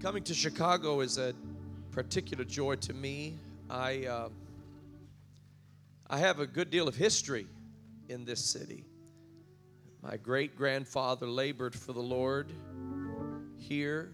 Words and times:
Coming 0.00 0.22
to 0.24 0.34
Chicago 0.34 1.00
is 1.00 1.18
a 1.18 1.34
particular 1.90 2.44
joy 2.44 2.76
to 2.76 2.94
me. 2.94 3.34
I, 3.68 4.06
uh, 4.06 4.28
I 6.08 6.18
have 6.18 6.38
a 6.38 6.46
good 6.46 6.70
deal 6.70 6.86
of 6.86 6.94
history 6.94 7.48
in 8.08 8.24
this 8.24 8.44
city. 8.44 8.84
My 10.00 10.16
great 10.16 10.56
grandfather 10.56 11.26
labored 11.26 11.74
for 11.74 11.92
the 11.94 12.00
Lord 12.00 12.52
here, 13.56 14.12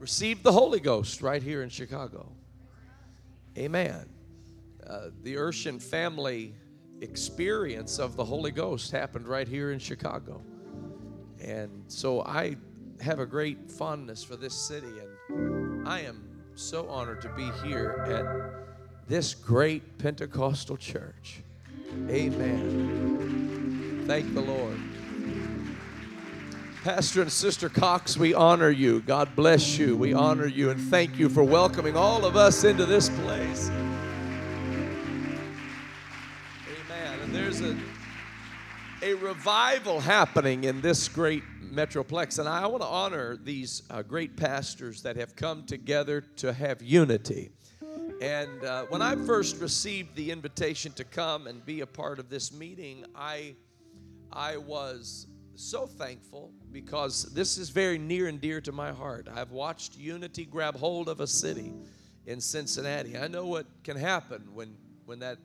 received 0.00 0.42
the 0.42 0.50
Holy 0.50 0.80
Ghost 0.80 1.22
right 1.22 1.40
here 1.40 1.62
in 1.62 1.68
Chicago. 1.68 2.32
Amen. 3.56 4.08
Uh, 4.84 5.10
the 5.22 5.36
Urshan 5.36 5.80
family 5.80 6.52
experience 7.00 8.00
of 8.00 8.16
the 8.16 8.24
Holy 8.24 8.50
Ghost 8.50 8.90
happened 8.90 9.28
right 9.28 9.46
here 9.46 9.70
in 9.70 9.78
Chicago. 9.78 10.42
And 11.40 11.84
so 11.86 12.22
I 12.22 12.56
have 13.00 13.18
a 13.18 13.26
great 13.26 13.70
fondness 13.70 14.22
for 14.24 14.36
this 14.36 14.54
city, 14.54 14.86
and 15.28 15.86
I 15.86 16.00
am 16.00 16.22
so 16.54 16.88
honored 16.88 17.20
to 17.22 17.28
be 17.30 17.50
here 17.64 18.04
at 18.06 19.08
this 19.08 19.34
great 19.34 19.98
Pentecostal 19.98 20.76
church. 20.76 21.42
Amen. 22.08 24.04
Thank 24.06 24.34
the 24.34 24.40
Lord. 24.40 24.78
Pastor 26.82 27.22
and 27.22 27.32
Sister 27.32 27.70
Cox, 27.70 28.18
we 28.18 28.34
honor 28.34 28.68
you. 28.68 29.00
God 29.00 29.34
bless 29.34 29.78
you. 29.78 29.96
We 29.96 30.12
honor 30.12 30.46
you 30.46 30.68
and 30.70 30.78
thank 30.78 31.18
you 31.18 31.30
for 31.30 31.42
welcoming 31.42 31.96
all 31.96 32.26
of 32.26 32.36
us 32.36 32.64
into 32.64 32.84
this 32.84 33.08
place. 33.08 33.70
Amen. 36.68 37.20
And 37.22 37.34
there's 37.34 37.62
a, 37.62 37.74
a 39.02 39.14
revival 39.14 39.98
happening 40.00 40.64
in 40.64 40.82
this 40.82 41.08
great 41.08 41.42
Metroplex. 41.72 42.38
And 42.38 42.48
I 42.48 42.66
want 42.66 42.82
to 42.82 42.88
honor 42.88 43.36
these 43.36 43.82
uh, 43.90 44.02
great 44.02 44.36
pastors 44.36 45.02
that 45.02 45.16
have 45.16 45.36
come 45.36 45.64
together 45.64 46.22
to 46.36 46.52
have 46.52 46.82
unity. 46.82 47.50
And 48.20 48.64
uh, 48.64 48.84
when 48.88 49.02
I 49.02 49.16
first 49.16 49.60
received 49.60 50.14
the 50.14 50.30
invitation 50.30 50.92
to 50.92 51.04
come 51.04 51.46
and 51.46 51.64
be 51.64 51.80
a 51.80 51.86
part 51.86 52.18
of 52.18 52.30
this 52.30 52.52
meeting, 52.52 53.04
I, 53.14 53.54
I 54.32 54.56
was 54.56 55.26
so 55.56 55.86
thankful 55.86 56.52
because 56.72 57.24
this 57.34 57.58
is 57.58 57.70
very 57.70 57.98
near 57.98 58.28
and 58.28 58.40
dear 58.40 58.60
to 58.62 58.72
my 58.72 58.92
heart. 58.92 59.28
I've 59.34 59.50
watched 59.50 59.96
unity 59.96 60.44
grab 60.44 60.76
hold 60.76 61.08
of 61.08 61.20
a 61.20 61.26
city 61.26 61.72
in 62.26 62.40
Cincinnati. 62.40 63.18
I 63.18 63.28
know 63.28 63.46
what 63.46 63.66
can 63.82 63.96
happen 63.96 64.48
when, 64.52 64.74
when 65.06 65.18
that 65.20 65.38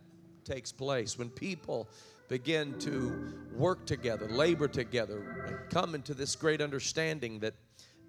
takes 0.46 0.72
place, 0.72 1.18
when 1.18 1.30
people 1.30 1.90
begin 2.30 2.78
to 2.78 3.34
work 3.56 3.88
together, 3.88 4.28
labor 4.28 4.68
together, 4.68 5.44
and 5.48 5.58
come 5.72 5.96
into 5.96 6.14
this 6.14 6.36
great 6.36 6.62
understanding 6.62 7.40
that, 7.40 7.56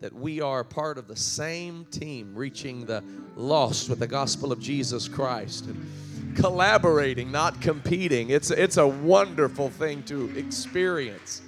that 0.00 0.12
we 0.12 0.42
are 0.42 0.62
part 0.62 0.98
of 0.98 1.08
the 1.08 1.16
same 1.16 1.86
team 1.86 2.34
reaching 2.34 2.84
the 2.84 3.02
lost 3.34 3.88
with 3.88 3.98
the 3.98 4.06
gospel 4.06 4.52
of 4.52 4.60
Jesus 4.60 5.08
Christ 5.08 5.64
and 5.64 6.36
collaborating, 6.36 7.32
not 7.32 7.62
competing. 7.62 8.28
It's, 8.28 8.50
it's 8.50 8.76
a 8.76 8.86
wonderful 8.86 9.70
thing 9.70 10.02
to 10.04 10.30
experience. 10.36 11.41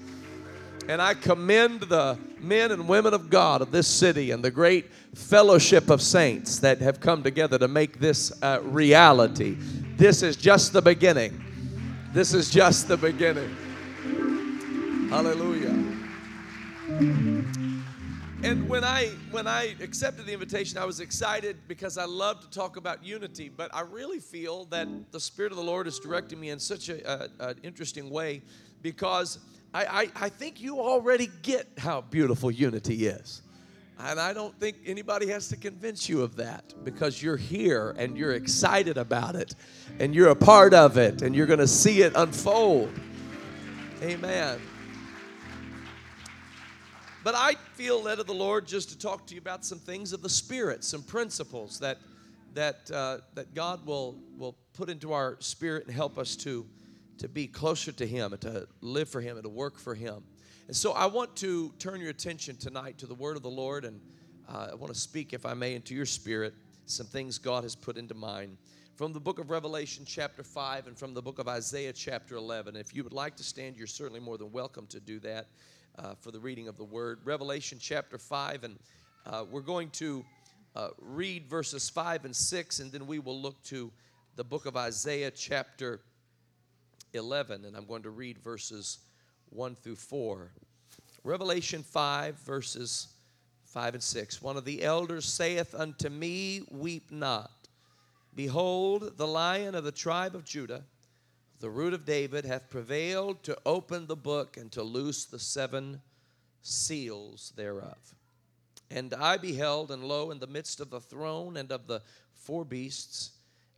And 0.89 1.01
I 1.01 1.13
commend 1.13 1.83
the 1.83 2.19
men 2.41 2.73
and 2.73 2.89
women 2.89 3.13
of 3.13 3.29
God 3.29 3.61
of 3.61 3.71
this 3.71 3.87
city 3.87 4.31
and 4.31 4.43
the 4.43 4.51
great 4.51 4.91
fellowship 5.15 5.91
of 5.91 6.01
saints 6.01 6.59
that 6.61 6.81
have 6.81 7.01
come 7.01 7.23
together 7.23 7.59
to 7.59 7.69
make 7.69 8.01
this 8.01 8.33
uh, 8.43 8.61
reality. 8.63 9.59
This 9.97 10.23
is 10.23 10.37
just 10.37 10.73
the 10.73 10.83
beginning. 10.83 11.52
This 12.13 12.35
is 12.35 12.51
just 12.51 12.89
the 12.89 12.97
beginning. 12.99 13.57
Hallelujah. 15.09 15.71
And 18.43 18.69
when 18.69 18.85
I 18.85 19.07
when 19.31 19.47
I 19.47 19.75
accepted 19.81 20.27
the 20.27 20.33
invitation, 20.35 20.77
I 20.77 20.85
was 20.85 21.01
excited 21.01 21.57
because 21.69 21.97
I 21.97 22.05
love 22.05 22.41
to 22.43 22.51
talk 22.51 22.77
about 22.77 23.03
unity. 23.03 23.49
But 23.49 23.75
I 23.75 23.81
really 23.81 24.19
feel 24.19 24.67
that 24.67 24.89
the 25.11 25.21
Spirit 25.21 25.53
of 25.53 25.57
the 25.57 25.65
Lord 25.65 25.87
is 25.87 25.99
directing 25.99 26.39
me 26.39 26.51
in 26.51 26.59
such 26.59 26.89
a, 26.89 27.31
an 27.41 27.59
interesting 27.63 28.11
way 28.11 28.43
because 28.83 29.39
I, 29.73 29.85
I, 29.85 30.25
I 30.27 30.29
think 30.29 30.61
you 30.61 30.81
already 30.81 31.31
get 31.43 31.67
how 31.79 32.03
beautiful 32.03 32.51
unity 32.51 33.07
is. 33.07 33.42
And 34.05 34.19
I 34.19 34.33
don't 34.33 34.59
think 34.59 34.79
anybody 34.85 35.29
has 35.29 35.49
to 35.49 35.57
convince 35.57 36.09
you 36.09 36.23
of 36.23 36.37
that 36.37 36.75
because 36.83 37.23
you're 37.23 37.37
here 37.37 37.95
and 37.97 38.19
you're 38.19 38.33
excited 38.33 38.99
about 38.99 39.37
it 39.37 39.55
and 40.01 40.13
you're 40.13 40.31
a 40.31 40.37
part 40.37 40.75
of 40.75 40.99
it 40.99 41.23
and 41.23 41.37
you're 41.37 41.47
going 41.47 41.61
to 41.61 41.69
see 41.69 42.03
it 42.03 42.13
unfold. 42.17 42.91
Amen. 44.03 44.61
But 47.23 47.37
I 47.37 47.55
feel 47.75 48.03
led 48.03 48.19
of 48.19 48.27
the 48.27 48.35
Lord 48.35 48.67
just 48.67 48.89
to 48.89 48.99
talk 48.99 49.27
to 49.29 49.35
you 49.35 49.41
about 49.41 49.65
some 49.65 49.79
things 49.79 50.13
of 50.13 50.23
the 50.23 50.29
Spirit, 50.29 50.83
some 50.83 51.03
principles 51.03 51.79
that 51.79 51.99
that 52.55 52.91
uh, 52.91 53.19
that 53.35 53.55
God 53.55 53.87
will 53.87 54.17
will 54.37 54.57
put 54.75 54.89
into 54.91 55.13
our 55.13 55.37
spirit 55.39 55.87
and 55.87 55.95
help 55.95 56.19
us 56.19 56.35
to 56.37 56.67
to 57.19 57.29
be 57.29 57.47
closer 57.47 57.93
to 57.93 58.07
Him 58.07 58.33
and 58.33 58.43
to 58.43 58.67
live 58.81 59.09
for 59.09 59.21
Him 59.21 59.37
and 59.37 59.45
to 59.45 59.49
work 59.49 59.79
for 59.79 59.95
Him. 59.95 60.25
And 60.69 60.77
so 60.77 60.93
I 60.93 61.07
want 61.07 61.35
to 61.37 61.73
turn 61.79 62.01
your 62.01 62.11
attention 62.11 62.57
tonight 62.57 62.97
to 62.99 63.07
the 63.07 63.15
word 63.15 63.37
of 63.37 63.43
the 63.43 63.51
Lord, 63.51 63.85
and 63.85 64.01
uh, 64.49 64.69
I 64.71 64.75
want 64.77 64.95
to 64.95 64.99
speak, 64.99 65.33
if 65.33 65.45
I 65.45 65.55
may, 65.55 65.75
into 65.75 65.95
your 65.95 66.07
spirit 66.07 66.55
some 66.87 67.07
things 67.07 67.39
God 67.39 67.65
has 67.65 67.75
put 67.75 67.97
into 67.97 68.15
mind 68.15 68.57
from 68.95 69.13
the 69.13 69.21
book 69.21 69.39
of 69.39 69.51
Revelation, 69.51 70.05
chapter 70.07 70.45
5, 70.45 70.87
and 70.87 70.97
from 70.97 71.15
the 71.15 71.23
book 71.23 71.39
of 71.41 71.49
Isaiah, 71.49 71.93
chapter 71.93 72.37
11. 72.37 72.77
If 72.77 72.95
you 72.95 73.03
would 73.03 73.13
like 73.13 73.37
to 73.37 73.43
stand, 73.43 73.77
you're 73.77 73.87
certainly 73.87 74.21
more 74.21 74.39
than 74.39 74.53
welcome 74.53 74.87
to 74.89 75.01
do 75.01 75.19
that 75.21 75.47
uh, 75.99 76.15
for 76.21 76.31
the 76.31 76.39
reading 76.39 76.69
of 76.69 76.77
the 76.77 76.85
word. 76.85 77.21
Revelation, 77.25 77.79
chapter 77.81 78.17
5, 78.17 78.65
and 78.65 78.79
uh, 79.27 79.45
we're 79.51 79.63
going 79.63 79.91
to 79.91 80.25
uh, 80.77 80.89
read 81.01 81.49
verses 81.49 81.91
5 81.91 82.25
and 82.25 82.37
6, 82.37 82.79
and 82.79 82.93
then 82.93 83.07
we 83.07 83.19
will 83.19 83.41
look 83.41 83.61
to 83.65 83.91
the 84.37 84.45
book 84.45 84.67
of 84.67 84.77
Isaiah, 84.77 85.31
chapter 85.31 86.01
11, 87.15 87.65
and 87.65 87.77
I'm 87.77 87.87
going 87.87 88.03
to 88.03 88.11
read 88.11 88.39
verses 88.39 88.99
1 89.53 89.75
through 89.77 89.97
4. 89.97 90.51
Revelation 91.25 91.83
5, 91.83 92.39
verses 92.39 93.09
5 93.67 93.95
and 93.95 94.03
6. 94.03 94.43
One 94.43 94.57
of 94.57 94.65
the 94.65 94.83
elders 94.83 95.27
saith 95.27 95.75
unto 95.75 96.09
me, 96.09 96.63
Weep 96.71 97.11
not. 97.11 97.51
Behold, 98.35 99.19
the 99.19 99.27
lion 99.27 99.75
of 99.75 99.85
the 99.85 99.93
tribe 99.93 100.35
of 100.35 100.45
Judah, 100.45 100.85
the 101.61 101.71
root 101.71 101.93
of 101.93 102.05
David, 102.05 102.45
hath 102.45 102.71
prevailed 102.71 103.43
to 103.45 103.57
open 103.67 104.07
the 104.07 104.17
book 104.17 104.57
and 104.57 104.73
to 104.73 104.83
loose 104.83 105.27
the 105.27 105.39
seven 105.39 106.01
seals 106.63 107.53
thereof. 107.57 108.15
And 108.91 109.15
I 109.15 109.37
beheld, 109.37 109.91
and 109.91 110.05
lo, 110.05 110.31
in 110.31 110.39
the 110.39 110.47
midst 110.47 110.81
of 110.81 110.91
the 110.91 111.01
throne 111.01 111.57
and 111.57 111.71
of 111.71 111.87
the 111.87 112.03
four 112.35 112.65
beasts, 112.65 113.33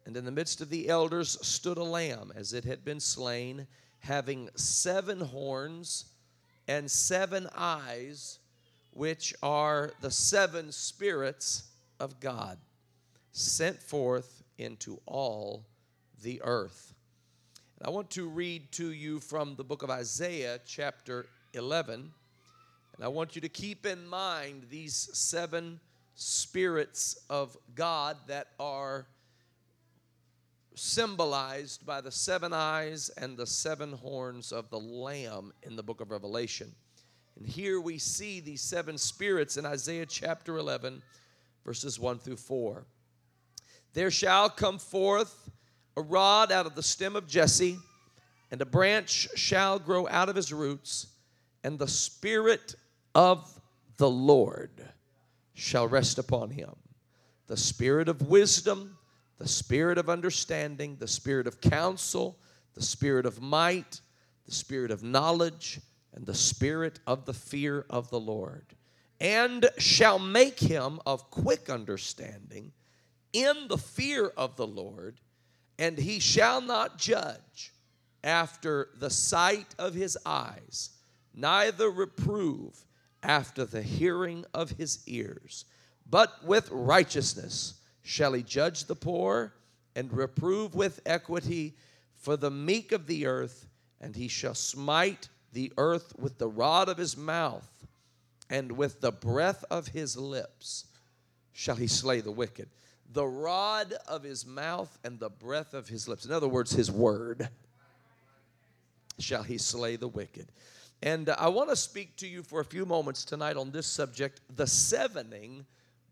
and 0.07 0.17
in 0.17 0.25
the 0.25 0.31
midst 0.31 0.61
of 0.61 0.71
the 0.71 0.89
elders 0.89 1.39
stood 1.47 1.79
a 1.79 1.85
lamb, 1.85 2.33
as 2.35 2.53
it 2.53 2.65
had 2.65 2.85
been 2.85 3.01
slain 3.01 3.67
having 4.05 4.51
seven 4.55 5.19
horns 5.19 6.05
and 6.69 6.91
seven 6.91 7.49
eyes, 7.57 8.39
which 8.93 9.35
are 9.43 9.93
the 10.03 10.11
seven 10.11 10.71
spirits 10.71 11.65
of 11.99 12.21
God 12.21 12.59
sent 13.33 13.83
forth 13.83 14.43
into 14.59 15.01
all 15.07 15.65
the 16.23 16.41
earth. 16.45 16.95
And 17.79 17.89
I 17.89 17.91
want 17.91 18.11
to 18.11 18.29
read 18.29 18.71
to 18.73 18.93
you 18.93 19.21
from 19.21 19.57
the 19.57 19.65
book 19.65 19.83
of 19.83 19.91
Isaiah, 19.91 20.61
chapter 20.67 21.27
11. 21.55 22.13
And 22.97 23.05
I 23.05 23.09
want 23.09 23.35
you 23.35 23.41
to 23.41 23.49
keep 23.49 23.87
in 23.87 24.07
mind 24.07 24.67
these 24.71 25.09
seven 25.15 25.81
spirits 26.15 27.19
of 27.31 27.57
God 27.75 28.19
that 28.27 28.49
are 28.61 29.07
symbolized 30.75 31.87
by 31.87 32.01
the 32.01 32.11
seven 32.11 32.53
eyes 32.53 33.11
and 33.17 33.37
the 33.37 33.47
seven 33.47 33.93
horns 33.93 34.53
of 34.53 34.71
the 34.71 34.79
Lamb 34.79 35.53
in 35.63 35.77
the 35.77 35.83
book 35.83 36.01
of 36.01 36.11
Revelation. 36.11 36.73
And 37.37 37.47
here 37.47 37.81
we 37.81 37.99
see 37.99 38.41
these 38.41 38.61
seven 38.61 38.99
spirits 38.99 39.57
in 39.57 39.67
Isaiah 39.67 40.07
chapter 40.07 40.57
11, 40.57 41.03
verses 41.65 41.99
1 41.99 42.19
through 42.19 42.37
4. 42.37 42.85
There 43.93 44.11
shall 44.11 44.51
come 44.51 44.79
forth 44.79 45.51
a 45.97 46.03
rod 46.03 46.51
out 46.51 46.67
of 46.67 46.75
the 46.75 46.83
stem 46.83 47.17
of 47.17 47.29
Jesse, 47.29 47.79
and 48.51 48.61
a 48.61 48.67
branch 48.67 49.29
shall 49.35 49.79
grow 49.79 50.09
out 50.09 50.29
of 50.29 50.37
his 50.37 50.53
roots, 50.53 51.07
and 51.63 51.79
the 51.79 51.89
Spirit 51.89 52.75
of 53.15 53.61
the 53.97 54.11
Lord 54.11 54.89
shall 55.55 55.87
rest 55.87 56.19
upon 56.19 56.51
him 56.51 56.75
the 57.47 57.57
Spirit 57.57 58.09
of 58.09 58.29
wisdom 58.29 58.97
the 59.39 59.49
spirit 59.49 59.99
of 59.99 60.09
understanding, 60.09 60.97
the 60.99 61.09
spirit 61.09 61.47
of 61.47 61.61
counsel, 61.61 62.39
the 62.75 62.83
spirit 62.83 63.27
of 63.27 63.41
might, 63.41 64.01
the 64.47 64.55
spirit 64.55 64.91
of 64.91 65.03
knowledge, 65.03 65.81
and 66.13 66.27
the 66.27 66.35
spirit 66.35 67.01
of 67.07 67.25
the 67.25 67.35
fear 67.35 67.85
of 67.91 68.11
the 68.11 68.21
Lord, 68.21 68.67
and 69.21 69.69
shall 69.79 70.19
make 70.19 70.61
him 70.61 71.01
of 71.07 71.31
quick 71.31 71.69
understanding 71.69 72.73
in 73.33 73.69
the 73.69 73.79
fear 73.79 74.33
of 74.37 74.57
the 74.57 74.67
Lord, 74.67 75.21
and 75.79 75.99
he 75.99 76.21
shall 76.21 76.61
not 76.61 76.99
judge 76.99 77.73
after 78.23 78.91
the 78.99 79.11
sight 79.11 79.75
of 79.79 79.95
his 79.95 80.17
eyes, 80.25 80.91
neither 81.35 81.91
reprove 81.91 82.85
after 83.23 83.65
the 83.65 83.83
hearing 83.83 84.45
of 84.55 84.71
his 84.71 85.01
ears, 85.07 85.65
but 86.09 86.45
with 86.45 86.71
righteousness 86.71 87.75
shall 88.05 88.35
he 88.35 88.43
judge 88.43 88.85
the 88.85 88.95
poor 88.95 89.53
and 89.97 90.13
reprove 90.13 90.75
with 90.75 91.01
equity 91.07 91.75
for 92.15 92.37
the 92.37 92.51
meek 92.51 92.93
of 92.93 93.07
the 93.07 93.27
earth, 93.27 93.67
and 94.01 94.15
he 94.15 94.29
shall 94.29 94.55
smite 94.55 95.29
the 95.53 95.73
earth 95.79 96.15
with 96.19 96.39
the 96.39 96.49
rod 96.49 96.89
of 96.89 96.99
his 96.99 97.17
mouth, 97.17 97.69
and 98.51 98.73
with 98.73 99.01
the 99.01 99.11
breath 99.11 99.65
of 99.71 99.89
his 99.89 100.17
lips 100.17 100.85
shall 101.53 101.77
he 101.77 101.87
slay 101.87 102.21
the 102.21 102.31
wicked. 102.31 102.69
The 103.13 103.27
rod 103.27 103.95
of 104.07 104.23
his 104.23 104.45
mouth 104.45 104.99
and 105.03 105.19
the 105.19 105.31
breath 105.31 105.73
of 105.73 105.89
his 105.89 106.07
lips. 106.07 106.25
In 106.27 106.33
other 106.33 106.49
words, 106.49 106.73
his 106.73 106.91
word 106.91 107.49
shall 109.19 109.43
he 109.43 109.57
slay 109.57 109.97
the 109.97 110.09
wicked. 110.09 110.49
And 111.03 111.29
uh, 111.29 111.37
I 111.39 111.49
want 111.49 111.71
to 111.71 111.77
speak 111.77 112.17
to 112.17 112.27
you 112.27 112.43
for 112.43 112.61
a 112.61 112.65
few 112.65 112.85
moments 112.85 113.25
tonight 113.25 113.57
on 113.57 113.71
this 113.71 113.87
subject 113.87 114.41
the 114.55 114.67
sevening 114.67 115.65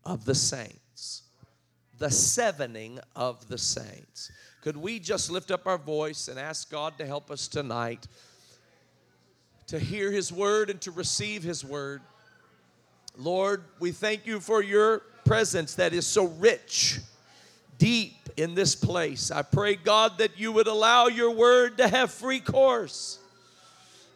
of 0.04 0.24
the 0.24 0.34
saints. 0.34 1.22
The 1.98 2.10
sevening 2.10 2.98
of 3.14 3.48
the 3.48 3.58
saints. 3.58 4.30
Could 4.62 4.76
we 4.76 4.98
just 4.98 5.30
lift 5.30 5.50
up 5.50 5.66
our 5.66 5.78
voice 5.78 6.28
and 6.28 6.38
ask 6.38 6.70
God 6.70 6.96
to 6.98 7.06
help 7.06 7.30
us 7.30 7.48
tonight 7.48 8.06
to 9.66 9.78
hear 9.78 10.10
His 10.10 10.32
word 10.32 10.70
and 10.70 10.80
to 10.82 10.90
receive 10.90 11.42
His 11.42 11.64
word? 11.64 12.00
Lord, 13.16 13.64
we 13.78 13.92
thank 13.92 14.26
you 14.26 14.40
for 14.40 14.62
your 14.62 15.00
presence 15.24 15.74
that 15.74 15.92
is 15.92 16.06
so 16.06 16.26
rich, 16.26 17.00
deep 17.78 18.14
in 18.36 18.54
this 18.54 18.74
place. 18.74 19.30
I 19.30 19.42
pray, 19.42 19.74
God, 19.74 20.18
that 20.18 20.38
you 20.38 20.52
would 20.52 20.66
allow 20.66 21.08
your 21.08 21.30
word 21.30 21.78
to 21.78 21.88
have 21.88 22.10
free 22.10 22.40
course. 22.40 23.18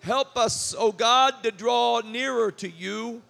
Help 0.01 0.37
us, 0.37 0.75
oh 0.79 0.93
God, 0.93 1.43
to 1.43 1.51
draw 1.51 2.01
nearer 2.01 2.53
to 2.53 2.69
you. 2.69 3.23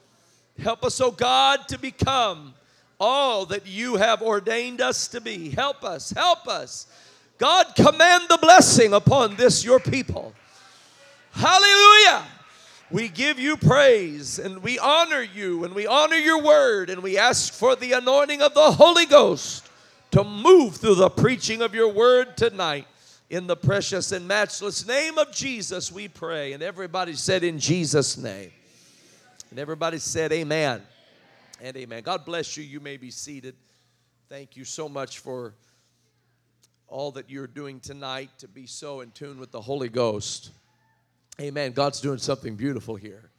Help 0.58 0.84
us, 0.84 1.00
oh 1.00 1.10
God, 1.10 1.66
to 1.68 1.78
become 1.78 2.54
all 2.98 3.46
that 3.46 3.66
you 3.66 3.96
have 3.96 4.22
ordained 4.22 4.80
us 4.80 5.08
to 5.08 5.20
be. 5.20 5.50
Help 5.50 5.84
us, 5.84 6.10
help 6.10 6.48
us. 6.48 6.86
God, 7.38 7.74
command 7.74 8.24
the 8.28 8.38
blessing 8.38 8.94
upon 8.94 9.36
this, 9.36 9.64
your 9.64 9.80
people. 9.80 10.32
Hallelujah. 11.32 12.24
We 12.90 13.08
give 13.08 13.38
you 13.38 13.56
praise 13.56 14.38
and 14.38 14.62
we 14.62 14.78
honor 14.78 15.20
you 15.20 15.64
and 15.64 15.74
we 15.74 15.86
honor 15.86 16.16
your 16.16 16.42
word 16.42 16.88
and 16.88 17.02
we 17.02 17.18
ask 17.18 17.52
for 17.52 17.76
the 17.76 17.92
anointing 17.92 18.40
of 18.40 18.54
the 18.54 18.70
Holy 18.70 19.06
Ghost 19.06 19.68
to 20.12 20.24
move 20.24 20.76
through 20.76 20.94
the 20.94 21.10
preaching 21.10 21.62
of 21.62 21.74
your 21.74 21.92
word 21.92 22.36
tonight. 22.36 22.86
In 23.28 23.48
the 23.48 23.56
precious 23.56 24.12
and 24.12 24.26
matchless 24.28 24.86
name 24.86 25.18
of 25.18 25.32
Jesus, 25.32 25.90
we 25.90 26.06
pray. 26.06 26.52
And 26.52 26.62
everybody 26.62 27.14
said, 27.14 27.42
In 27.42 27.58
Jesus' 27.58 28.16
name. 28.16 28.52
And 29.50 29.58
everybody 29.58 29.98
said, 29.98 30.32
Amen 30.32 30.80
and 31.60 31.76
amen. 31.76 32.02
God 32.02 32.24
bless 32.24 32.56
you. 32.56 32.64
You 32.64 32.80
may 32.80 32.96
be 32.96 33.10
seated. 33.10 33.54
Thank 34.28 34.56
you 34.56 34.64
so 34.64 34.88
much 34.88 35.20
for 35.20 35.54
all 36.88 37.10
that 37.12 37.30
you're 37.30 37.46
doing 37.46 37.80
tonight 37.80 38.30
to 38.38 38.48
be 38.48 38.66
so 38.66 39.00
in 39.00 39.10
tune 39.10 39.40
with 39.40 39.50
the 39.50 39.60
Holy 39.60 39.88
Ghost. 39.88 40.50
Amen. 41.40 41.72
God's 41.72 42.00
doing 42.00 42.18
something 42.18 42.54
beautiful 42.54 42.96
here. 42.96 43.30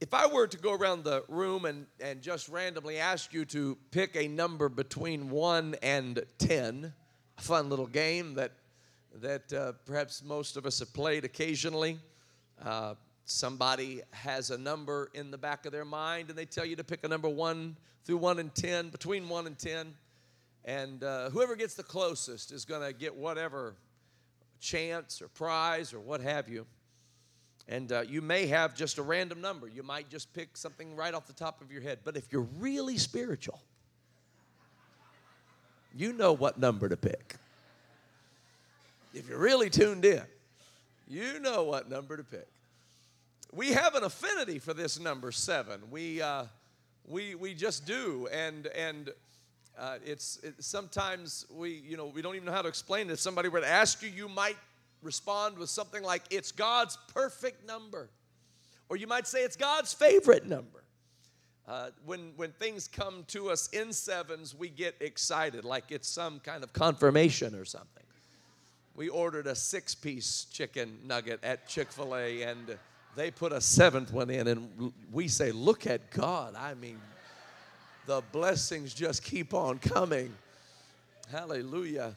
If 0.00 0.12
I 0.14 0.26
were 0.26 0.48
to 0.48 0.58
go 0.58 0.72
around 0.72 1.04
the 1.04 1.22
room 1.28 1.64
and, 1.64 1.86
and 2.00 2.20
just 2.20 2.48
randomly 2.48 2.98
ask 2.98 3.32
you 3.32 3.44
to 3.46 3.78
pick 3.92 4.16
a 4.16 4.26
number 4.26 4.68
between 4.68 5.30
1 5.30 5.76
and 5.80 6.22
10, 6.38 6.92
a 7.38 7.40
fun 7.40 7.68
little 7.68 7.86
game 7.86 8.34
that, 8.34 8.52
that 9.20 9.52
uh, 9.52 9.72
perhaps 9.86 10.24
most 10.24 10.56
of 10.56 10.66
us 10.66 10.80
have 10.80 10.92
played 10.92 11.24
occasionally. 11.24 12.00
Uh, 12.60 12.94
somebody 13.24 14.02
has 14.10 14.50
a 14.50 14.58
number 14.58 15.10
in 15.14 15.30
the 15.30 15.38
back 15.38 15.66
of 15.66 15.72
their 15.72 15.84
mind 15.84 16.28
and 16.28 16.38
they 16.38 16.44
tell 16.44 16.64
you 16.64 16.76
to 16.76 16.84
pick 16.84 17.04
a 17.04 17.08
number 17.08 17.28
1 17.28 17.76
through 18.04 18.16
1 18.16 18.38
and 18.38 18.54
10, 18.54 18.90
between 18.90 19.28
1 19.28 19.46
and 19.46 19.58
10. 19.58 19.94
And 20.64 21.02
uh, 21.02 21.30
whoever 21.30 21.56
gets 21.56 21.74
the 21.74 21.82
closest 21.82 22.52
is 22.52 22.64
going 22.64 22.82
to 22.86 22.92
get 22.92 23.14
whatever 23.14 23.74
chance 24.60 25.20
or 25.20 25.28
prize 25.28 25.92
or 25.92 26.00
what 26.00 26.20
have 26.20 26.48
you. 26.48 26.66
And 27.68 27.92
uh, 27.92 28.02
you 28.02 28.22
may 28.22 28.46
have 28.46 28.74
just 28.74 28.98
a 28.98 29.02
random 29.02 29.40
number. 29.40 29.68
You 29.68 29.82
might 29.82 30.08
just 30.08 30.32
pick 30.32 30.56
something 30.56 30.96
right 30.96 31.14
off 31.14 31.26
the 31.26 31.32
top 31.32 31.60
of 31.60 31.70
your 31.70 31.80
head. 31.80 32.00
But 32.04 32.16
if 32.16 32.32
you're 32.32 32.48
really 32.58 32.98
spiritual, 32.98 33.60
you 35.94 36.12
know 36.12 36.32
what 36.32 36.58
number 36.58 36.88
to 36.88 36.96
pick. 36.96 37.36
If 39.14 39.28
you're 39.28 39.38
really 39.38 39.70
tuned 39.70 40.04
in, 40.04 40.22
you 41.06 41.38
know 41.40 41.64
what 41.64 41.90
number 41.90 42.16
to 42.16 42.24
pick. 42.24 42.48
We 43.54 43.72
have 43.72 43.94
an 43.94 44.02
affinity 44.02 44.58
for 44.58 44.72
this 44.72 44.98
number 44.98 45.30
seven. 45.30 45.82
We, 45.90 46.22
uh, 46.22 46.44
we, 47.06 47.34
we 47.34 47.52
just 47.52 47.84
do. 47.84 48.26
And, 48.32 48.66
and 48.68 49.10
uh, 49.78 49.98
it's 50.06 50.38
it, 50.42 50.54
sometimes 50.60 51.44
we, 51.54 51.82
you 51.86 51.98
know, 51.98 52.06
we 52.06 52.22
don't 52.22 52.34
even 52.34 52.46
know 52.46 52.52
how 52.52 52.62
to 52.62 52.68
explain 52.68 53.10
it. 53.10 53.12
If 53.12 53.20
somebody 53.20 53.50
were 53.50 53.60
to 53.60 53.68
ask 53.68 54.02
you, 54.02 54.08
you 54.08 54.26
might 54.26 54.56
respond 55.02 55.58
with 55.58 55.68
something 55.68 56.02
like, 56.02 56.22
it's 56.30 56.50
God's 56.50 56.96
perfect 57.12 57.66
number. 57.66 58.08
Or 58.88 58.96
you 58.96 59.06
might 59.06 59.26
say 59.26 59.40
it's 59.40 59.56
God's 59.56 59.92
favorite 59.92 60.46
number. 60.46 60.82
Uh, 61.68 61.90
when, 62.06 62.32
when 62.36 62.52
things 62.52 62.88
come 62.88 63.24
to 63.28 63.50
us 63.50 63.68
in 63.68 63.92
sevens, 63.92 64.54
we 64.54 64.70
get 64.70 64.96
excited 65.00 65.64
like 65.64 65.92
it's 65.92 66.08
some 66.08 66.40
kind 66.40 66.64
of 66.64 66.72
confirmation 66.72 67.54
or 67.54 67.66
something. 67.66 68.02
We 68.96 69.08
ordered 69.10 69.46
a 69.46 69.54
six 69.54 69.94
piece 69.94 70.46
chicken 70.50 70.98
nugget 71.04 71.44
at 71.44 71.68
Chick 71.68 71.92
fil 71.92 72.16
A, 72.16 72.42
and 72.42 72.76
they 73.14 73.30
put 73.30 73.52
a 73.52 73.60
seventh 73.60 74.12
one 74.12 74.30
in, 74.30 74.48
and 74.48 74.92
we 75.12 75.28
say, 75.28 75.52
Look 75.52 75.86
at 75.86 76.10
God. 76.10 76.54
I 76.56 76.74
mean, 76.74 77.00
the 78.06 78.22
blessings 78.32 78.94
just 78.94 79.22
keep 79.22 79.54
on 79.54 79.78
coming. 79.78 80.32
Hallelujah. 81.30 82.14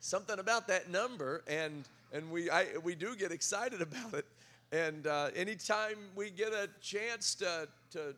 Something 0.00 0.38
about 0.38 0.68
that 0.68 0.90
number, 0.90 1.42
and 1.46 1.84
and 2.12 2.30
we 2.30 2.50
I, 2.50 2.66
we 2.82 2.94
do 2.94 3.14
get 3.16 3.32
excited 3.32 3.82
about 3.82 4.14
it. 4.14 4.26
And 4.72 5.06
uh, 5.06 5.30
anytime 5.34 5.96
we 6.14 6.30
get 6.30 6.52
a 6.52 6.68
chance 6.80 7.34
to 7.36 7.68
to 7.92 8.14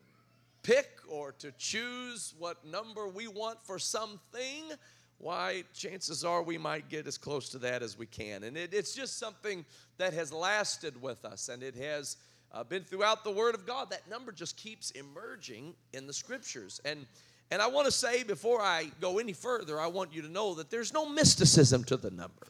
pick 0.63 1.01
or 1.09 1.33
to 1.33 1.51
choose 1.59 2.35
what 2.39 2.65
number 2.65 3.09
we 3.09 3.27
want 3.27 3.61
for 3.63 3.79
something, 3.79 4.63
why, 5.23 5.63
chances 5.73 6.25
are 6.25 6.43
we 6.43 6.59
might 6.59 6.89
get 6.89 7.07
as 7.07 7.17
close 7.17 7.49
to 7.51 7.59
that 7.59 7.83
as 7.83 7.97
we 7.97 8.07
can. 8.07 8.43
And 8.43 8.57
it, 8.57 8.75
it's 8.75 8.95
just 8.95 9.19
something 9.19 9.65
that 9.97 10.13
has 10.13 10.33
lasted 10.33 11.01
with 11.01 11.25
us 11.25 11.49
and 11.49 11.63
it 11.63 11.77
has 11.77 12.17
uh, 12.51 12.65
been 12.65 12.83
throughout 12.83 13.23
the 13.23 13.31
Word 13.31 13.55
of 13.55 13.65
God. 13.65 13.91
That 13.91 14.11
number 14.11 14.33
just 14.33 14.57
keeps 14.57 14.91
emerging 14.91 15.75
in 15.93 16.07
the 16.07 16.13
Scriptures. 16.13 16.81
And 16.85 17.07
and 17.53 17.61
I 17.61 17.67
want 17.67 17.85
to 17.85 17.93
say 17.93 18.23
before 18.23 18.63
I 18.63 18.91
go 18.99 19.19
any 19.19 19.35
further, 19.35 19.79
I 19.79 19.87
want 19.87 20.15
you 20.15 20.23
to 20.23 20.29
know 20.29 20.55
that 20.55 20.71
there's 20.71 20.95
no 20.95 21.07
mysticism 21.07 21.85
to 21.85 21.99
the 21.99 22.11
number. 22.11 22.49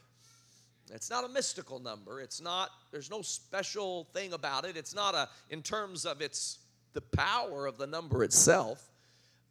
It's 0.93 1.09
not 1.09 1.25
a 1.25 1.27
mystical 1.27 1.79
number. 1.79 2.21
It's 2.21 2.39
not, 2.39 2.69
there's 2.89 3.11
no 3.11 3.21
special 3.21 4.05
thing 4.13 4.31
about 4.31 4.63
it. 4.63 4.77
It's 4.77 4.95
not 4.95 5.13
a, 5.13 5.27
in 5.49 5.61
terms 5.61 6.05
of 6.05 6.21
its 6.21 6.59
the 6.93 7.01
power 7.01 7.65
of 7.65 7.77
the 7.77 7.85
number 7.85 8.23
itself. 8.23 8.91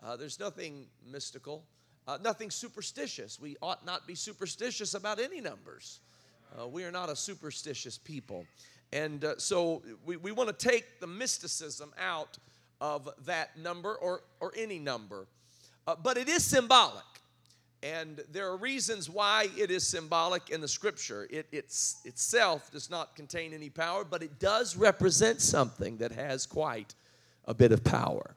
Uh, 0.03 0.17
there's 0.17 0.41
nothing 0.41 0.87
mystical, 1.07 1.65
uh, 2.07 2.19
nothing 2.23 2.51
superstitious. 2.51 3.41
We 3.41 3.57
ought 3.63 3.85
not 3.87 4.07
be 4.07 4.15
superstitious 4.15 4.95
about 4.95 5.21
any 5.21 5.41
numbers. 5.41 6.01
Uh, 6.59 6.69
we 6.69 6.85
are 6.85 6.91
not 6.91 7.09
a 7.09 7.17
superstitious 7.17 7.99
people. 7.99 8.45
And 8.93 9.25
uh, 9.25 9.35
so 9.39 9.83
we, 10.05 10.17
we 10.17 10.33
want 10.33 10.49
to 10.57 10.69
take 10.69 11.01
the 11.01 11.07
mysticism 11.07 11.93
out 11.99 12.39
of 12.81 13.09
that 13.27 13.57
number 13.57 13.95
or, 13.95 14.23
or 14.41 14.53
any 14.57 14.79
number. 14.79 15.27
Uh, 15.87 15.97
but 16.03 16.17
it 16.17 16.29
is 16.29 16.45
symbolic. 16.45 17.05
And 17.83 18.23
there 18.31 18.49
are 18.49 18.57
reasons 18.57 19.11
why 19.11 19.49
it 19.57 19.71
is 19.71 19.87
symbolic 19.87 20.51
in 20.51 20.61
the 20.61 20.69
scripture. 20.69 21.27
It 21.31 21.47
it's, 21.51 22.01
itself 22.05 22.71
does 22.71 22.91
not 22.91 23.17
contain 23.17 23.53
any 23.53 23.71
power, 23.71 24.05
but 24.05 24.23
it 24.23 24.39
does 24.39 24.77
represent 24.77 25.41
something 25.41 25.97
that 25.97 26.13
has 26.13 26.47
quite 26.47 26.95
a 27.47 27.55
bit 27.55 27.73
of 27.73 27.83
power. 27.83 28.37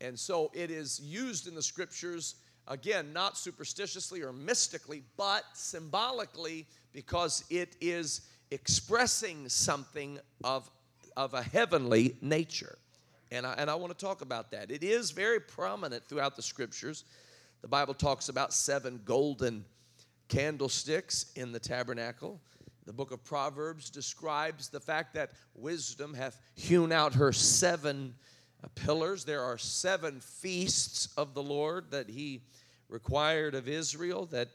And 0.00 0.16
so 0.16 0.52
it 0.54 0.70
is 0.70 1.00
used 1.00 1.48
in 1.48 1.56
the 1.56 1.62
scriptures, 1.62 2.36
again, 2.68 3.12
not 3.12 3.36
superstitiously 3.36 4.22
or 4.22 4.32
mystically, 4.32 5.02
but 5.16 5.44
symbolically 5.54 6.66
because 6.92 7.44
it 7.50 7.76
is 7.80 8.22
expressing 8.50 9.48
something 9.48 10.18
of, 10.44 10.70
of 11.16 11.34
a 11.34 11.42
heavenly 11.42 12.16
nature. 12.20 12.78
And 13.30 13.46
I, 13.46 13.54
and 13.58 13.68
I 13.68 13.74
want 13.74 13.96
to 13.96 14.06
talk 14.06 14.22
about 14.22 14.50
that. 14.52 14.70
It 14.70 14.82
is 14.82 15.10
very 15.10 15.40
prominent 15.40 16.04
throughout 16.04 16.36
the 16.36 16.42
scriptures. 16.42 17.04
The 17.60 17.68
Bible 17.68 17.94
talks 17.94 18.28
about 18.28 18.52
seven 18.52 19.00
golden 19.04 19.64
candlesticks 20.28 21.32
in 21.36 21.52
the 21.52 21.58
tabernacle. 21.58 22.40
The 22.86 22.92
book 22.92 23.10
of 23.10 23.22
Proverbs 23.22 23.90
describes 23.90 24.70
the 24.70 24.80
fact 24.80 25.12
that 25.14 25.32
wisdom 25.54 26.14
hath 26.14 26.40
hewn 26.54 26.90
out 26.90 27.14
her 27.14 27.32
seven 27.32 28.14
Uh, 28.62 28.68
pillars. 28.74 29.24
There 29.24 29.42
are 29.42 29.58
seven 29.58 30.20
feasts 30.20 31.08
of 31.16 31.34
the 31.34 31.42
Lord 31.42 31.90
that 31.92 32.08
he 32.08 32.42
required 32.88 33.54
of 33.54 33.68
Israel, 33.68 34.26
that 34.26 34.48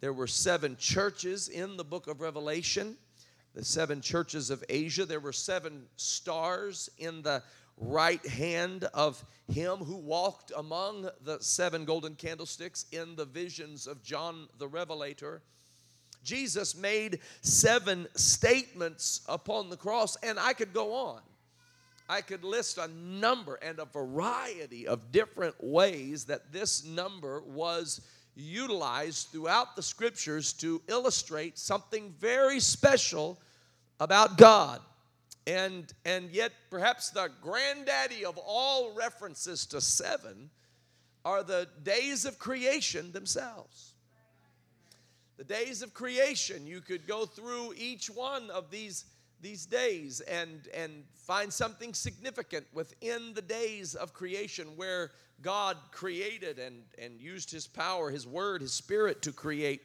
there 0.00 0.12
were 0.12 0.26
seven 0.26 0.76
churches 0.76 1.48
in 1.48 1.76
the 1.76 1.84
book 1.84 2.08
of 2.08 2.20
Revelation, 2.20 2.96
the 3.54 3.64
seven 3.64 4.00
churches 4.00 4.50
of 4.50 4.64
Asia. 4.68 5.04
There 5.06 5.20
were 5.20 5.32
seven 5.32 5.84
stars 5.96 6.90
in 6.98 7.22
the 7.22 7.42
right 7.76 8.24
hand 8.26 8.84
of 8.92 9.24
him 9.48 9.78
who 9.78 9.96
walked 9.96 10.52
among 10.56 11.08
the 11.22 11.38
seven 11.40 11.84
golden 11.84 12.16
candlesticks 12.16 12.86
in 12.92 13.14
the 13.16 13.24
visions 13.24 13.86
of 13.86 14.02
John 14.02 14.48
the 14.58 14.68
Revelator. 14.68 15.42
Jesus 16.24 16.74
made 16.74 17.20
seven 17.42 18.08
statements 18.16 19.20
upon 19.28 19.70
the 19.70 19.76
cross, 19.76 20.16
and 20.22 20.38
I 20.38 20.54
could 20.54 20.72
go 20.72 20.92
on. 20.92 21.20
I 22.08 22.20
could 22.20 22.44
list 22.44 22.78
a 22.78 22.88
number 22.88 23.54
and 23.56 23.78
a 23.78 23.86
variety 23.86 24.86
of 24.86 25.10
different 25.10 25.54
ways 25.62 26.26
that 26.26 26.52
this 26.52 26.84
number 26.84 27.40
was 27.40 28.00
utilized 28.36 29.28
throughout 29.28 29.76
the 29.76 29.82
scriptures 29.82 30.52
to 30.54 30.82
illustrate 30.88 31.58
something 31.58 32.12
very 32.18 32.60
special 32.60 33.38
about 34.00 34.36
God. 34.36 34.80
And, 35.46 35.92
and 36.04 36.30
yet, 36.30 36.52
perhaps 36.70 37.10
the 37.10 37.30
granddaddy 37.40 38.24
of 38.24 38.38
all 38.38 38.94
references 38.94 39.66
to 39.66 39.80
seven 39.80 40.50
are 41.24 41.42
the 41.42 41.68
days 41.82 42.24
of 42.24 42.38
creation 42.38 43.12
themselves. 43.12 43.92
The 45.36 45.44
days 45.44 45.82
of 45.82 45.94
creation, 45.94 46.66
you 46.66 46.80
could 46.80 47.06
go 47.06 47.26
through 47.26 47.74
each 47.76 48.08
one 48.08 48.50
of 48.50 48.70
these, 48.70 49.04
these 49.40 49.66
days 49.66 50.20
and, 50.20 50.68
and 50.74 51.04
find 51.14 51.52
something 51.52 51.94
significant 51.94 52.66
within 52.72 53.34
the 53.34 53.42
days 53.42 53.94
of 53.94 54.12
creation 54.14 54.68
where 54.76 55.10
God 55.42 55.76
created 55.90 56.58
and, 56.58 56.82
and 56.98 57.20
used 57.20 57.50
His 57.50 57.66
power, 57.66 58.10
His 58.10 58.26
Word, 58.26 58.62
His 58.62 58.72
Spirit 58.72 59.22
to 59.22 59.32
create. 59.32 59.82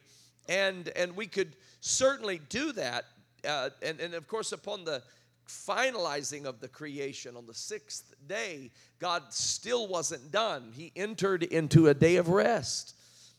And, 0.48 0.88
and 0.96 1.14
we 1.14 1.26
could 1.26 1.56
certainly 1.80 2.40
do 2.48 2.72
that. 2.72 3.04
Uh, 3.46 3.70
and, 3.82 4.00
and 4.00 4.14
of 4.14 4.26
course, 4.26 4.52
upon 4.52 4.84
the 4.84 5.02
finalizing 5.48 6.44
of 6.44 6.60
the 6.60 6.68
creation 6.68 7.36
on 7.36 7.46
the 7.46 7.54
sixth 7.54 8.14
day, 8.28 8.70
God 8.98 9.22
still 9.30 9.88
wasn't 9.88 10.30
done. 10.30 10.72
He 10.74 10.92
entered 10.94 11.42
into 11.42 11.88
a 11.88 11.94
day 11.94 12.16
of 12.16 12.28
rest. 12.28 12.94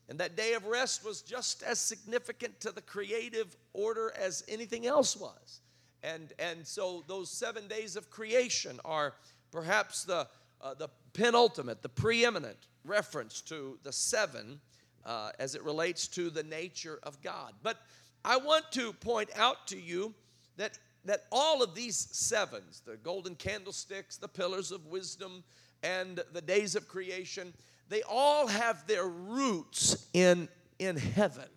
And 0.09 0.19
that 0.19 0.35
day 0.35 0.53
of 0.53 0.65
rest 0.65 1.05
was 1.05 1.21
just 1.21 1.63
as 1.63 1.79
significant 1.79 2.59
to 2.61 2.71
the 2.71 2.81
creative 2.81 3.55
order 3.73 4.13
as 4.19 4.43
anything 4.49 4.85
else 4.85 5.15
was. 5.15 5.60
And, 6.03 6.33
and 6.39 6.65
so 6.65 7.03
those 7.07 7.29
seven 7.29 7.67
days 7.67 7.95
of 7.95 8.09
creation 8.09 8.79
are 8.83 9.13
perhaps 9.51 10.03
the, 10.03 10.27
uh, 10.61 10.73
the 10.73 10.89
penultimate, 11.13 11.81
the 11.81 11.89
preeminent 11.89 12.57
reference 12.85 13.41
to 13.41 13.77
the 13.83 13.91
seven 13.91 14.59
uh, 15.05 15.31
as 15.39 15.55
it 15.55 15.63
relates 15.63 16.07
to 16.07 16.29
the 16.29 16.43
nature 16.43 16.99
of 17.03 17.21
God. 17.21 17.53
But 17.63 17.77
I 18.23 18.37
want 18.37 18.71
to 18.73 18.93
point 18.93 19.29
out 19.35 19.67
to 19.67 19.79
you 19.79 20.13
that, 20.57 20.77
that 21.05 21.25
all 21.31 21.63
of 21.63 21.75
these 21.75 22.07
sevens, 22.11 22.81
the 22.85 22.97
golden 22.97 23.35
candlesticks, 23.35 24.17
the 24.17 24.27
pillars 24.27 24.71
of 24.71 24.85
wisdom, 24.87 25.43
and 25.83 26.23
the 26.33 26.41
days 26.41 26.75
of 26.75 26.87
creation, 26.87 27.53
they 27.89 28.03
all 28.03 28.47
have 28.47 28.85
their 28.87 29.07
roots 29.07 30.07
in, 30.13 30.47
in 30.79 30.97
heaven. 30.97 31.47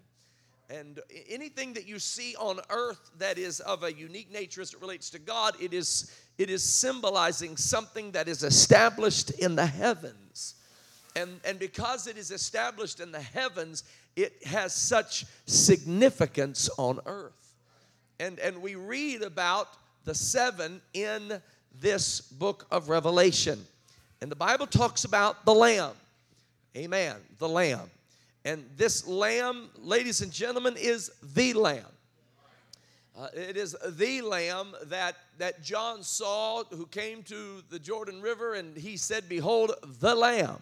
And 0.71 1.01
anything 1.29 1.75
that 1.75 1.87
you 1.87 1.99
see 1.99 2.35
on 2.37 2.59
earth 2.71 3.11
that 3.19 3.39
is 3.39 3.61
of 3.61 3.83
a 3.83 3.93
unique 3.93 4.33
nature 4.33 4.63
as 4.63 4.73
it 4.73 4.81
relates 4.81 5.11
to 5.11 5.19
God, 5.19 5.55
it 5.61 5.75
is, 5.75 6.11
it 6.39 6.49
is 6.49 6.63
symbolizing 6.63 7.57
something 7.57 8.13
that 8.13 8.29
is 8.29 8.43
established 8.43 9.31
in 9.31 9.57
the 9.57 9.67
heavens. 9.67 10.55
And, 11.17 11.41
and 11.45 11.59
because 11.59 12.07
it 12.07 12.17
is 12.17 12.31
established 12.31 12.99
in 13.01 13.13
the 13.13 13.21
heavens, 13.21 13.85
it 14.17 14.45
has 14.47 14.75
such 14.75 15.27
significance 15.47 16.71
on 16.79 16.99
earth. 17.07 17.55
And, 18.19 18.39
and 18.39 18.63
we 18.63 18.75
read 18.75 19.23
about 19.23 19.69
the 20.05 20.15
seven 20.15 20.81
in 20.93 21.41
this 21.81 22.21
book 22.21 22.67
of 22.71 22.89
Revelation. 22.89 23.65
And 24.21 24.31
the 24.31 24.37
Bible 24.37 24.67
talks 24.67 25.05
about 25.05 25.45
the 25.45 25.55
Lamb. 25.55 25.93
Amen. 26.77 27.17
The 27.39 27.49
Lamb. 27.49 27.91
And 28.45 28.69
this 28.77 29.07
lamb, 29.07 29.71
ladies 29.79 30.21
and 30.21 30.31
gentlemen, 30.31 30.77
is 30.77 31.11
the 31.35 31.55
lamb. 31.55 31.85
Uh, 33.17 33.29
it 33.33 33.57
is 33.57 33.77
the 33.91 34.21
lamb 34.23 34.75
that, 34.87 35.17
that 35.39 35.63
John 35.63 36.03
saw 36.03 36.65
who 36.65 36.87
came 36.87 37.23
to 37.25 37.63
the 37.71 37.79
Jordan 37.79 38.21
River 38.21 38.55
and 38.55 38.77
he 38.77 38.97
said, 38.97 39.29
Behold, 39.29 39.73
the 40.01 40.15
lamb 40.15 40.61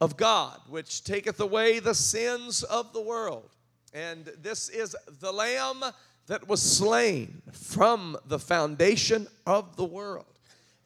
of 0.00 0.16
God, 0.16 0.58
which 0.68 1.04
taketh 1.04 1.38
away 1.38 1.78
the 1.78 1.94
sins 1.94 2.62
of 2.62 2.92
the 2.92 3.00
world. 3.00 3.50
And 3.92 4.24
this 4.42 4.68
is 4.68 4.96
the 5.20 5.32
lamb 5.32 5.84
that 6.26 6.48
was 6.48 6.60
slain 6.60 7.42
from 7.52 8.16
the 8.26 8.38
foundation 8.38 9.28
of 9.46 9.76
the 9.76 9.84
world. 9.84 10.24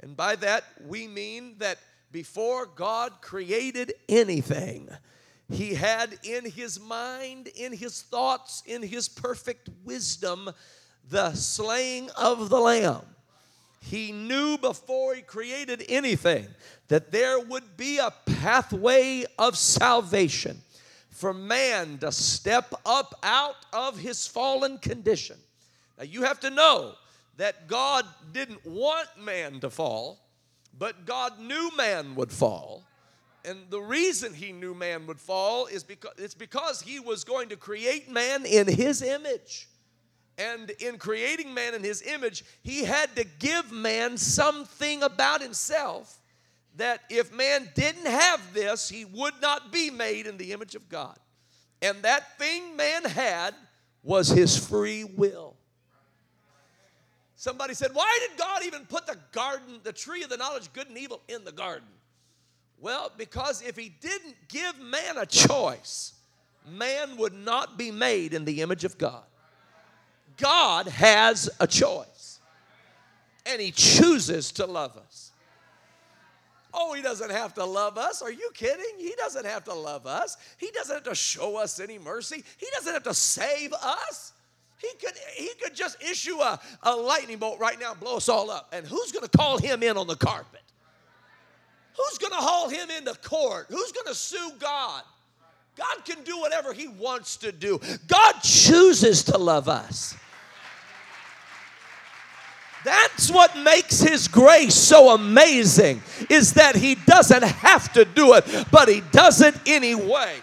And 0.00 0.16
by 0.16 0.36
that 0.36 0.64
we 0.86 1.06
mean 1.06 1.54
that 1.58 1.78
before 2.12 2.66
God 2.66 3.20
created 3.20 3.94
anything, 4.08 4.88
he 5.50 5.74
had 5.74 6.18
in 6.22 6.48
his 6.48 6.80
mind, 6.80 7.48
in 7.48 7.72
his 7.72 8.02
thoughts, 8.02 8.62
in 8.66 8.82
his 8.82 9.08
perfect 9.08 9.68
wisdom, 9.84 10.50
the 11.08 11.32
slaying 11.34 12.08
of 12.16 12.48
the 12.48 12.60
lamb. 12.60 13.02
He 13.82 14.12
knew 14.12 14.58
before 14.58 15.14
he 15.14 15.22
created 15.22 15.84
anything 15.88 16.46
that 16.88 17.10
there 17.10 17.40
would 17.40 17.76
be 17.76 17.98
a 17.98 18.12
pathway 18.26 19.24
of 19.38 19.56
salvation 19.56 20.60
for 21.08 21.34
man 21.34 21.98
to 21.98 22.12
step 22.12 22.72
up 22.86 23.18
out 23.22 23.56
of 23.72 23.98
his 23.98 24.26
fallen 24.26 24.78
condition. 24.78 25.36
Now, 25.98 26.04
you 26.04 26.22
have 26.22 26.40
to 26.40 26.50
know 26.50 26.94
that 27.36 27.66
God 27.66 28.06
didn't 28.32 28.64
want 28.64 29.08
man 29.18 29.60
to 29.60 29.70
fall, 29.70 30.20
but 30.78 31.06
God 31.06 31.38
knew 31.40 31.70
man 31.76 32.14
would 32.14 32.30
fall. 32.30 32.84
And 33.44 33.58
the 33.70 33.80
reason 33.80 34.34
he 34.34 34.52
knew 34.52 34.74
man 34.74 35.06
would 35.06 35.20
fall 35.20 35.66
is 35.66 35.82
because 35.82 36.12
it's 36.18 36.34
because 36.34 36.82
he 36.82 37.00
was 37.00 37.24
going 37.24 37.48
to 37.48 37.56
create 37.56 38.10
man 38.10 38.44
in 38.44 38.66
his 38.66 39.02
image. 39.02 39.68
And 40.36 40.70
in 40.80 40.98
creating 40.98 41.52
man 41.52 41.74
in 41.74 41.82
his 41.82 42.02
image, 42.02 42.44
he 42.62 42.84
had 42.84 43.14
to 43.16 43.24
give 43.38 43.72
man 43.72 44.16
something 44.16 45.02
about 45.02 45.42
himself 45.42 46.20
that 46.76 47.00
if 47.10 47.34
man 47.34 47.68
didn't 47.74 48.06
have 48.06 48.54
this, 48.54 48.88
he 48.88 49.04
would 49.04 49.34
not 49.42 49.72
be 49.72 49.90
made 49.90 50.26
in 50.26 50.36
the 50.36 50.52
image 50.52 50.74
of 50.74 50.88
God. 50.88 51.18
And 51.82 52.02
that 52.02 52.38
thing 52.38 52.76
man 52.76 53.04
had 53.04 53.54
was 54.02 54.28
his 54.28 54.56
free 54.56 55.04
will. 55.04 55.56
Somebody 57.36 57.74
said, 57.74 57.90
Why 57.94 58.18
did 58.28 58.38
God 58.38 58.64
even 58.64 58.84
put 58.84 59.06
the 59.06 59.16
garden, 59.32 59.80
the 59.82 59.92
tree 59.92 60.22
of 60.22 60.30
the 60.30 60.36
knowledge 60.36 60.66
of 60.66 60.72
good 60.74 60.88
and 60.88 60.98
evil, 60.98 61.22
in 61.28 61.44
the 61.44 61.52
garden? 61.52 61.88
Well, 62.80 63.12
because 63.16 63.62
if 63.62 63.76
he 63.76 63.90
didn't 64.00 64.36
give 64.48 64.78
man 64.80 65.18
a 65.18 65.26
choice, 65.26 66.14
man 66.66 67.16
would 67.18 67.34
not 67.34 67.76
be 67.76 67.90
made 67.90 68.32
in 68.32 68.44
the 68.44 68.62
image 68.62 68.84
of 68.84 68.96
God. 68.96 69.22
God 70.38 70.88
has 70.88 71.50
a 71.60 71.66
choice, 71.66 72.40
and 73.44 73.60
he 73.60 73.70
chooses 73.70 74.52
to 74.52 74.66
love 74.66 74.96
us. 74.96 75.32
Oh, 76.72 76.94
he 76.94 77.02
doesn't 77.02 77.30
have 77.30 77.52
to 77.54 77.64
love 77.64 77.98
us. 77.98 78.22
Are 78.22 78.30
you 78.30 78.50
kidding? 78.54 78.94
He 78.98 79.12
doesn't 79.18 79.44
have 79.44 79.64
to 79.64 79.74
love 79.74 80.06
us. 80.06 80.36
He 80.56 80.70
doesn't 80.70 80.94
have 80.94 81.04
to 81.04 81.14
show 81.14 81.56
us 81.56 81.80
any 81.80 81.98
mercy. 81.98 82.44
He 82.56 82.66
doesn't 82.72 82.92
have 82.92 83.02
to 83.02 83.14
save 83.14 83.72
us. 83.72 84.32
He 84.78 84.88
could, 84.98 85.14
he 85.36 85.50
could 85.60 85.74
just 85.74 86.02
issue 86.02 86.36
a, 86.36 86.58
a 86.84 86.94
lightning 86.94 87.38
bolt 87.38 87.58
right 87.58 87.78
now 87.78 87.90
and 87.90 88.00
blow 88.00 88.16
us 88.16 88.28
all 88.28 88.50
up. 88.50 88.72
And 88.72 88.86
who's 88.86 89.12
going 89.12 89.26
to 89.28 89.36
call 89.36 89.58
him 89.58 89.82
in 89.82 89.96
on 89.98 90.06
the 90.06 90.16
carpet? 90.16 90.62
Who's 91.96 92.18
going 92.18 92.32
to 92.32 92.38
haul 92.38 92.68
him 92.68 92.90
into 92.90 93.14
court? 93.14 93.66
Who's 93.68 93.92
going 93.92 94.06
to 94.06 94.14
sue 94.14 94.52
God? 94.58 95.02
God 95.76 96.04
can 96.04 96.22
do 96.24 96.38
whatever 96.38 96.72
he 96.72 96.88
wants 96.88 97.36
to 97.38 97.52
do. 97.52 97.80
God 98.06 98.32
chooses 98.42 99.24
to 99.24 99.38
love 99.38 99.68
us. 99.68 100.14
That's 102.84 103.30
what 103.30 103.56
makes 103.58 104.00
his 104.00 104.26
grace 104.28 104.74
so 104.74 105.10
amazing 105.10 106.02
is 106.30 106.54
that 106.54 106.76
he 106.76 106.94
doesn't 106.94 107.42
have 107.42 107.92
to 107.92 108.04
do 108.04 108.34
it, 108.34 108.66
but 108.70 108.88
he 108.88 109.02
does 109.12 109.42
it 109.42 109.54
anyway. 109.66 110.36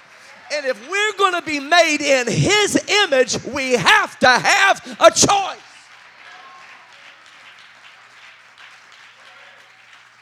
And 0.53 0.65
if 0.65 0.89
we're 0.89 1.17
going 1.17 1.33
to 1.33 1.41
be 1.41 1.59
made 1.59 2.01
in 2.01 2.27
his 2.27 2.81
image, 3.05 3.43
we 3.45 3.73
have 3.73 4.17
to 4.19 4.29
have 4.29 4.97
a 4.99 5.11
choice. 5.11 5.66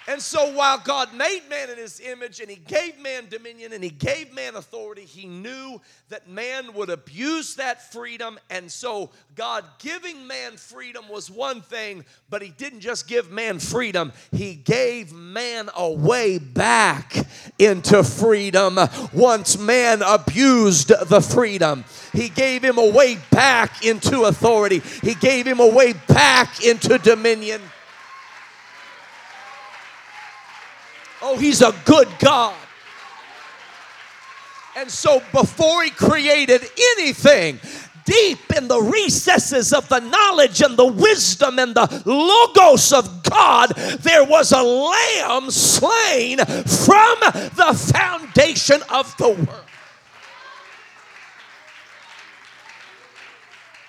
And 0.07 0.21
so 0.21 0.53
while 0.53 0.77
God 0.77 1.15
made 1.15 1.41
man 1.49 1.71
in 1.71 1.77
his 1.77 1.99
image 1.99 2.39
and 2.39 2.49
he 2.49 2.57
gave 2.57 2.99
man 2.99 3.27
dominion 3.27 3.73
and 3.73 3.83
he 3.83 3.89
gave 3.89 4.31
man 4.33 4.55
authority, 4.55 5.01
he 5.01 5.25
knew 5.25 5.81
that 6.09 6.29
man 6.29 6.73
would 6.73 6.91
abuse 6.91 7.55
that 7.55 7.91
freedom. 7.91 8.37
And 8.51 8.71
so 8.71 9.09
God 9.35 9.65
giving 9.79 10.27
man 10.27 10.57
freedom 10.57 11.09
was 11.09 11.31
one 11.31 11.61
thing, 11.61 12.05
but 12.29 12.43
he 12.43 12.49
didn't 12.49 12.81
just 12.81 13.07
give 13.07 13.31
man 13.31 13.57
freedom, 13.57 14.13
he 14.31 14.53
gave 14.53 15.11
man 15.11 15.69
a 15.75 15.91
way 15.91 16.37
back 16.37 17.15
into 17.57 18.03
freedom 18.03 18.77
once 19.11 19.57
man 19.57 20.03
abused 20.05 20.89
the 20.89 21.21
freedom. 21.21 21.83
He 22.13 22.29
gave 22.29 22.63
him 22.63 22.77
a 22.77 22.89
way 22.89 23.17
back 23.31 23.83
into 23.83 24.23
authority, 24.23 24.83
he 25.01 25.15
gave 25.15 25.47
him 25.47 25.59
a 25.59 25.67
way 25.67 25.93
back 25.93 26.63
into 26.63 26.99
dominion. 26.99 27.61
Oh, 31.27 31.37
He's 31.39 31.63
a 31.63 31.73
good 31.85 32.07
God. 32.19 32.55
And 34.77 34.91
so 34.91 35.23
before 35.31 35.83
He 35.83 35.89
created 35.89 36.61
anything, 36.97 37.59
deep 38.05 38.55
in 38.55 38.67
the 38.67 38.79
recesses 38.79 39.73
of 39.73 39.89
the 39.89 40.01
knowledge 40.01 40.61
and 40.61 40.77
the 40.77 40.85
wisdom 40.85 41.57
and 41.57 41.73
the 41.73 42.03
logos 42.05 42.93
of 42.93 43.23
God, 43.23 43.69
there 44.01 44.23
was 44.23 44.51
a 44.51 44.61
lamb 44.61 45.49
slain 45.49 46.37
from 46.37 47.15
the 47.55 47.91
foundation 47.91 48.83
of 48.91 49.17
the 49.17 49.29
world. 49.29 49.61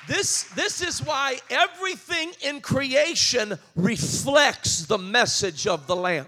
This, 0.08 0.44
this 0.54 0.80
is 0.80 1.02
why 1.02 1.38
everything 1.50 2.32
in 2.40 2.62
creation 2.62 3.58
reflects 3.74 4.86
the 4.86 4.96
message 4.96 5.66
of 5.66 5.86
the 5.86 5.96
Lamb. 5.96 6.26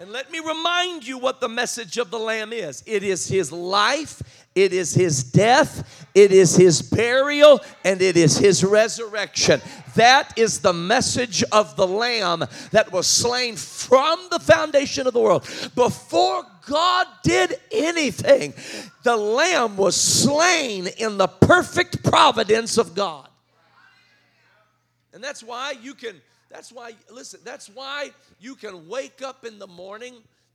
And 0.00 0.12
let 0.12 0.30
me 0.30 0.38
remind 0.38 1.04
you 1.06 1.18
what 1.18 1.40
the 1.40 1.48
message 1.48 1.98
of 1.98 2.10
the 2.10 2.18
Lamb 2.18 2.52
is 2.52 2.84
it 2.86 3.02
is 3.02 3.26
His 3.26 3.50
life, 3.50 4.22
it 4.54 4.72
is 4.72 4.94
His 4.94 5.24
death, 5.24 6.06
it 6.14 6.30
is 6.30 6.54
His 6.54 6.82
burial, 6.82 7.60
and 7.84 8.00
it 8.00 8.16
is 8.16 8.38
His 8.38 8.62
resurrection. 8.62 9.60
That 9.96 10.38
is 10.38 10.60
the 10.60 10.72
message 10.72 11.42
of 11.50 11.74
the 11.74 11.86
Lamb 11.86 12.44
that 12.70 12.92
was 12.92 13.08
slain 13.08 13.56
from 13.56 14.20
the 14.30 14.38
foundation 14.38 15.08
of 15.08 15.14
the 15.14 15.20
world. 15.20 15.42
Before 15.74 16.44
God 16.66 17.06
did 17.24 17.56
anything, 17.72 18.54
the 19.02 19.16
Lamb 19.16 19.76
was 19.76 19.96
slain 19.96 20.86
in 20.86 21.18
the 21.18 21.26
perfect 21.26 22.04
providence 22.04 22.78
of 22.78 22.94
God. 22.94 23.28
And 25.12 25.24
that's 25.24 25.42
why 25.42 25.74
you 25.82 25.94
can 25.94 26.20
that's 26.50 26.72
why, 26.72 26.92
listen, 27.10 27.40
that's 27.44 27.68
why 27.68 28.10
you 28.40 28.54
can 28.54 28.88
wake 28.88 29.22
up 29.22 29.44
in 29.44 29.58
the 29.58 29.66
morning 29.66 30.14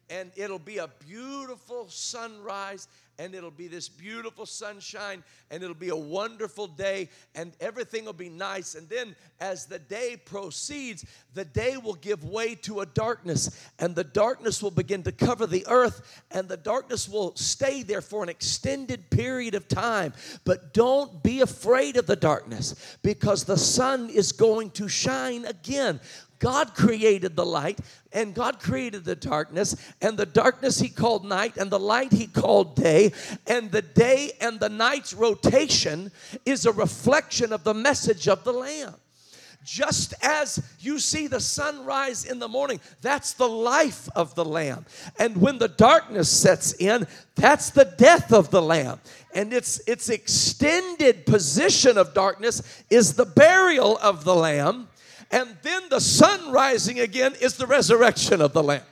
and 0.10 0.32
it'll 0.36 0.60
be 0.60 0.78
a 0.78 0.90
beautiful 1.08 1.88
sunrise 1.90 2.88
and 3.20 3.36
it'll 3.36 3.52
be 3.52 3.68
this 3.68 3.90
beautiful 3.90 4.46
sunshine 4.46 5.24
and 5.52 5.62
it'll 5.62 5.76
be 5.76 5.90
a 5.90 5.96
wonderful 5.96 6.68
day 6.68 7.10
and 7.36 7.54
everything 7.60 8.06
will 8.06 8.14
be 8.14 8.30
nice. 8.30 8.76
And 8.76 8.90
then 8.90 9.16
as 9.40 9.66
the 9.66 9.80
day 9.80 10.18
proceeds, 10.18 11.06
the 11.34 11.46
day 11.46 11.78
will 11.78 11.94
give 11.96 12.24
way 12.24 12.56
to 12.56 12.82
a 12.82 12.86
darkness 12.86 13.70
and 13.80 13.96
the 13.96 14.04
darkness 14.04 14.64
will 14.64 14.72
begin 14.72 15.04
to 15.04 15.12
cover 15.12 15.46
the 15.46 15.66
earth 15.68 16.24
and 16.32 16.48
the 16.48 16.58
darkness 16.58 17.08
will 17.08 17.36
stay 17.36 17.84
there 17.84 18.02
for 18.02 18.24
an 18.24 18.30
extended 18.30 19.10
period 19.10 19.56
of 19.56 19.68
time. 19.68 20.14
But 20.44 20.74
don't 20.74 21.22
be 21.24 21.42
afraid 21.42 21.98
of 21.98 22.08
the 22.08 22.16
darkness 22.16 22.98
because 23.04 23.44
the 23.44 23.58
sun 23.58 24.10
is 24.10 24.32
going 24.32 24.72
to 24.72 24.88
shine 24.88 25.46
again. 25.46 26.00
God 26.44 26.76
created 26.76 27.38
the 27.38 27.46
light 27.46 27.80
and 28.12 28.36
God 28.36 28.60
created 28.60 29.06
the 29.06 29.16
darkness, 29.16 29.76
and 30.02 30.18
the 30.18 30.26
darkness 30.26 30.78
He 30.78 30.90
called 30.90 31.26
night, 31.26 31.56
and 31.56 31.72
the 31.72 31.80
light 31.80 32.12
He 32.12 32.28
called 32.28 32.76
day. 32.76 33.14
And 33.48 33.72
the 33.72 33.82
day 33.82 34.34
and 34.40 34.60
the 34.60 34.70
night's 34.70 35.14
rotation 35.14 36.12
is 36.46 36.66
a 36.66 36.72
reflection 36.74 37.54
of 37.54 37.64
the 37.64 37.74
message 37.74 38.28
of 38.28 38.44
the 38.44 38.54
Lamb. 38.54 38.94
Just 39.64 40.14
as 40.22 40.62
you 40.82 41.00
see 41.00 41.28
the 41.28 41.40
sunrise 41.40 42.26
in 42.26 42.40
the 42.40 42.50
morning, 42.50 42.82
that's 43.02 43.32
the 43.32 43.48
life 43.48 44.10
of 44.14 44.36
the 44.36 44.44
Lamb. 44.44 44.86
And 45.18 45.38
when 45.38 45.58
the 45.58 45.70
darkness 45.70 46.30
sets 46.30 46.74
in, 46.74 47.08
that's 47.36 47.70
the 47.70 47.86
death 47.98 48.34
of 48.34 48.52
the 48.52 48.62
Lamb. 48.62 49.00
And 49.34 49.54
its, 49.54 49.80
its 49.88 50.10
extended 50.10 51.26
position 51.26 51.98
of 51.98 52.14
darkness 52.14 52.84
is 52.90 53.14
the 53.14 53.26
burial 53.26 53.98
of 54.00 54.26
the 54.26 54.36
Lamb 54.36 54.90
and 55.34 55.58
then 55.64 55.90
the 55.90 56.00
sun 56.00 56.52
rising 56.52 57.00
again 57.00 57.34
is 57.42 57.58
the 57.58 57.66
resurrection 57.66 58.40
of 58.40 58.54
the 58.54 58.62
Lamb. 58.62 58.84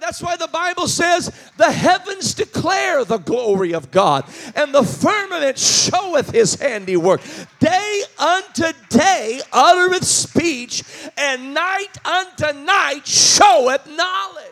That's 0.00 0.22
why 0.22 0.36
the 0.36 0.46
Bible 0.46 0.88
says, 0.88 1.30
The 1.58 1.70
heavens 1.70 2.32
declare 2.32 3.04
the 3.04 3.18
glory 3.18 3.74
of 3.74 3.90
God, 3.90 4.24
and 4.56 4.74
the 4.74 4.82
firmament 4.82 5.58
showeth 5.58 6.30
his 6.30 6.54
handiwork. 6.54 7.20
Day 7.60 8.02
unto 8.18 8.72
day 8.88 9.42
uttereth 9.52 10.04
speech, 10.04 10.84
and 11.18 11.52
night 11.52 11.98
unto 12.02 12.58
night 12.60 13.06
showeth 13.06 13.86
knowledge. 13.88 14.44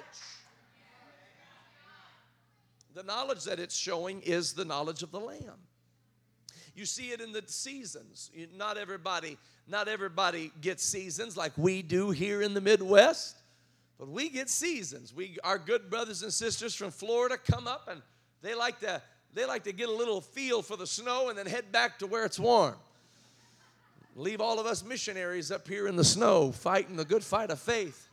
The 2.95 3.05
knowledge 3.05 3.45
that 3.45 3.59
it's 3.59 3.77
showing 3.77 4.21
is 4.21 4.53
the 4.53 4.67
knowledge 4.67 5.03
of 5.03 5.13
the 5.13 5.21
Lamb. 5.21 5.61
You 6.75 6.85
see 6.85 7.13
it 7.13 7.23
in 7.23 7.33
the 7.33 7.43
seasons. 7.47 8.31
Not 8.55 8.77
everybody 8.77 9.39
not 9.69 9.89
everybody 9.89 10.53
gets 10.61 10.85
seasons 10.85 11.37
like 11.37 11.53
we 11.57 11.83
do 11.83 12.11
here 12.11 12.43
in 12.43 12.55
the 12.55 12.61
Midwest, 12.61 13.37
but 13.99 14.09
we 14.09 14.29
get 14.29 14.49
seasons. 14.49 15.13
We, 15.15 15.39
our 15.43 15.59
good 15.59 15.91
brothers 15.91 16.23
and 16.23 16.33
sisters 16.33 16.75
from 16.75 16.91
Florida 16.91 17.37
come 17.37 17.67
up 17.67 17.89
and 17.91 18.03
they 18.43 18.55
like 18.55 18.81
to 18.81 19.03
they 19.35 19.45
like 19.45 19.65
to 19.65 19.73
get 19.73 19.91
a 19.91 19.93
little 19.93 20.23
feel 20.23 20.63
for 20.63 20.77
the 20.79 20.87
snow 20.87 21.29
and 21.29 21.37
then 21.37 21.45
head 21.45 21.71
back 21.71 21.99
to 21.99 22.07
where 22.07 22.25
it's 22.25 22.39
warm. 22.39 22.75
Leave 24.15 24.41
all 24.41 24.59
of 24.59 24.65
us 24.65 24.83
missionaries 24.83 25.51
up 25.51 25.69
here 25.69 25.89
in 25.89 25.95
the 25.95 26.05
snow 26.05 26.53
fighting 26.53 26.97
the 26.97 27.05
good 27.05 27.23
fight 27.23 27.51
of 27.51 27.61
faith. 27.61 28.06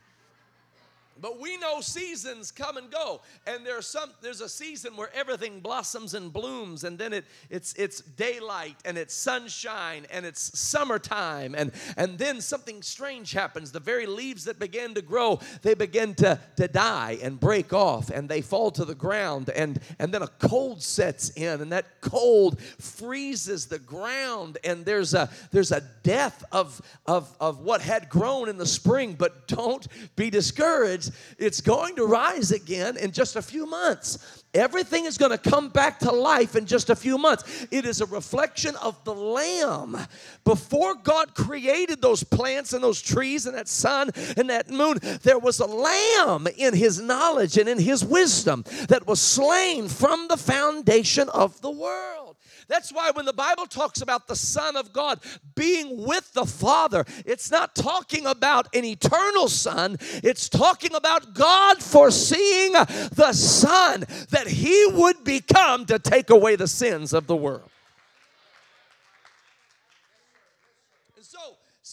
But 1.20 1.40
we 1.40 1.56
know 1.58 1.80
seasons 1.80 2.50
come 2.50 2.76
and 2.76 2.90
go, 2.90 3.20
and 3.46 3.64
there's 3.64 3.86
some 3.86 4.10
there's 4.20 4.40
a 4.40 4.48
season 4.48 4.96
where 4.96 5.10
everything 5.14 5.60
blossoms 5.60 6.14
and 6.14 6.32
blooms, 6.32 6.84
and 6.84 6.98
then 6.98 7.12
it 7.12 7.24
it's 7.50 7.72
it's 7.74 8.00
daylight 8.00 8.76
and 8.84 8.98
it's 8.98 9.14
sunshine 9.14 10.06
and 10.10 10.26
it's 10.26 10.58
summertime, 10.58 11.54
and 11.54 11.70
and 11.96 12.18
then 12.18 12.40
something 12.40 12.82
strange 12.82 13.32
happens. 13.32 13.70
The 13.70 13.80
very 13.80 14.06
leaves 14.06 14.44
that 14.44 14.58
begin 14.58 14.94
to 14.94 15.02
grow, 15.02 15.38
they 15.62 15.74
begin 15.74 16.14
to, 16.16 16.40
to 16.56 16.66
die 16.68 17.18
and 17.22 17.38
break 17.38 17.72
off, 17.72 18.10
and 18.10 18.28
they 18.28 18.40
fall 18.40 18.70
to 18.72 18.84
the 18.84 18.94
ground, 18.94 19.50
and 19.50 19.80
and 19.98 20.12
then 20.12 20.22
a 20.22 20.28
cold 20.28 20.82
sets 20.82 21.30
in, 21.30 21.60
and 21.60 21.70
that 21.72 22.00
cold 22.00 22.60
freezes 22.60 23.66
the 23.66 23.78
ground, 23.78 24.58
and 24.64 24.84
there's 24.84 25.14
a 25.14 25.30
there's 25.52 25.72
a 25.72 25.82
death 26.02 26.42
of 26.50 26.82
of 27.06 27.34
of 27.38 27.60
what 27.60 27.80
had 27.80 28.08
grown 28.08 28.48
in 28.48 28.58
the 28.58 28.66
spring. 28.66 29.14
But 29.14 29.46
don't 29.46 29.86
be 30.16 30.28
discouraged 30.28 31.03
it's 31.38 31.60
going 31.60 31.96
to 31.96 32.06
rise 32.06 32.52
again 32.52 32.96
in 32.96 33.12
just 33.12 33.36
a 33.36 33.42
few 33.42 33.66
months. 33.66 34.42
Everything 34.54 35.04
is 35.04 35.18
going 35.18 35.32
to 35.32 35.38
come 35.38 35.68
back 35.68 35.98
to 36.00 36.12
life 36.12 36.54
in 36.54 36.64
just 36.64 36.88
a 36.88 36.94
few 36.94 37.18
months. 37.18 37.66
It 37.72 37.84
is 37.84 38.00
a 38.00 38.06
reflection 38.06 38.76
of 38.76 39.02
the 39.04 39.14
Lamb. 39.14 39.98
Before 40.44 40.94
God 40.94 41.34
created 41.34 42.00
those 42.00 42.22
plants 42.22 42.72
and 42.72 42.82
those 42.82 43.02
trees 43.02 43.46
and 43.46 43.56
that 43.56 43.66
sun 43.66 44.10
and 44.36 44.50
that 44.50 44.70
moon, 44.70 44.98
there 45.22 45.40
was 45.40 45.58
a 45.58 45.66
Lamb 45.66 46.46
in 46.56 46.72
His 46.72 47.00
knowledge 47.00 47.58
and 47.58 47.68
in 47.68 47.80
His 47.80 48.04
wisdom 48.04 48.64
that 48.88 49.06
was 49.06 49.20
slain 49.20 49.88
from 49.88 50.28
the 50.28 50.36
foundation 50.36 51.28
of 51.30 51.60
the 51.60 51.70
world. 51.70 52.23
That's 52.68 52.92
why 52.92 53.10
when 53.12 53.26
the 53.26 53.32
Bible 53.32 53.66
talks 53.66 54.00
about 54.00 54.26
the 54.26 54.36
Son 54.36 54.76
of 54.76 54.92
God 54.92 55.20
being 55.54 56.04
with 56.06 56.32
the 56.32 56.46
Father, 56.46 57.04
it's 57.24 57.50
not 57.50 57.74
talking 57.74 58.26
about 58.26 58.74
an 58.74 58.84
eternal 58.84 59.48
Son, 59.48 59.96
it's 60.22 60.48
talking 60.48 60.94
about 60.94 61.34
God 61.34 61.82
foreseeing 61.82 62.72
the 62.72 63.32
Son 63.32 64.04
that 64.30 64.46
He 64.46 64.86
would 64.92 65.24
become 65.24 65.86
to 65.86 65.98
take 65.98 66.30
away 66.30 66.56
the 66.56 66.68
sins 66.68 67.12
of 67.12 67.26
the 67.26 67.36
world. 67.36 67.70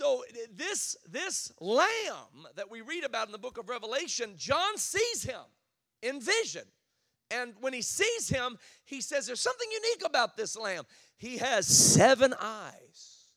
so, 0.01 0.23
this, 0.55 0.97
this 1.11 1.51
lamb 1.59 2.47
that 2.55 2.71
we 2.71 2.81
read 2.81 3.03
about 3.03 3.27
in 3.27 3.31
the 3.31 3.37
book 3.37 3.59
of 3.59 3.69
Revelation, 3.69 4.33
John 4.35 4.77
sees 4.77 5.21
him 5.21 5.41
in 6.01 6.19
vision. 6.19 6.63
And 7.31 7.53
when 7.61 7.73
he 7.73 7.81
sees 7.81 8.29
him, 8.29 8.57
he 8.85 9.01
says, 9.01 9.25
There's 9.25 9.41
something 9.41 9.69
unique 9.71 10.03
about 10.05 10.35
this 10.35 10.57
lamb. 10.57 10.83
He 11.17 11.37
has 11.37 11.65
seven 11.65 12.33
eyes 12.39 13.31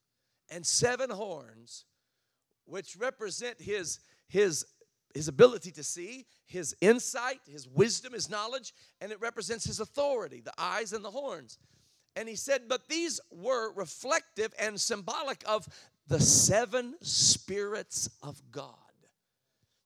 and 0.50 0.66
seven 0.66 1.10
horns, 1.10 1.84
which 2.64 2.96
represent 2.96 3.60
his, 3.60 4.00
his, 4.28 4.66
his 5.14 5.28
ability 5.28 5.70
to 5.72 5.84
see, 5.84 6.26
his 6.44 6.74
insight, 6.80 7.40
his 7.46 7.68
wisdom, 7.68 8.12
his 8.12 8.28
knowledge, 8.28 8.72
and 9.00 9.12
it 9.12 9.20
represents 9.20 9.64
his 9.64 9.80
authority, 9.80 10.40
the 10.40 10.52
eyes 10.58 10.92
and 10.92 11.04
the 11.04 11.10
horns. 11.10 11.58
And 12.16 12.28
he 12.28 12.36
said, 12.36 12.62
But 12.68 12.88
these 12.88 13.20
were 13.30 13.72
reflective 13.72 14.52
and 14.58 14.80
symbolic 14.80 15.42
of 15.46 15.68
the 16.06 16.20
seven 16.20 16.94
spirits 17.00 18.08
of 18.22 18.40
God. 18.50 18.74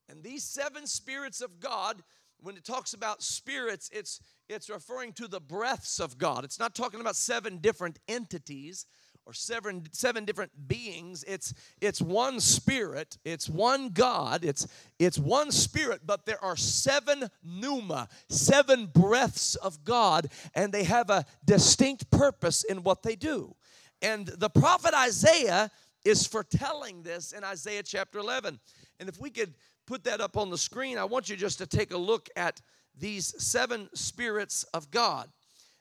And 0.08 0.22
these 0.22 0.44
seven 0.44 0.86
spirits 0.86 1.40
of 1.40 1.60
God 1.60 2.02
when 2.40 2.56
it 2.56 2.64
talks 2.64 2.94
about 2.94 3.22
spirits, 3.22 3.90
it's, 3.92 4.20
it's 4.48 4.70
referring 4.70 5.12
to 5.14 5.28
the 5.28 5.40
breaths 5.40 6.00
of 6.00 6.18
God. 6.18 6.44
It's 6.44 6.58
not 6.58 6.74
talking 6.74 7.00
about 7.00 7.16
seven 7.16 7.58
different 7.58 7.98
entities 8.08 8.86
or 9.26 9.34
seven, 9.34 9.82
seven 9.92 10.24
different 10.24 10.68
beings. 10.68 11.22
It's, 11.28 11.52
it's 11.82 12.00
one 12.00 12.40
spirit, 12.40 13.18
it's 13.26 13.48
one 13.48 13.90
God, 13.90 14.42
it's, 14.42 14.66
it's 14.98 15.18
one 15.18 15.52
spirit, 15.52 16.00
but 16.06 16.24
there 16.24 16.42
are 16.42 16.56
seven 16.56 17.28
pneuma, 17.44 18.08
seven 18.30 18.86
breaths 18.86 19.54
of 19.56 19.84
God, 19.84 20.28
and 20.54 20.72
they 20.72 20.84
have 20.84 21.10
a 21.10 21.26
distinct 21.44 22.10
purpose 22.10 22.64
in 22.64 22.82
what 22.82 23.02
they 23.02 23.16
do. 23.16 23.54
And 24.00 24.28
the 24.28 24.48
prophet 24.48 24.94
Isaiah 24.94 25.70
is 26.04 26.26
foretelling 26.26 27.02
this 27.02 27.32
in 27.32 27.44
Isaiah 27.44 27.82
chapter 27.82 28.18
11. 28.20 28.58
And 28.98 29.08
if 29.08 29.20
we 29.20 29.28
could 29.28 29.52
put 29.88 30.04
that 30.04 30.20
up 30.20 30.36
on 30.36 30.50
the 30.50 30.58
screen, 30.58 30.98
I 30.98 31.04
want 31.04 31.30
you 31.30 31.36
just 31.36 31.56
to 31.58 31.66
take 31.66 31.94
a 31.94 31.96
look 31.96 32.28
at 32.36 32.60
these 32.94 33.34
seven 33.42 33.88
spirits 33.94 34.64
of 34.74 34.90
God. 34.90 35.30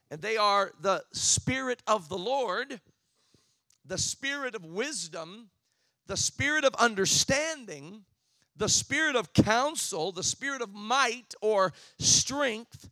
And 0.10 0.22
they 0.22 0.38
are 0.38 0.72
the 0.80 1.04
Spirit 1.12 1.84
of 1.86 2.08
the 2.08 2.18
Lord, 2.18 2.80
the 3.86 3.98
Spirit 3.98 4.56
of 4.56 4.64
wisdom, 4.64 5.50
the 6.06 6.16
Spirit 6.16 6.64
of 6.64 6.74
understanding, 6.76 8.06
the 8.56 8.70
Spirit 8.70 9.18
of 9.18 9.34
counsel, 9.34 10.14
the 10.14 10.24
Spirit 10.24 10.62
of 10.62 10.74
might 10.74 11.36
or 11.42 11.74
strength, 12.00 12.90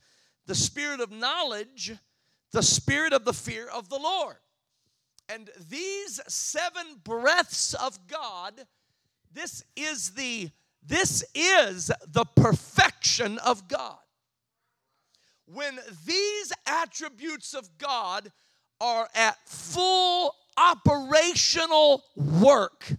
the 0.48 0.56
Spirit 0.56 1.00
of 1.00 1.12
knowledge, 1.12 1.94
the 2.52 2.62
Spirit 2.62 3.14
of 3.14 3.24
the 3.24 3.34
fear 3.34 3.70
of 3.70 3.88
the 3.88 4.00
Lord. 4.00 4.36
And 5.30 5.50
these 5.70 6.20
seven 6.28 7.00
breaths 7.06 7.74
of 7.74 8.06
God, 8.06 8.66
this 9.32 9.64
is 9.78 10.12
the 10.12 10.50
this 10.88 11.24
is 11.34 11.92
the 12.08 12.26
perfection 12.36 13.40
of 13.40 13.68
God. 13.68 13.98
When 15.48 15.80
these 16.06 16.54
attributes 16.68 17.54
of 17.54 17.78
God 17.78 18.32
are 18.80 19.08
at 19.16 19.38
full 19.48 20.36
operational 20.58 22.04
work, 22.16 22.94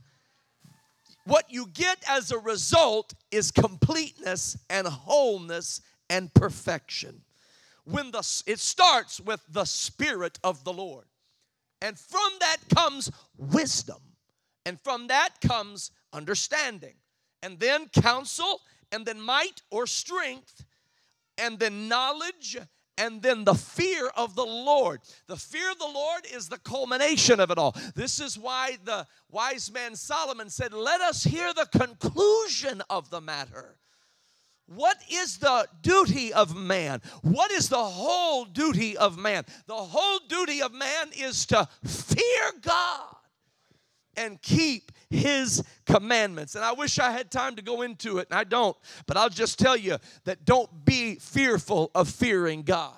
what 1.25 1.46
you 1.49 1.66
get 1.72 1.99
as 2.09 2.31
a 2.31 2.38
result 2.38 3.14
is 3.31 3.51
completeness 3.51 4.57
and 4.70 4.87
wholeness 4.87 5.81
and 6.09 6.33
perfection. 6.35 7.22
When 7.85 8.11
the 8.11 8.42
it 8.46 8.59
starts 8.59 9.20
with 9.20 9.40
the 9.49 9.64
spirit 9.64 10.38
of 10.42 10.64
the 10.64 10.72
Lord. 10.72 11.07
And 11.83 11.99
from 11.99 12.33
that 12.40 12.57
comes 12.75 13.11
wisdom. 13.37 14.01
And 14.64 14.81
from 14.81 15.09
that 15.09 15.40
comes 15.40 15.92
understanding 16.12 16.94
and 17.42 17.59
then 17.61 17.88
counsel, 17.88 18.61
and 18.92 19.05
then 19.07 19.20
might 19.20 19.62
or 19.70 19.87
strength, 19.87 20.64
and 21.38 21.59
then 21.59 21.88
knowledge, 21.88 22.57
and 22.99 23.20
then 23.20 23.44
the 23.44 23.55
fear 23.55 24.09
of 24.16 24.35
the 24.35 24.44
Lord. 24.44 25.01
The 25.27 25.37
fear 25.37 25.70
of 25.70 25.79
the 25.79 25.85
Lord 25.85 26.22
is 26.33 26.49
the 26.49 26.59
culmination 26.59 27.40
of 27.40 27.51
it 27.51 27.59
all. 27.59 27.77
This 27.94 28.20
is 28.20 28.38
why 28.38 28.79
the 28.85 29.07
wise 29.31 29.70
man 29.70 29.96
Solomon 29.96 30.49
said, 30.49 30.72
Let 30.72 31.01
us 31.01 31.25
hear 31.25 31.53
the 31.53 31.66
conclusion 31.66 32.83
of 32.88 33.11
the 33.11 33.20
matter. 33.20 33.77
What 34.66 34.96
is 35.11 35.38
the 35.38 35.68
duty 35.83 36.33
of 36.33 36.57
man? 36.57 37.01
What 37.22 37.53
is 37.53 37.68
the 37.68 37.85
whole 37.85 38.44
duty 38.44 38.96
of 38.96 39.16
man? 39.16 39.44
The 39.66 39.75
whole 39.75 40.18
duty 40.29 40.61
of 40.61 40.72
man 40.72 41.11
is 41.16 41.46
to 41.46 41.68
fear 41.85 42.53
God 42.62 43.14
and 44.16 44.42
keep 44.42 44.90
his 45.11 45.62
commandments. 45.85 46.55
And 46.55 46.64
I 46.64 46.73
wish 46.73 46.99
I 46.99 47.11
had 47.11 47.31
time 47.31 47.57
to 47.57 47.62
go 47.62 47.83
into 47.83 48.19
it, 48.19 48.29
and 48.31 48.38
I 48.38 48.45
don't, 48.45 48.77
but 49.07 49.16
I'll 49.16 49.29
just 49.29 49.59
tell 49.59 49.77
you 49.77 49.99
that 50.25 50.45
don't 50.45 50.85
be 50.85 51.16
fearful 51.16 51.90
of 51.95 52.09
fearing 52.09 52.62
God. 52.62 52.95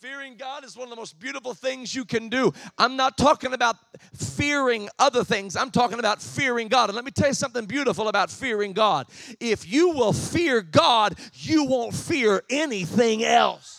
Fearing 0.00 0.36
God 0.36 0.64
is 0.64 0.76
one 0.76 0.84
of 0.84 0.90
the 0.90 0.96
most 0.96 1.18
beautiful 1.18 1.54
things 1.54 1.92
you 1.92 2.04
can 2.04 2.28
do. 2.28 2.52
I'm 2.78 2.94
not 2.94 3.18
talking 3.18 3.52
about 3.52 3.76
fearing 4.14 4.88
other 4.96 5.24
things. 5.24 5.56
I'm 5.56 5.72
talking 5.72 5.98
about 5.98 6.22
fearing 6.22 6.68
God. 6.68 6.88
And 6.88 6.94
let 6.94 7.04
me 7.04 7.10
tell 7.10 7.26
you 7.26 7.34
something 7.34 7.66
beautiful 7.66 8.06
about 8.06 8.30
fearing 8.30 8.72
God. 8.72 9.08
If 9.40 9.68
you 9.68 9.90
will 9.90 10.12
fear 10.12 10.60
God, 10.62 11.18
you 11.32 11.64
won't 11.64 11.94
fear 11.94 12.44
anything 12.48 13.24
else. 13.24 13.77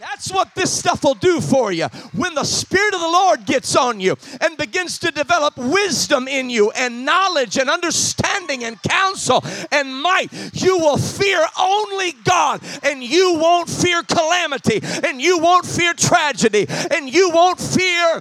That's 0.00 0.32
what 0.32 0.54
this 0.56 0.76
stuff 0.76 1.04
will 1.04 1.14
do 1.14 1.40
for 1.40 1.70
you. 1.70 1.86
When 2.14 2.34
the 2.34 2.44
Spirit 2.44 2.94
of 2.94 3.00
the 3.00 3.06
Lord 3.06 3.46
gets 3.46 3.76
on 3.76 4.00
you 4.00 4.16
and 4.40 4.56
begins 4.56 4.98
to 4.98 5.12
develop 5.12 5.56
wisdom 5.56 6.26
in 6.26 6.50
you 6.50 6.72
and 6.72 7.04
knowledge 7.04 7.58
and 7.58 7.70
understanding 7.70 8.64
and 8.64 8.82
counsel 8.82 9.44
and 9.70 10.02
might, 10.02 10.30
you 10.52 10.78
will 10.78 10.96
fear 10.96 11.46
only 11.58 12.12
God 12.24 12.60
and 12.82 13.04
you 13.04 13.38
won't 13.38 13.70
fear 13.70 14.02
calamity 14.02 14.80
and 15.06 15.20
you 15.20 15.38
won't 15.38 15.64
fear 15.64 15.94
tragedy 15.94 16.66
and 16.90 17.08
you 17.12 17.30
won't 17.30 17.60
fear 17.60 18.20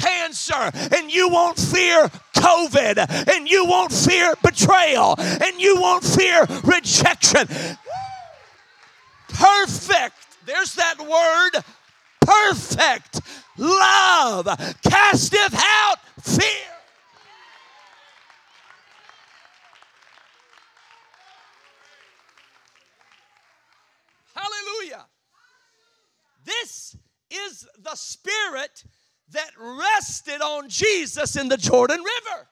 cancer 0.00 0.70
and 0.96 1.12
you 1.12 1.28
won't 1.28 1.58
fear 1.58 2.08
COVID 2.34 3.28
and 3.30 3.48
you 3.48 3.66
won't 3.66 3.92
fear 3.92 4.34
betrayal 4.42 5.16
and 5.18 5.60
you 5.60 5.78
won't 5.80 6.02
fear 6.02 6.46
rejection. 6.64 7.46
Perfect 9.28 10.23
there's 10.46 10.74
that 10.74 10.98
word 10.98 11.62
perfect 12.20 13.20
love 13.58 14.46
casteth 14.82 15.54
out 15.54 15.96
fear. 16.22 16.48
Hallelujah. 24.34 25.06
This 26.44 26.96
is 27.30 27.66
the 27.78 27.94
spirit 27.94 28.84
that 29.30 29.50
rested 29.58 30.40
on 30.42 30.68
Jesus 30.68 31.36
in 31.36 31.48
the 31.48 31.56
Jordan 31.56 31.98
River. 31.98 32.48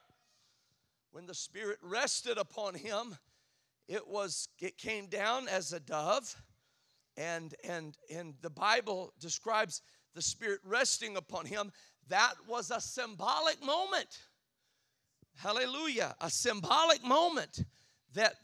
When 1.12 1.26
the 1.26 1.35
spirit 1.35 1.78
rested 1.83 2.38
upon 2.38 2.74
him, 2.74 3.16
it 3.88 4.07
was 4.07 4.48
it 4.59 4.78
came 4.78 5.07
down 5.07 5.48
as 5.48 5.72
a 5.72 5.81
dove 5.81 6.35
and 7.16 7.55
and 7.68 7.96
and 8.14 8.35
the 8.40 8.51
bible 8.51 9.12
describes 9.20 9.83
the 10.14 10.22
spirit 10.22 10.61
resting 10.64 11.16
upon 11.16 11.46
him. 11.46 11.72
That 12.09 12.35
was 12.46 12.70
a 12.70 12.81
symbolic 12.81 13.64
moment. 13.64 14.18
Hallelujah. 15.37 16.14
A 16.20 16.31
symbolic 16.31 17.05
moment 17.05 17.64
that 18.14 18.35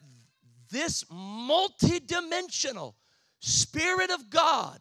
this 0.70 1.04
multidimensional 1.04 2.94
spirit 3.40 4.11
of 4.11 4.31
god 4.31 4.81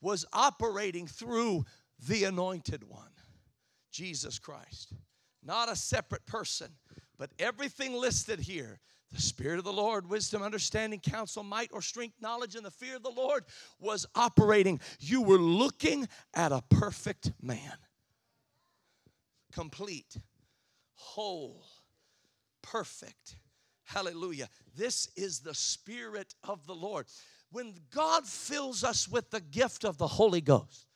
was 0.00 0.26
operating 0.32 1.06
through 1.06 1.64
the 2.08 2.24
anointed 2.24 2.84
one 2.88 3.08
jesus 3.90 4.38
christ. 4.38 4.92
Not 5.42 5.70
a 5.70 5.76
separate 5.76 6.26
person 6.26 6.68
but 7.16 7.30
everything 7.38 7.94
listed 7.94 8.40
here 8.40 8.80
the 9.14 9.22
Spirit 9.22 9.58
of 9.58 9.64
the 9.64 9.72
Lord, 9.72 10.08
wisdom, 10.08 10.42
understanding, 10.42 11.00
counsel, 11.00 11.42
might, 11.42 11.70
or 11.72 11.80
strength, 11.80 12.20
knowledge, 12.20 12.56
and 12.56 12.64
the 12.64 12.70
fear 12.70 12.96
of 12.96 13.02
the 13.02 13.10
Lord 13.10 13.44
was 13.78 14.06
operating. 14.14 14.80
You 14.98 15.22
were 15.22 15.38
looking 15.38 16.08
at 16.34 16.52
a 16.52 16.62
perfect 16.68 17.32
man, 17.40 17.76
complete, 19.52 20.16
whole, 20.94 21.64
perfect. 22.62 23.36
Hallelujah. 23.84 24.48
This 24.76 25.08
is 25.16 25.40
the 25.40 25.54
Spirit 25.54 26.34
of 26.42 26.66
the 26.66 26.74
Lord. 26.74 27.06
When 27.52 27.74
God 27.94 28.26
fills 28.26 28.82
us 28.82 29.06
with 29.06 29.30
the 29.30 29.40
gift 29.40 29.84
of 29.84 29.96
the 29.96 30.08
Holy 30.08 30.40
Ghost, 30.40 30.86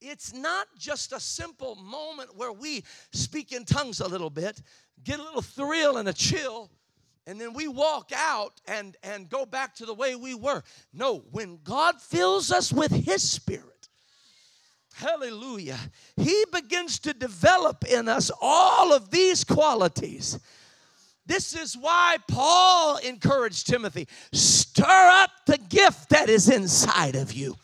it's 0.00 0.32
not 0.32 0.68
just 0.78 1.12
a 1.12 1.20
simple 1.20 1.74
moment 1.74 2.36
where 2.36 2.52
we 2.52 2.84
speak 3.12 3.52
in 3.52 3.64
tongues 3.64 4.00
a 4.00 4.08
little 4.08 4.30
bit, 4.30 4.62
get 5.02 5.18
a 5.18 5.22
little 5.22 5.42
thrill 5.42 5.96
and 5.98 6.08
a 6.08 6.12
chill, 6.12 6.70
and 7.28 7.38
then 7.38 7.52
we 7.52 7.68
walk 7.68 8.10
out 8.16 8.60
and 8.66 8.96
and 9.04 9.28
go 9.28 9.46
back 9.46 9.74
to 9.76 9.86
the 9.86 9.94
way 9.94 10.16
we 10.16 10.34
were 10.34 10.62
no 10.92 11.18
when 11.30 11.60
god 11.62 12.00
fills 12.00 12.50
us 12.50 12.72
with 12.72 12.90
his 12.90 13.30
spirit 13.30 13.88
hallelujah 14.94 15.78
he 16.16 16.44
begins 16.52 16.98
to 16.98 17.12
develop 17.12 17.84
in 17.84 18.08
us 18.08 18.32
all 18.40 18.92
of 18.92 19.10
these 19.10 19.44
qualities 19.44 20.40
this 21.26 21.54
is 21.54 21.76
why 21.76 22.16
Paul 22.26 22.96
encouraged 22.96 23.66
Timothy 23.66 24.08
stir 24.32 25.10
up 25.12 25.30
the 25.46 25.58
gift 25.58 26.08
that 26.08 26.30
is 26.30 26.48
inside 26.48 27.16
of 27.16 27.34
you. 27.34 27.54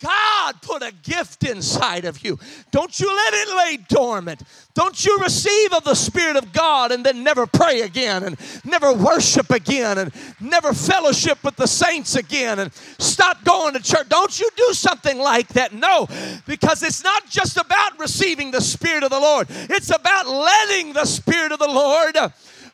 God 0.00 0.62
put 0.62 0.82
a 0.82 0.92
gift 1.02 1.44
inside 1.44 2.04
of 2.04 2.24
you. 2.24 2.38
Don't 2.70 2.98
you 3.00 3.08
let 3.08 3.34
it 3.34 3.56
lay 3.56 3.76
dormant. 3.88 4.42
Don't 4.74 5.04
you 5.04 5.18
receive 5.20 5.72
of 5.72 5.82
the 5.82 5.94
Spirit 5.94 6.36
of 6.36 6.52
God 6.52 6.92
and 6.92 7.04
then 7.04 7.24
never 7.24 7.46
pray 7.46 7.80
again 7.80 8.22
and 8.22 8.36
never 8.64 8.92
worship 8.92 9.50
again 9.50 9.98
and 9.98 10.12
never 10.40 10.72
fellowship 10.72 11.42
with 11.42 11.56
the 11.56 11.66
saints 11.66 12.14
again 12.14 12.60
and 12.60 12.72
stop 12.98 13.42
going 13.44 13.74
to 13.74 13.82
church. 13.82 14.08
Don't 14.08 14.38
you 14.38 14.48
do 14.56 14.72
something 14.72 15.18
like 15.18 15.48
that. 15.48 15.72
No, 15.72 16.06
because 16.46 16.84
it's 16.84 17.02
not 17.02 17.28
just 17.28 17.56
about 17.56 17.98
receiving 17.98 18.52
the 18.52 18.60
Spirit 18.60 19.02
of 19.02 19.10
the 19.10 19.18
Lord, 19.18 19.48
it's 19.50 19.90
about 19.90 20.28
letting 20.28 20.92
the 20.92 21.06
Spirit 21.06 21.50
of 21.50 21.58
the 21.58 21.66
Lord 21.66 22.16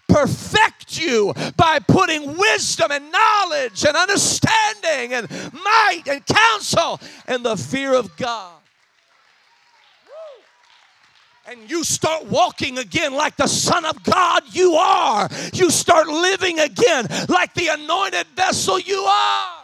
perfect 0.08 0.98
you 0.98 1.32
by 1.56 1.78
putting 1.80 2.36
wisdom 2.36 2.90
and 2.90 3.10
knowledge 3.10 3.84
and 3.84 3.96
understanding 3.96 5.14
and 5.14 5.30
might 5.52 6.02
and 6.06 6.24
counsel 6.26 7.00
and 7.26 7.44
the 7.44 7.56
fear 7.56 7.94
of 7.94 8.16
God. 8.16 8.52
And 11.46 11.68
you 11.68 11.84
start 11.84 12.24
walking 12.24 12.78
again 12.78 13.12
like 13.12 13.36
the 13.36 13.46
Son 13.46 13.84
of 13.84 14.02
God 14.02 14.42
you 14.52 14.74
are. 14.74 15.28
You 15.52 15.70
start 15.70 16.08
living 16.08 16.58
again 16.58 17.06
like 17.28 17.52
the 17.52 17.68
anointed 17.68 18.26
vessel 18.28 18.78
you 18.78 19.00
are. 19.00 19.63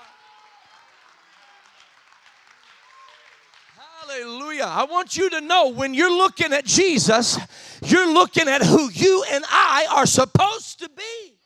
Hallelujah. 4.10 4.66
I 4.66 4.84
want 4.84 5.16
you 5.16 5.30
to 5.30 5.40
know 5.40 5.68
when 5.68 5.94
you're 5.94 6.10
looking 6.10 6.52
at 6.52 6.64
Jesus, 6.64 7.38
you're 7.84 8.12
looking 8.12 8.48
at 8.48 8.62
who 8.62 8.90
you 8.90 9.24
and 9.30 9.44
I 9.48 9.86
are 9.90 10.06
supposed 10.06 10.80
to 10.80 10.88
be. 10.88 11.38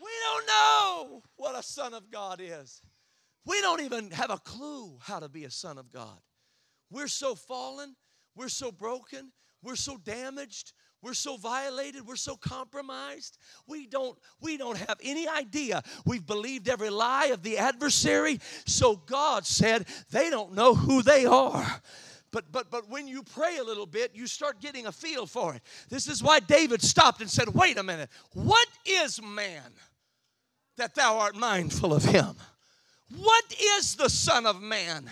We 0.00 0.10
don't 0.24 0.46
know 0.46 1.22
what 1.36 1.58
a 1.58 1.62
son 1.62 1.94
of 1.94 2.10
God 2.10 2.40
is. 2.42 2.82
We 3.46 3.60
don't 3.62 3.80
even 3.80 4.10
have 4.10 4.30
a 4.30 4.38
clue 4.38 4.98
how 5.00 5.20
to 5.20 5.28
be 5.28 5.44
a 5.44 5.50
son 5.50 5.78
of 5.78 5.90
God. 5.90 6.18
We're 6.90 7.08
so 7.08 7.34
fallen, 7.34 7.96
we're 8.34 8.48
so 8.48 8.70
broken, 8.70 9.32
we're 9.62 9.76
so 9.76 9.96
damaged, 9.96 10.72
we're 11.02 11.14
so 11.14 11.36
violated, 11.36 12.06
we're 12.06 12.16
so 12.16 12.36
compromised. 12.36 13.38
We 13.66 13.86
don't 13.86 14.18
we 14.40 14.56
don't 14.56 14.76
have 14.76 14.98
any 15.02 15.26
idea. 15.26 15.82
We've 16.04 16.26
believed 16.26 16.68
every 16.68 16.90
lie 16.90 17.26
of 17.26 17.42
the 17.42 17.58
adversary. 17.58 18.40
So 18.66 18.96
God 18.96 19.46
said 19.46 19.86
they 20.10 20.30
don't 20.30 20.54
know 20.54 20.74
who 20.74 21.02
they 21.02 21.26
are. 21.26 21.80
But 22.32 22.52
but 22.52 22.70
but 22.70 22.88
when 22.88 23.08
you 23.08 23.22
pray 23.22 23.56
a 23.58 23.64
little 23.64 23.86
bit, 23.86 24.14
you 24.14 24.26
start 24.26 24.60
getting 24.60 24.86
a 24.86 24.92
feel 24.92 25.26
for 25.26 25.54
it. 25.54 25.62
This 25.88 26.06
is 26.06 26.22
why 26.22 26.40
David 26.40 26.82
stopped 26.82 27.20
and 27.20 27.30
said, 27.30 27.48
"Wait 27.48 27.78
a 27.78 27.82
minute. 27.82 28.10
What 28.34 28.68
is 28.84 29.22
man 29.22 29.72
that 30.76 30.94
thou 30.94 31.18
art 31.18 31.34
mindful 31.34 31.92
of 31.94 32.04
him? 32.04 32.36
What 33.16 33.44
is 33.78 33.96
the 33.96 34.08
son 34.08 34.46
of 34.46 34.62
man 34.62 35.10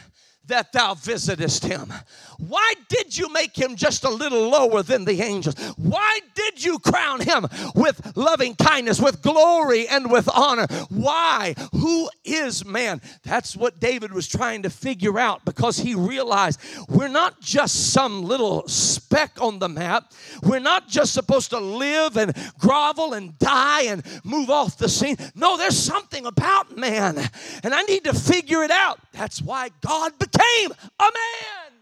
that 0.48 0.72
thou 0.72 0.94
visitest 0.94 1.64
him? 1.64 1.92
Why 2.38 2.74
did 2.88 3.16
you 3.16 3.32
make 3.32 3.56
him 3.56 3.76
just 3.76 4.04
a 4.04 4.10
little 4.10 4.48
lower 4.48 4.82
than 4.82 5.04
the 5.04 5.22
angels? 5.22 5.54
Why 5.76 6.20
did 6.34 6.64
you 6.64 6.78
crown 6.78 7.20
him 7.20 7.46
with 7.74 8.16
loving 8.16 8.54
kindness, 8.54 9.00
with 9.00 9.22
glory, 9.22 9.88
and 9.88 10.10
with 10.10 10.28
honor? 10.32 10.66
Why? 10.88 11.54
Who 11.72 12.08
is 12.24 12.64
man? 12.64 13.00
That's 13.24 13.56
what 13.56 13.80
David 13.80 14.12
was 14.12 14.28
trying 14.28 14.62
to 14.62 14.70
figure 14.70 15.18
out 15.18 15.44
because 15.44 15.78
he 15.78 15.94
realized 15.94 16.60
we're 16.88 17.08
not 17.08 17.40
just 17.40 17.92
some 17.92 18.22
little 18.22 18.66
speck 18.68 19.40
on 19.40 19.58
the 19.58 19.68
map. 19.68 20.12
We're 20.42 20.60
not 20.60 20.88
just 20.88 21.14
supposed 21.14 21.50
to 21.50 21.58
live 21.58 22.16
and 22.16 22.36
grovel 22.58 23.14
and 23.14 23.36
die 23.38 23.82
and 23.82 24.02
move 24.24 24.48
off 24.48 24.78
the 24.78 24.88
scene. 24.88 25.16
No, 25.34 25.56
there's 25.56 25.76
something 25.78 26.24
about 26.24 26.76
man, 26.76 27.18
and 27.62 27.74
I 27.74 27.82
need 27.82 28.04
to 28.04 28.14
figure 28.14 28.62
it 28.62 28.70
out. 28.70 29.00
That's 29.12 29.42
why 29.42 29.70
God 29.80 30.18
became 30.18 30.37
a 30.38 31.02
man 31.02 31.72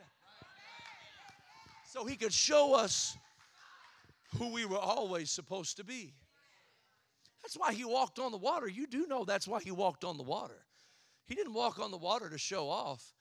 so 1.96 2.04
he 2.04 2.16
could 2.16 2.32
show 2.32 2.74
us 2.74 3.16
who 4.38 4.52
we 4.52 4.66
were 4.66 4.78
always 4.78 5.30
supposed 5.30 5.78
to 5.78 5.84
be. 5.84 6.12
That's 7.42 7.56
why 7.56 7.72
he 7.72 7.84
walked 7.84 8.18
on 8.18 8.32
the 8.32 8.38
water. 8.38 8.68
You 8.68 8.86
do 8.86 9.06
know 9.06 9.24
that's 9.24 9.48
why 9.48 9.60
he 9.62 9.70
walked 9.70 10.04
on 10.04 10.18
the 10.18 10.22
water. 10.22 10.66
He 11.26 11.34
didn't 11.34 11.54
walk 11.54 11.78
on 11.78 11.90
the 11.90 11.96
water 11.96 12.28
to 12.28 12.38
show 12.38 12.68
off. 12.68 13.14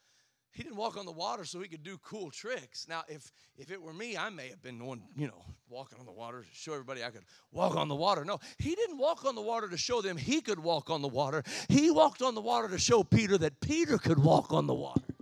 He 0.52 0.63
didn't 0.63 0.78
walk 0.78 0.98
on 0.98 1.06
the 1.06 1.12
water 1.12 1.45
so 1.45 1.60
he 1.60 1.67
could 1.67 1.84
do 1.84 1.98
cool 1.98 2.32
tricks. 2.32 2.88
Now, 2.88 3.04
if 3.08 3.32
if 3.58 3.71
it 3.71 3.82
were 3.82 3.93
me, 3.93 4.17
I 4.17 4.30
may 4.30 4.50
have 4.50 4.62
been 4.62 4.84
one, 4.86 5.04
you 5.15 5.28
know, 5.28 5.45
walking 5.69 6.00
on 6.00 6.06
the 6.06 6.13
water 6.13 6.41
to 6.41 6.48
show 6.54 6.71
everybody 6.71 7.04
I 7.04 7.10
could 7.10 7.26
walk 7.52 7.76
on 7.76 7.88
the 7.88 7.95
water. 7.95 8.26
No, 8.26 8.39
he 8.58 8.74
didn't 8.74 8.98
walk 8.98 9.26
on 9.26 9.36
the 9.36 9.41
water 9.41 9.69
to 9.69 9.78
show 9.78 10.02
them 10.02 10.17
he 10.17 10.41
could 10.41 10.60
walk 10.60 10.89
on 10.89 11.02
the 11.02 11.08
water. 11.08 11.43
He 11.69 11.91
walked 11.91 12.21
on 12.21 12.36
the 12.36 12.41
water 12.41 12.69
to 12.69 12.80
show 12.80 13.04
Peter 13.04 13.38
that 13.38 13.60
Peter 13.60 13.98
could 13.98 14.19
walk 14.19 14.54
on 14.54 14.65
the 14.67 14.74
water. 14.74 15.14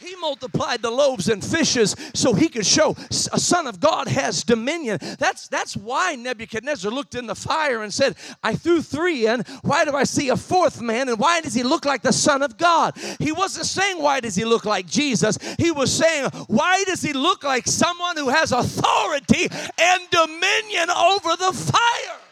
He 0.00 0.16
multiplied 0.16 0.82
the 0.82 0.90
loaves 0.90 1.28
and 1.28 1.44
fishes 1.44 1.94
so 2.14 2.32
he 2.32 2.48
could 2.48 2.66
show 2.66 2.96
a 3.32 3.38
son 3.38 3.66
of 3.66 3.80
God 3.80 4.08
has 4.08 4.42
dominion. 4.42 4.98
That's, 5.18 5.48
that's 5.48 5.76
why 5.76 6.14
Nebuchadnezzar 6.14 6.90
looked 6.90 7.14
in 7.14 7.26
the 7.26 7.34
fire 7.34 7.82
and 7.82 7.92
said, 7.92 8.16
I 8.42 8.54
threw 8.54 8.80
three 8.80 9.26
in. 9.26 9.44
Why 9.62 9.84
do 9.84 9.94
I 9.94 10.04
see 10.04 10.30
a 10.30 10.36
fourth 10.36 10.80
man? 10.80 11.08
And 11.08 11.18
why 11.18 11.40
does 11.42 11.54
he 11.54 11.62
look 11.62 11.84
like 11.84 12.02
the 12.02 12.12
son 12.12 12.42
of 12.42 12.56
God? 12.56 12.96
He 13.18 13.32
wasn't 13.32 13.66
saying, 13.66 14.00
Why 14.02 14.20
does 14.20 14.34
he 14.34 14.44
look 14.44 14.64
like 14.64 14.86
Jesus? 14.86 15.38
He 15.58 15.70
was 15.70 15.92
saying, 15.92 16.30
Why 16.46 16.82
does 16.84 17.02
he 17.02 17.12
look 17.12 17.44
like 17.44 17.66
someone 17.66 18.16
who 18.16 18.30
has 18.30 18.52
authority 18.52 19.48
and 19.78 20.02
dominion 20.10 20.90
over 20.90 21.36
the 21.36 21.52
fire? 21.52 22.29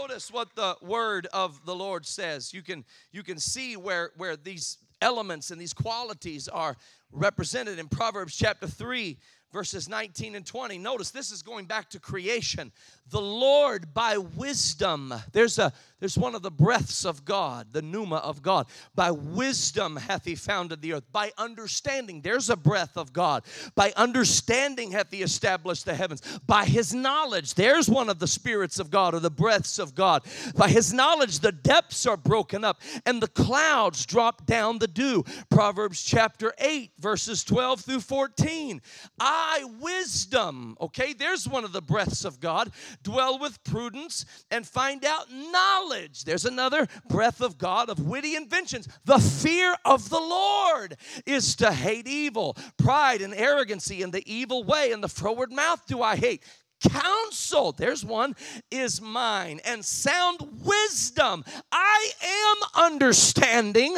Notice 0.00 0.32
what 0.32 0.54
the 0.54 0.74
word 0.80 1.26
of 1.34 1.66
the 1.66 1.74
Lord 1.74 2.06
says. 2.06 2.54
You 2.54 2.62
can 2.62 2.82
you 3.12 3.22
can 3.22 3.38
see 3.38 3.76
where 3.76 4.10
where 4.16 4.36
these 4.36 4.78
elements 5.02 5.50
and 5.50 5.60
these 5.60 5.74
qualities 5.74 6.48
are 6.48 6.76
represented 7.10 7.78
in 7.78 7.88
Proverbs 7.88 8.34
chapter 8.34 8.66
3 8.66 9.18
verses 9.52 9.88
19 9.88 10.34
and 10.34 10.46
20. 10.46 10.78
Notice 10.78 11.10
this 11.10 11.30
is 11.30 11.42
going 11.42 11.66
back 11.66 11.90
to 11.90 12.00
creation. 12.00 12.72
The 13.10 13.20
Lord 13.20 13.92
by 13.92 14.16
wisdom. 14.16 15.12
There's 15.32 15.58
a 15.58 15.72
there's 16.02 16.18
one 16.18 16.34
of 16.34 16.42
the 16.42 16.50
breaths 16.50 17.04
of 17.04 17.24
God, 17.24 17.68
the 17.70 17.80
pneuma 17.80 18.16
of 18.16 18.42
God. 18.42 18.66
By 18.92 19.12
wisdom 19.12 19.94
hath 19.94 20.24
he 20.24 20.34
founded 20.34 20.82
the 20.82 20.94
earth. 20.94 21.04
By 21.12 21.30
understanding, 21.38 22.22
there's 22.22 22.50
a 22.50 22.56
breath 22.56 22.96
of 22.96 23.12
God. 23.12 23.44
By 23.76 23.92
understanding 23.96 24.90
hath 24.90 25.12
he 25.12 25.22
established 25.22 25.84
the 25.84 25.94
heavens. 25.94 26.20
By 26.44 26.64
his 26.64 26.92
knowledge, 26.92 27.54
there's 27.54 27.88
one 27.88 28.08
of 28.08 28.18
the 28.18 28.26
spirits 28.26 28.80
of 28.80 28.90
God 28.90 29.14
or 29.14 29.20
the 29.20 29.30
breaths 29.30 29.78
of 29.78 29.94
God. 29.94 30.24
By 30.56 30.70
his 30.70 30.92
knowledge, 30.92 31.38
the 31.38 31.52
depths 31.52 32.04
are 32.04 32.16
broken 32.16 32.64
up 32.64 32.80
and 33.06 33.22
the 33.22 33.28
clouds 33.28 34.04
drop 34.04 34.44
down 34.44 34.80
the 34.80 34.88
dew. 34.88 35.24
Proverbs 35.50 36.02
chapter 36.02 36.52
8, 36.58 36.90
verses 36.98 37.44
12 37.44 37.80
through 37.80 38.00
14. 38.00 38.82
I, 39.20 39.41
wisdom, 39.80 40.76
okay, 40.80 41.12
there's 41.12 41.48
one 41.48 41.64
of 41.64 41.72
the 41.72 41.82
breaths 41.82 42.24
of 42.24 42.40
God, 42.40 42.70
dwell 43.02 43.38
with 43.38 43.62
prudence 43.64 44.24
and 44.50 44.66
find 44.66 45.04
out 45.04 45.30
knowledge. 45.30 45.72
Knowledge. 45.92 46.24
There's 46.24 46.44
another 46.44 46.86
breath 47.08 47.40
of 47.40 47.58
God 47.58 47.88
of 47.88 48.00
witty 48.00 48.36
inventions. 48.36 48.88
The 49.04 49.18
fear 49.18 49.74
of 49.84 50.08
the 50.08 50.20
Lord 50.20 50.96
is 51.26 51.56
to 51.56 51.72
hate 51.72 52.06
evil. 52.06 52.56
Pride 52.76 53.20
and 53.20 53.34
arrogancy 53.34 54.02
and 54.02 54.12
the 54.12 54.22
evil 54.32 54.64
way. 54.64 54.92
And 54.92 55.02
the 55.02 55.08
froward 55.08 55.52
mouth 55.52 55.86
do 55.86 56.02
I 56.02 56.16
hate. 56.16 56.42
Counsel 56.80 57.72
there's 57.72 58.04
one 58.04 58.34
is 58.70 59.00
mine. 59.00 59.60
And 59.64 59.84
sound 59.84 60.40
wisdom. 60.64 61.44
I 61.70 62.10
am 62.22 62.84
understanding. 62.84 63.96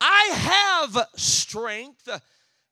I 0.00 0.24
have 0.34 1.08
strength 1.16 2.08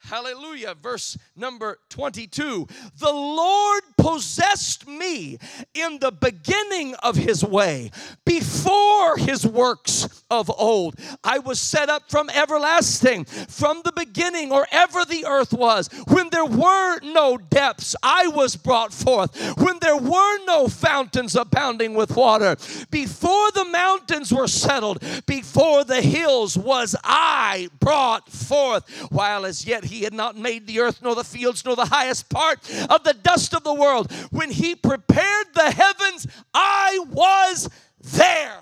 Hallelujah. 0.02 0.74
Verse 0.80 1.16
number 1.36 1.78
22. 1.90 2.66
The 2.98 3.12
Lord 3.12 3.82
possessed 3.98 4.88
me 4.88 5.38
in 5.74 5.98
the 5.98 6.10
beginning 6.10 6.94
of 6.96 7.16
his 7.16 7.44
way, 7.44 7.90
before 8.24 9.16
his 9.18 9.46
works 9.46 10.24
of 10.30 10.50
old. 10.50 10.94
I 11.22 11.38
was 11.38 11.60
set 11.60 11.88
up 11.88 12.10
from 12.10 12.30
everlasting, 12.30 13.24
from 13.24 13.82
the 13.84 13.92
beginning, 13.92 14.52
or 14.52 14.66
ever 14.72 15.04
the 15.04 15.26
earth 15.26 15.52
was. 15.52 15.88
When 16.08 16.30
there 16.30 16.46
were 16.46 17.00
no 17.00 17.36
depths, 17.36 17.94
I 18.02 18.28
was 18.28 18.56
brought 18.56 18.92
forth. 18.92 19.36
When 19.58 19.78
there 19.80 19.96
were 19.98 20.44
no 20.46 20.68
fountains 20.68 21.36
abounding 21.36 21.94
with 21.94 22.16
water, 22.16 22.56
before 22.90 23.50
the 23.52 23.66
mountains 23.66 24.32
were 24.32 24.48
settled, 24.48 25.04
before 25.26 25.84
the 25.84 26.00
hills 26.00 26.56
was 26.56 26.96
I 27.04 27.68
brought 27.80 28.30
forth, 28.30 28.88
while 29.10 29.44
as 29.44 29.66
yet 29.66 29.84
he 29.90 30.02
had 30.02 30.14
not 30.14 30.36
made 30.36 30.66
the 30.66 30.80
earth, 30.80 31.00
nor 31.02 31.14
the 31.14 31.24
fields, 31.24 31.64
nor 31.64 31.76
the 31.76 31.86
highest 31.86 32.28
part 32.28 32.58
of 32.88 33.04
the 33.04 33.14
dust 33.14 33.54
of 33.54 33.64
the 33.64 33.74
world. 33.74 34.12
When 34.30 34.50
he 34.50 34.74
prepared 34.74 35.46
the 35.54 35.70
heavens, 35.70 36.26
I 36.54 37.04
was 37.10 37.68
there. 38.00 38.60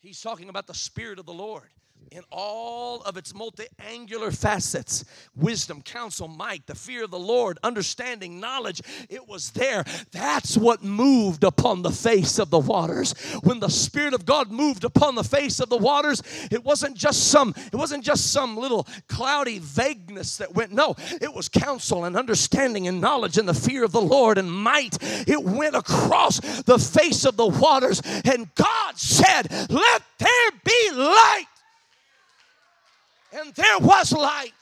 He's 0.00 0.20
talking 0.20 0.48
about 0.48 0.66
the 0.66 0.74
Spirit 0.74 1.18
of 1.18 1.26
the 1.26 1.32
Lord 1.32 1.70
in 2.14 2.22
all 2.30 3.02
of 3.02 3.16
its 3.16 3.34
multi-angular 3.34 4.30
facets. 4.30 5.04
Wisdom 5.34 5.82
counsel 5.82 6.28
might 6.28 6.64
the 6.68 6.74
fear 6.74 7.04
of 7.04 7.10
the 7.10 7.18
lord 7.18 7.58
understanding 7.64 8.38
knowledge 8.38 8.80
it 9.08 9.28
was 9.28 9.50
there. 9.50 9.84
That's 10.12 10.56
what 10.56 10.84
moved 10.84 11.42
upon 11.42 11.82
the 11.82 11.90
face 11.90 12.38
of 12.38 12.50
the 12.50 12.58
waters. 12.60 13.14
When 13.42 13.58
the 13.58 13.68
spirit 13.68 14.14
of 14.14 14.24
god 14.24 14.52
moved 14.52 14.84
upon 14.84 15.16
the 15.16 15.24
face 15.24 15.58
of 15.58 15.68
the 15.68 15.76
waters 15.76 16.22
it 16.52 16.64
wasn't 16.64 16.96
just 16.96 17.32
some 17.32 17.52
it 17.56 17.74
wasn't 17.74 18.04
just 18.04 18.30
some 18.30 18.56
little 18.56 18.86
cloudy 19.08 19.58
vagueness 19.58 20.36
that 20.36 20.54
went 20.54 20.70
no 20.70 20.94
it 21.20 21.34
was 21.34 21.48
counsel 21.48 22.04
and 22.04 22.16
understanding 22.16 22.86
and 22.86 23.00
knowledge 23.00 23.38
and 23.38 23.48
the 23.48 23.54
fear 23.54 23.82
of 23.82 23.90
the 23.90 24.00
lord 24.00 24.38
and 24.38 24.50
might. 24.52 24.96
It 25.28 25.42
went 25.42 25.74
across 25.74 26.38
the 26.62 26.78
face 26.78 27.24
of 27.24 27.36
the 27.36 27.46
waters 27.46 28.00
and 28.24 28.54
god 28.54 28.96
said 28.96 29.50
let 29.68 30.02
there 30.18 30.50
be 30.64 30.90
light 30.92 31.46
and 33.34 33.52
there 33.54 33.78
was 33.78 34.12
light. 34.12 34.52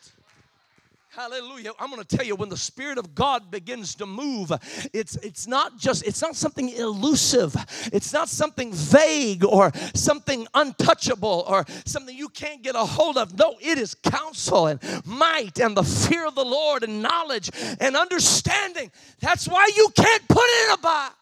Hallelujah. 1.14 1.72
I'm 1.78 1.90
going 1.90 2.02
to 2.02 2.16
tell 2.16 2.24
you 2.24 2.34
when 2.36 2.48
the 2.48 2.56
spirit 2.56 2.96
of 2.96 3.14
God 3.14 3.50
begins 3.50 3.94
to 3.96 4.06
move, 4.06 4.50
it's 4.94 5.16
it's 5.16 5.46
not 5.46 5.76
just 5.76 6.06
it's 6.06 6.22
not 6.22 6.34
something 6.34 6.70
elusive. 6.70 7.54
It's 7.92 8.14
not 8.14 8.30
something 8.30 8.72
vague 8.72 9.44
or 9.44 9.72
something 9.94 10.46
untouchable 10.54 11.44
or 11.46 11.66
something 11.84 12.16
you 12.16 12.30
can't 12.30 12.62
get 12.62 12.76
a 12.76 12.78
hold 12.78 13.18
of. 13.18 13.38
No, 13.38 13.56
it 13.60 13.76
is 13.76 13.94
counsel 13.94 14.68
and 14.68 14.80
might 15.04 15.60
and 15.60 15.76
the 15.76 15.82
fear 15.82 16.26
of 16.26 16.34
the 16.34 16.44
Lord 16.44 16.82
and 16.82 17.02
knowledge 17.02 17.50
and 17.78 17.94
understanding. 17.94 18.90
That's 19.20 19.46
why 19.46 19.68
you 19.76 19.88
can't 19.94 20.26
put 20.28 20.44
it 20.44 20.68
in 20.68 20.74
a 20.74 20.78
box 20.78 21.21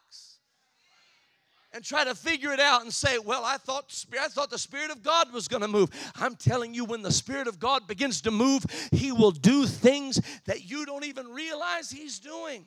and 1.73 1.85
try 1.85 2.05
to 2.05 2.15
figure 2.15 2.53
it 2.53 2.61
out 2.61 2.83
and 2.83 2.93
say, 2.93 3.19
"Well, 3.19 3.45
I 3.45 3.57
thought 3.57 3.93
I 4.19 4.29
thought 4.29 4.51
the 4.51 4.59
spirit 4.59 4.91
of 4.91 5.03
God 5.03 5.33
was 5.33 5.49
going 5.49 5.63
to 5.63 5.69
move." 5.69 5.91
I'm 6.17 6.37
telling 6.37 6.75
you 6.75 6.85
when 6.85 7.03
the 7.03 7.13
spirit 7.13 7.47
of 7.47 7.59
God 7.59 7.87
begins 7.87 8.21
to 8.23 8.31
move, 8.31 8.65
he 8.93 9.13
will 9.13 9.31
do 9.31 9.67
things 9.67 10.21
that 10.47 10.65
you 10.65 10.85
don't 10.85 11.05
even 11.05 11.29
realize 11.29 11.91
he's 11.91 12.19
doing. 12.19 12.67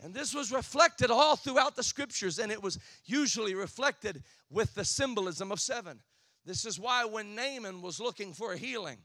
And 0.00 0.14
this 0.14 0.32
was 0.32 0.52
reflected 0.52 1.10
all 1.10 1.36
throughout 1.36 1.74
the 1.74 1.82
scriptures 1.82 2.38
and 2.38 2.52
it 2.52 2.62
was 2.62 2.78
usually 3.04 3.54
reflected 3.54 4.22
with 4.48 4.74
the 4.74 4.84
symbolism 4.84 5.50
of 5.50 5.60
7. 5.60 6.00
This 6.44 6.64
is 6.64 6.78
why 6.78 7.04
when 7.04 7.34
Naaman 7.34 7.82
was 7.82 7.98
looking 7.98 8.32
for 8.32 8.52
a 8.52 8.56
healing, 8.56 8.98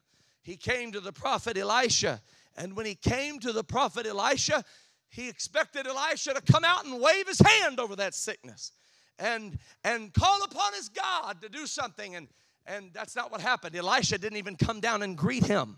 he 0.43 0.55
came 0.55 0.91
to 0.91 0.99
the 0.99 1.11
prophet 1.11 1.57
Elisha. 1.57 2.21
And 2.55 2.75
when 2.75 2.85
he 2.85 2.93
came 2.93 3.39
to 3.39 3.51
the 3.51 3.63
prophet 3.63 4.05
Elisha, 4.05 4.63
he 5.09 5.29
expected 5.29 5.87
Elisha 5.87 6.35
to 6.35 6.41
come 6.41 6.63
out 6.63 6.85
and 6.85 7.01
wave 7.01 7.27
his 7.27 7.39
hand 7.39 7.79
over 7.79 7.95
that 7.95 8.13
sickness 8.13 8.71
and 9.19 9.57
and 9.83 10.13
call 10.13 10.43
upon 10.43 10.73
his 10.73 10.89
God 10.89 11.41
to 11.41 11.49
do 11.49 11.65
something. 11.67 12.15
And 12.15 12.27
and 12.65 12.91
that's 12.93 13.15
not 13.15 13.31
what 13.31 13.41
happened. 13.41 13.75
Elisha 13.75 14.17
didn't 14.17 14.37
even 14.37 14.55
come 14.55 14.79
down 14.79 15.03
and 15.03 15.17
greet 15.17 15.45
him. 15.45 15.77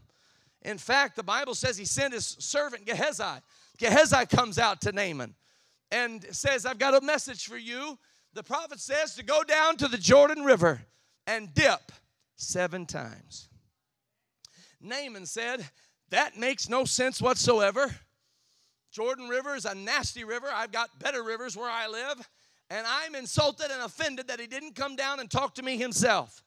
In 0.62 0.78
fact, 0.78 1.16
the 1.16 1.24
Bible 1.24 1.56
says 1.56 1.78
he 1.78 1.86
sent 1.86 2.14
his 2.14 2.36
servant 2.40 2.86
Gehazi. 2.86 3.42
Gehazi 3.78 4.26
comes 4.26 4.58
out 4.58 4.82
to 4.82 4.92
Naaman 4.92 5.36
and 5.92 6.26
says, 6.32 6.66
I've 6.66 6.80
got 6.80 6.96
a 6.96 7.06
message 7.06 7.46
for 7.46 7.58
you. 7.58 7.98
The 8.34 8.44
prophet 8.44 8.80
says 8.80 9.16
to 9.16 9.24
go 9.24 9.44
down 9.44 9.78
to 9.78 9.88
the 9.88 9.98
Jordan 9.98 10.44
River 10.44 10.82
and 11.28 11.54
dip 11.54 11.92
seven 12.36 12.86
times. 12.86 13.48
Naaman 14.82 15.26
said, 15.26 15.68
That 16.10 16.38
makes 16.38 16.68
no 16.68 16.86
sense 16.86 17.22
whatsoever. 17.22 17.96
Jordan 18.92 19.28
River 19.28 19.56
is 19.56 19.66
a 19.66 19.76
nasty 19.76 20.24
river. 20.24 20.48
I've 20.54 20.72
got 20.72 21.00
better 21.00 21.24
rivers 21.24 21.58
where 21.58 21.70
I 21.70 21.88
live 21.88 22.28
and 22.70 22.86
I'm 22.88 23.16
insulted 23.16 23.72
and 23.72 23.82
offended 23.82 24.28
that 24.28 24.40
he 24.40 24.48
didn't 24.48 24.76
come 24.76 24.96
down 24.96 25.20
and 25.20 25.30
talk 25.30 25.56
to 25.56 25.64
me 25.64 25.78
himself. 25.78 26.44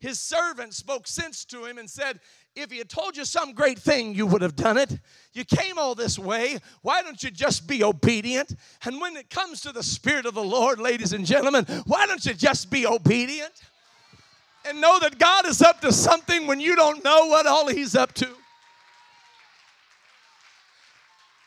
His 0.00 0.18
servant 0.18 0.74
spoke 0.74 1.06
sense 1.06 1.44
to 1.46 1.66
him 1.66 1.76
and 1.76 1.88
said, 1.88 2.20
If 2.56 2.70
he 2.70 2.78
had 2.78 2.88
told 2.88 3.16
you 3.18 3.26
some 3.26 3.52
great 3.52 3.78
thing, 3.78 4.14
you 4.14 4.26
would 4.26 4.40
have 4.40 4.56
done 4.56 4.78
it. 4.78 4.98
You 5.34 5.44
came 5.44 5.78
all 5.78 5.94
this 5.94 6.18
way. 6.18 6.58
Why 6.80 7.02
don't 7.02 7.22
you 7.22 7.30
just 7.30 7.68
be 7.68 7.84
obedient? 7.84 8.54
And 8.84 9.00
when 9.00 9.16
it 9.16 9.28
comes 9.28 9.60
to 9.60 9.72
the 9.72 9.82
Spirit 9.82 10.24
of 10.24 10.34
the 10.34 10.42
Lord, 10.42 10.80
ladies 10.80 11.12
and 11.12 11.26
gentlemen, 11.26 11.66
why 11.86 12.06
don't 12.06 12.24
you 12.24 12.32
just 12.32 12.70
be 12.70 12.86
obedient? 12.86 13.52
And 14.64 14.80
know 14.80 14.98
that 15.00 15.18
God 15.18 15.46
is 15.46 15.60
up 15.60 15.82
to 15.82 15.92
something 15.92 16.46
when 16.46 16.60
you 16.60 16.76
don't 16.76 17.04
know 17.04 17.26
what 17.26 17.46
all 17.46 17.68
He's 17.68 17.94
up 17.94 18.14
to. 18.14 18.28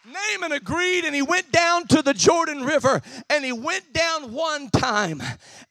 Naaman 0.05 0.51
agreed 0.51 1.05
and 1.05 1.15
he 1.15 1.21
went 1.21 1.51
down 1.51 1.87
to 1.87 2.01
the 2.01 2.13
Jordan 2.13 2.65
River 2.65 3.01
and 3.29 3.45
he 3.45 3.53
went 3.53 3.93
down 3.93 4.33
one 4.33 4.69
time 4.69 5.21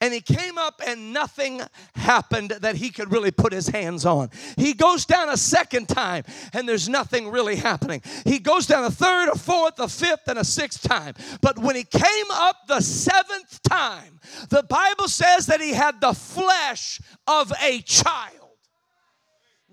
and 0.00 0.14
he 0.14 0.20
came 0.20 0.56
up 0.56 0.80
and 0.86 1.12
nothing 1.12 1.60
happened 1.94 2.50
that 2.60 2.76
he 2.76 2.88
could 2.88 3.12
really 3.12 3.30
put 3.30 3.52
his 3.52 3.68
hands 3.68 4.06
on. 4.06 4.30
He 4.56 4.72
goes 4.72 5.04
down 5.04 5.28
a 5.28 5.36
second 5.36 5.88
time 5.88 6.24
and 6.54 6.66
there's 6.66 6.88
nothing 6.88 7.30
really 7.30 7.56
happening. 7.56 8.00
He 8.24 8.38
goes 8.38 8.66
down 8.66 8.84
a 8.84 8.90
third, 8.90 9.28
a 9.28 9.38
fourth, 9.38 9.78
a 9.78 9.88
fifth, 9.88 10.26
and 10.28 10.38
a 10.38 10.44
sixth 10.44 10.82
time. 10.82 11.14
But 11.42 11.58
when 11.58 11.76
he 11.76 11.84
came 11.84 12.30
up 12.30 12.66
the 12.66 12.80
seventh 12.80 13.62
time, 13.62 14.18
the 14.48 14.62
Bible 14.62 15.08
says 15.08 15.46
that 15.46 15.60
he 15.60 15.74
had 15.74 16.00
the 16.00 16.14
flesh 16.14 17.00
of 17.26 17.52
a 17.62 17.80
child. 17.82 18.41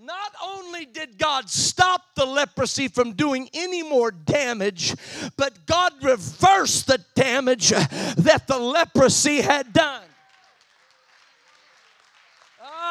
Not 0.01 0.33
only 0.41 0.85
did 0.85 1.17
God 1.17 1.49
stop 1.49 2.15
the 2.15 2.25
leprosy 2.25 2.87
from 2.87 3.13
doing 3.13 3.49
any 3.53 3.83
more 3.83 4.11
damage, 4.11 4.95
but 5.35 5.65
God 5.65 5.91
reversed 6.01 6.87
the 6.87 7.03
damage 7.15 7.69
that 7.69 8.45
the 8.47 8.57
leprosy 8.57 9.41
had 9.41 9.73
done. 9.73 10.03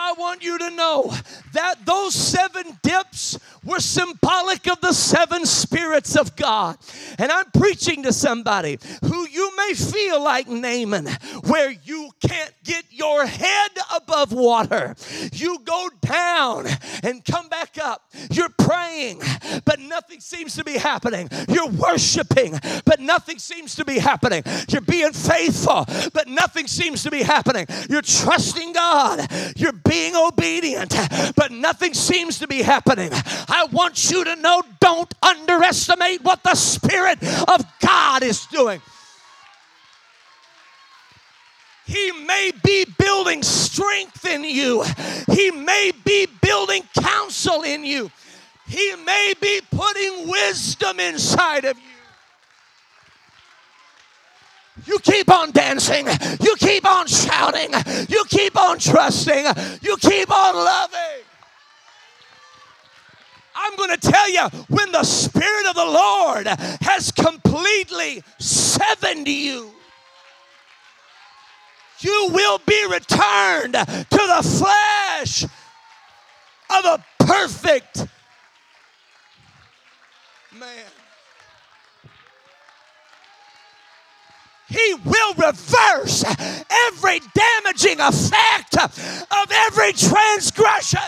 I 0.08 0.12
want 0.12 0.42
you 0.42 0.56
to 0.56 0.70
know 0.70 1.12
that 1.52 1.84
those 1.84 2.14
seven 2.14 2.78
dips 2.82 3.38
were 3.62 3.78
symbolic 3.78 4.66
of 4.66 4.80
the 4.80 4.94
seven 4.94 5.44
spirits 5.44 6.16
of 6.16 6.34
God. 6.34 6.78
And 7.18 7.30
I'm 7.30 7.50
preaching 7.50 8.04
to 8.04 8.12
somebody 8.14 8.78
who 9.04 9.28
you 9.28 9.54
may 9.54 9.74
feel 9.74 10.22
like 10.22 10.48
Naaman, 10.48 11.08
where 11.44 11.70
you 11.70 12.10
can't 12.26 12.54
get 12.64 12.84
your 12.90 13.26
head 13.26 13.70
above 13.94 14.32
water. 14.32 14.94
You 15.32 15.58
go 15.64 15.90
down 16.00 16.66
and 17.02 17.22
come 17.22 17.50
back 17.50 17.76
up. 17.76 18.10
You're 18.30 18.48
praying, 18.56 19.20
but 19.66 19.78
nothing 19.78 20.20
seems 20.20 20.56
to 20.56 20.64
be 20.64 20.78
happening. 20.78 21.28
You're 21.48 21.68
worshiping, 21.68 22.58
but 22.86 23.00
nothing 23.00 23.38
seems 23.38 23.74
to 23.74 23.84
be 23.84 23.98
happening. 23.98 24.42
You're 24.70 24.80
being 24.80 25.12
faithful, 25.12 25.84
but 26.14 26.28
nothing 26.28 26.66
seems 26.66 27.02
to 27.02 27.10
be 27.10 27.22
happening. 27.22 27.66
You're 27.90 28.00
trusting 28.00 28.72
God. 28.72 29.26
You're 29.56 29.72
being 29.72 29.97
being 29.98 30.14
obedient, 30.14 30.94
but 31.34 31.50
nothing 31.50 31.92
seems 31.92 32.38
to 32.38 32.46
be 32.46 32.62
happening. 32.62 33.10
I 33.12 33.66
want 33.72 34.10
you 34.10 34.22
to 34.22 34.36
know 34.36 34.62
don't 34.78 35.12
underestimate 35.22 36.22
what 36.22 36.44
the 36.44 36.54
Spirit 36.54 37.18
of 37.48 37.64
God 37.80 38.22
is 38.22 38.46
doing. 38.46 38.80
He 41.84 42.12
may 42.12 42.52
be 42.62 42.86
building 42.98 43.42
strength 43.42 44.24
in 44.24 44.44
you. 44.44 44.84
He 45.32 45.50
may 45.50 45.90
be 46.04 46.28
building 46.42 46.84
counsel 46.94 47.62
in 47.62 47.84
you. 47.84 48.10
He 48.68 48.94
may 49.04 49.34
be 49.40 49.60
putting 49.70 50.28
wisdom 50.28 51.00
inside 51.00 51.64
of 51.64 51.76
you. 51.76 51.97
You 54.86 54.98
keep 55.00 55.30
on 55.30 55.50
dancing. 55.50 56.06
You 56.40 56.56
keep 56.56 56.86
on 56.86 57.06
shouting. 57.06 57.72
You 58.08 58.24
keep 58.28 58.56
on 58.56 58.78
trusting. 58.78 59.44
You 59.82 59.96
keep 59.96 60.30
on 60.30 60.54
loving. 60.54 61.24
I'm 63.54 63.76
going 63.76 63.90
to 63.90 63.98
tell 63.98 64.30
you 64.30 64.44
when 64.68 64.92
the 64.92 65.02
Spirit 65.02 65.66
of 65.66 65.74
the 65.74 65.84
Lord 65.84 66.46
has 66.46 67.10
completely 67.10 68.22
sevened 68.38 69.26
you, 69.26 69.72
you 72.00 72.28
will 72.32 72.60
be 72.64 72.86
returned 72.88 73.74
to 73.74 74.06
the 74.10 74.42
flesh 74.42 75.44
of 76.70 76.84
a 76.84 77.04
perfect 77.18 78.06
man. 80.52 80.84
He 84.68 84.94
will 85.04 85.34
reverse 85.34 86.24
every 86.24 87.20
damaging 87.34 88.00
effect 88.00 88.76
of 88.76 89.50
every 89.50 89.92
transgression. 89.92 91.00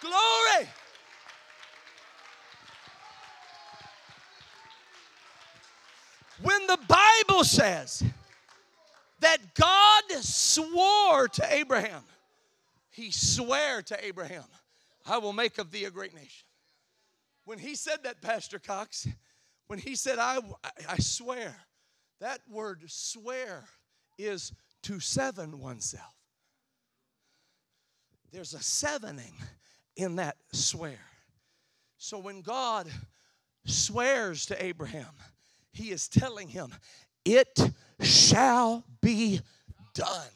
Glory. 0.00 0.68
When 6.42 6.66
the 6.66 6.78
Bible 6.88 7.44
says, 7.44 8.02
that 9.22 9.54
God 9.54 10.04
swore 10.20 11.28
to 11.28 11.54
Abraham. 11.54 12.02
He 12.90 13.10
swore 13.10 13.82
to 13.86 14.04
Abraham, 14.04 14.44
I 15.06 15.18
will 15.18 15.32
make 15.32 15.58
of 15.58 15.70
thee 15.70 15.84
a 15.84 15.90
great 15.90 16.14
nation. 16.14 16.46
When 17.44 17.58
he 17.58 17.74
said 17.74 18.04
that, 18.04 18.20
Pastor 18.20 18.58
Cox, 18.58 19.08
when 19.66 19.78
he 19.78 19.96
said, 19.96 20.18
I, 20.18 20.38
I 20.88 20.98
swear, 20.98 21.56
that 22.20 22.40
word 22.48 22.82
swear 22.86 23.64
is 24.18 24.52
to 24.82 25.00
seven 25.00 25.58
oneself. 25.58 26.14
There's 28.32 28.54
a 28.54 28.62
sevening 28.62 29.34
in 29.96 30.16
that 30.16 30.36
swear. 30.52 31.00
So 31.98 32.18
when 32.18 32.42
God 32.42 32.88
swears 33.64 34.46
to 34.46 34.64
Abraham, 34.64 35.14
he 35.72 35.90
is 35.90 36.08
telling 36.08 36.48
him, 36.48 36.72
It 37.24 37.58
shall 38.00 38.84
be 39.00 39.40
done. 39.94 40.28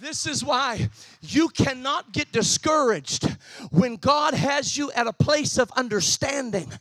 This 0.00 0.26
is 0.26 0.42
why 0.42 0.88
you 1.20 1.50
cannot 1.50 2.12
get 2.12 2.32
discouraged 2.32 3.28
when 3.70 3.96
God 3.96 4.32
has 4.32 4.76
you 4.76 4.90
at 4.92 5.06
a 5.06 5.12
place 5.12 5.58
of 5.58 5.70
understanding 5.72 6.72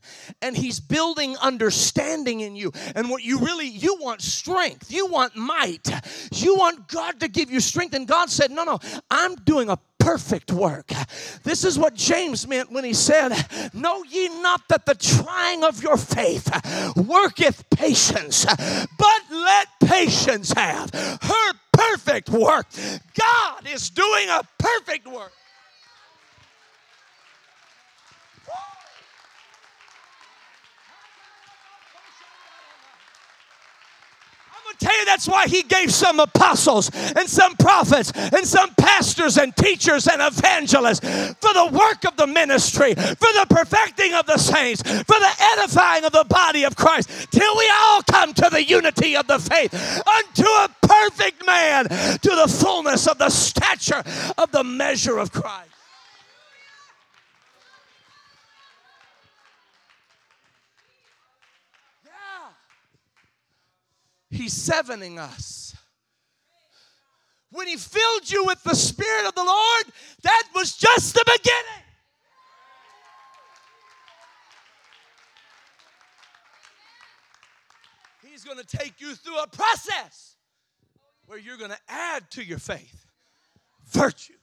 and 0.41 0.55
He's 0.55 0.79
building 0.79 1.35
understanding 1.37 2.39
in 2.39 2.55
you. 2.55 2.71
And 2.95 3.09
what 3.09 3.21
you 3.21 3.39
really, 3.39 3.67
you 3.67 3.97
want 3.99 4.21
strength, 4.21 4.89
you 4.89 5.07
want 5.07 5.35
might, 5.35 5.89
you 6.31 6.55
want 6.55 6.87
God 6.87 7.19
to 7.19 7.27
give 7.27 7.51
you 7.51 7.59
strength. 7.59 7.93
And 7.93 8.07
God 8.07 8.29
said, 8.29 8.51
No, 8.51 8.63
no, 8.63 8.79
I'm 9.11 9.35
doing 9.35 9.69
a 9.69 9.77
perfect 9.99 10.51
work. 10.51 10.91
This 11.43 11.63
is 11.63 11.77
what 11.77 11.93
James 11.93 12.47
meant 12.47 12.71
when 12.71 12.83
he 12.83 12.93
said, 12.93 13.31
Know 13.73 14.03
ye 14.03 14.29
not 14.41 14.67
that 14.69 14.85
the 14.85 14.95
trying 14.95 15.63
of 15.63 15.83
your 15.83 15.97
faith 15.97 16.49
worketh 16.95 17.69
patience, 17.69 18.45
but 18.45 19.21
let 19.29 19.67
patience 19.83 20.51
have 20.53 20.89
her 20.93 21.53
perfect 21.71 22.29
work. 22.29 22.67
God 23.17 23.67
is 23.67 23.89
doing 23.89 24.29
a 24.29 24.41
perfect 24.57 25.07
work. 25.07 25.33
Tell 34.79 34.97
you 34.97 35.05
that's 35.05 35.27
why 35.27 35.47
he 35.47 35.63
gave 35.63 35.91
some 35.93 36.19
apostles 36.19 36.89
and 37.15 37.27
some 37.27 37.55
prophets 37.57 38.11
and 38.15 38.45
some 38.45 38.73
pastors 38.75 39.37
and 39.37 39.55
teachers 39.55 40.07
and 40.07 40.21
evangelists 40.21 40.99
for 40.99 41.53
the 41.53 41.69
work 41.71 42.05
of 42.05 42.15
the 42.17 42.27
ministry, 42.27 42.93
for 42.95 43.31
the 43.33 43.45
perfecting 43.49 44.13
of 44.13 44.25
the 44.25 44.37
saints, 44.37 44.81
for 44.81 45.19
the 45.19 45.45
edifying 45.53 46.03
of 46.03 46.11
the 46.11 46.25
body 46.29 46.63
of 46.63 46.75
Christ, 46.75 47.09
till 47.31 47.57
we 47.57 47.69
all 47.81 48.01
come 48.03 48.33
to 48.33 48.49
the 48.51 48.63
unity 48.63 49.15
of 49.15 49.27
the 49.27 49.39
faith, 49.39 49.73
unto 49.73 50.43
a 50.43 50.69
perfect 50.81 51.45
man, 51.45 51.85
to 51.87 52.29
the 52.29 52.47
fullness 52.47 53.07
of 53.07 53.17
the 53.17 53.29
stature 53.29 54.03
of 54.37 54.51
the 54.51 54.63
measure 54.63 55.17
of 55.19 55.31
Christ. 55.31 55.68
He's 64.29 64.53
sevening 64.53 65.17
us. 65.17 65.75
When 67.51 67.67
He 67.67 67.77
filled 67.77 68.29
you 68.29 68.45
with 68.45 68.61
the 68.63 68.75
Spirit 68.75 69.27
of 69.27 69.35
the 69.35 69.43
Lord, 69.43 69.83
that 70.23 70.43
was 70.53 70.75
just 70.75 71.13
the 71.15 71.23
beginning. 71.25 71.85
He's 78.23 78.43
going 78.43 78.57
to 78.57 78.77
take 78.77 79.01
you 79.01 79.15
through 79.15 79.39
a 79.39 79.47
process 79.47 80.35
where 81.25 81.39
you're 81.39 81.57
going 81.57 81.71
to 81.71 81.79
add 81.87 82.29
to 82.31 82.43
your 82.43 82.59
faith 82.59 83.05
virtue 83.87 84.33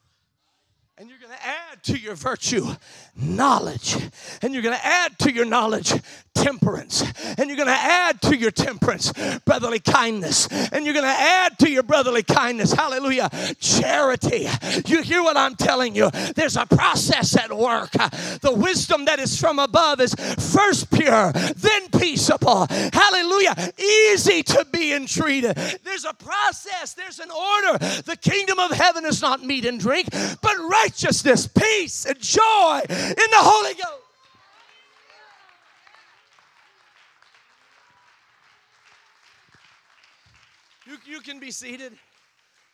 and 0.99 1.11
you're 1.11 1.18
going 1.18 1.32
to 1.32 1.47
add 1.47 1.82
to 1.82 1.99
your 1.99 2.14
virtue 2.14 2.66
knowledge. 3.14 3.97
And 4.41 4.55
you're 4.55 4.62
going 4.62 4.76
to 4.76 4.87
add 4.87 5.18
to 5.20 5.32
your 5.32 5.45
knowledge 5.45 5.93
temperance. 6.37 7.03
And 7.39 7.49
you're 7.49 7.57
going 7.57 7.68
to 7.68 7.72
add 7.72 8.20
to 8.22 8.37
your 8.37 8.51
temperance 8.51 9.12
brotherly 9.45 9.80
kindness. 9.80 10.47
And 10.49 10.84
you're 10.84 10.95
going 10.95 11.07
to 11.07 11.11
add 11.11 11.59
to 11.61 11.70
your 11.70 11.82
brotherly 11.82 12.22
kindness, 12.22 12.72
hallelujah, 12.72 13.30
charity. 13.59 14.49
You 14.87 15.03
hear 15.03 15.22
what 15.22 15.37
I'm 15.37 15.55
telling 15.55 15.95
you? 15.95 16.11
There's 16.34 16.57
a 16.57 16.66
process 16.66 17.37
at 17.37 17.53
work. 17.57 17.93
The 17.93 18.53
wisdom 18.55 19.07
that 19.07 19.18
is 19.18 19.41
from 19.41 19.59
above 19.59 20.01
is 20.01 20.14
first 20.14 20.91
pure, 20.91 21.32
then 21.32 21.89
peaceable. 21.99 22.66
Hallelujah. 22.68 23.72
Easy 23.78 24.43
to 24.43 24.66
be 24.72 24.93
entreated. 24.93 25.57
There's 25.84 26.05
a 26.05 26.14
process, 26.14 26.95
there's 26.95 27.18
an 27.18 27.30
order. 27.30 27.78
The 27.78 28.18
kingdom 28.20 28.59
of 28.59 28.70
heaven 28.70 29.05
is 29.05 29.22
not 29.22 29.43
meat 29.43 29.64
and 29.64 29.80
drink, 29.80 30.09
but 30.11 30.57
righteousness, 30.59 31.47
peace, 31.47 32.05
and 32.05 32.18
joy 32.20 32.80
in 32.89 33.14
the 33.30 33.43
Holy 33.43 33.74
Ghost. 33.74 34.05
You, 40.87 40.97
you 41.07 41.20
can 41.20 41.41
be 41.41 41.51
seated. 41.51 41.93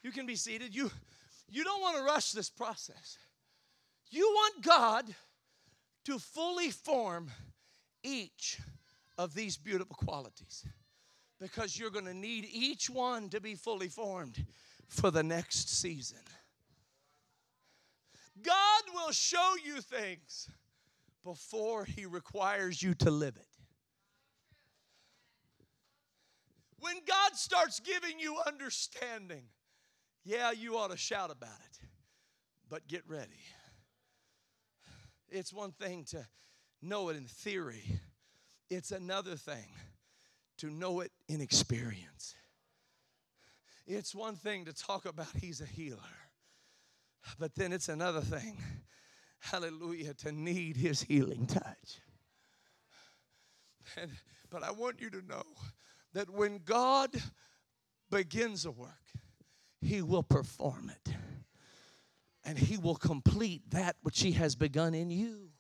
You 0.03 0.13
can 0.13 0.27
be 0.27 0.37
seated. 0.37 0.75
You, 0.75 0.91
you 1.51 1.65
don't 1.65 1.81
want 1.81 1.97
to 1.97 2.03
rush 2.03 2.33
this 2.33 2.51
process. 2.51 3.19
You 4.11 4.27
want 4.27 4.63
God 4.63 5.15
to 6.05 6.19
fully 6.19 6.71
form 6.71 7.31
each 8.03 8.59
of 9.17 9.35
these 9.35 9.57
beautiful 9.57 9.97
qualities 9.97 10.67
because 11.41 11.79
you're 11.79 11.91
going 11.91 12.05
to 12.05 12.15
need 12.15 12.47
each 12.51 12.91
one 12.91 13.29
to 13.31 13.41
be 13.41 13.55
fully 13.55 13.89
formed 13.89 14.45
for 14.89 15.11
the 15.11 15.23
next 15.23 15.69
season. 15.69 16.19
God 18.43 18.83
will 18.95 19.13
show 19.13 19.55
you 19.65 19.81
things 19.81 20.49
before 21.25 21.85
He 21.85 22.07
requires 22.07 22.83
you 22.83 22.95
to 22.95 23.11
live 23.11 23.37
it. 23.37 23.52
When 26.83 26.97
God 27.07 27.37
starts 27.37 27.79
giving 27.79 28.19
you 28.19 28.39
understanding, 28.45 29.45
yeah, 30.25 30.51
you 30.51 30.77
ought 30.77 30.91
to 30.91 30.97
shout 30.97 31.31
about 31.31 31.61
it, 31.65 31.79
but 32.69 32.89
get 32.89 33.05
ready. 33.07 33.39
It's 35.29 35.53
one 35.53 35.71
thing 35.71 36.05
to 36.11 36.27
know 36.83 37.09
it 37.11 37.17
in 37.17 37.27
theory, 37.27 38.01
it's 38.69 38.91
another 38.91 39.37
thing 39.37 39.69
to 40.59 40.71
know 40.71 40.99
it 41.03 41.13
in 41.29 41.41
experience. 41.41 42.35
It's 43.87 44.13
one 44.13 44.35
thing 44.35 44.65
to 44.65 44.73
talk 44.73 45.07
about 45.07 45.29
He's 45.41 45.61
a 45.61 45.67
healer. 45.67 46.01
But 47.39 47.55
then 47.55 47.73
it's 47.73 47.89
another 47.89 48.23
thing, 48.23 48.59
hallelujah, 49.39 50.15
to 50.15 50.33
need 50.33 50.77
his 50.77 51.01
healing 51.01 51.47
touch. 51.47 52.01
And, 53.97 54.11
but 54.51 54.65
I 54.65 54.73
want 54.73 55.01
you 55.01 55.11
to 55.11 55.23
know 55.23 55.45
that 56.15 56.31
when 56.31 56.61
God 56.65 57.11
begins 58.11 58.65
a 58.67 58.71
work, 58.71 58.91
he 59.81 60.03
will 60.03 60.23
perform 60.23 60.91
it. 60.91 61.15
And 62.45 62.59
he 62.59 62.77
will 62.77 62.97
complete 62.97 63.63
that 63.71 63.97
which 64.03 64.21
he 64.21 64.33
has 64.33 64.57
begun 64.57 64.95
in 64.95 65.11
you. 65.11 65.52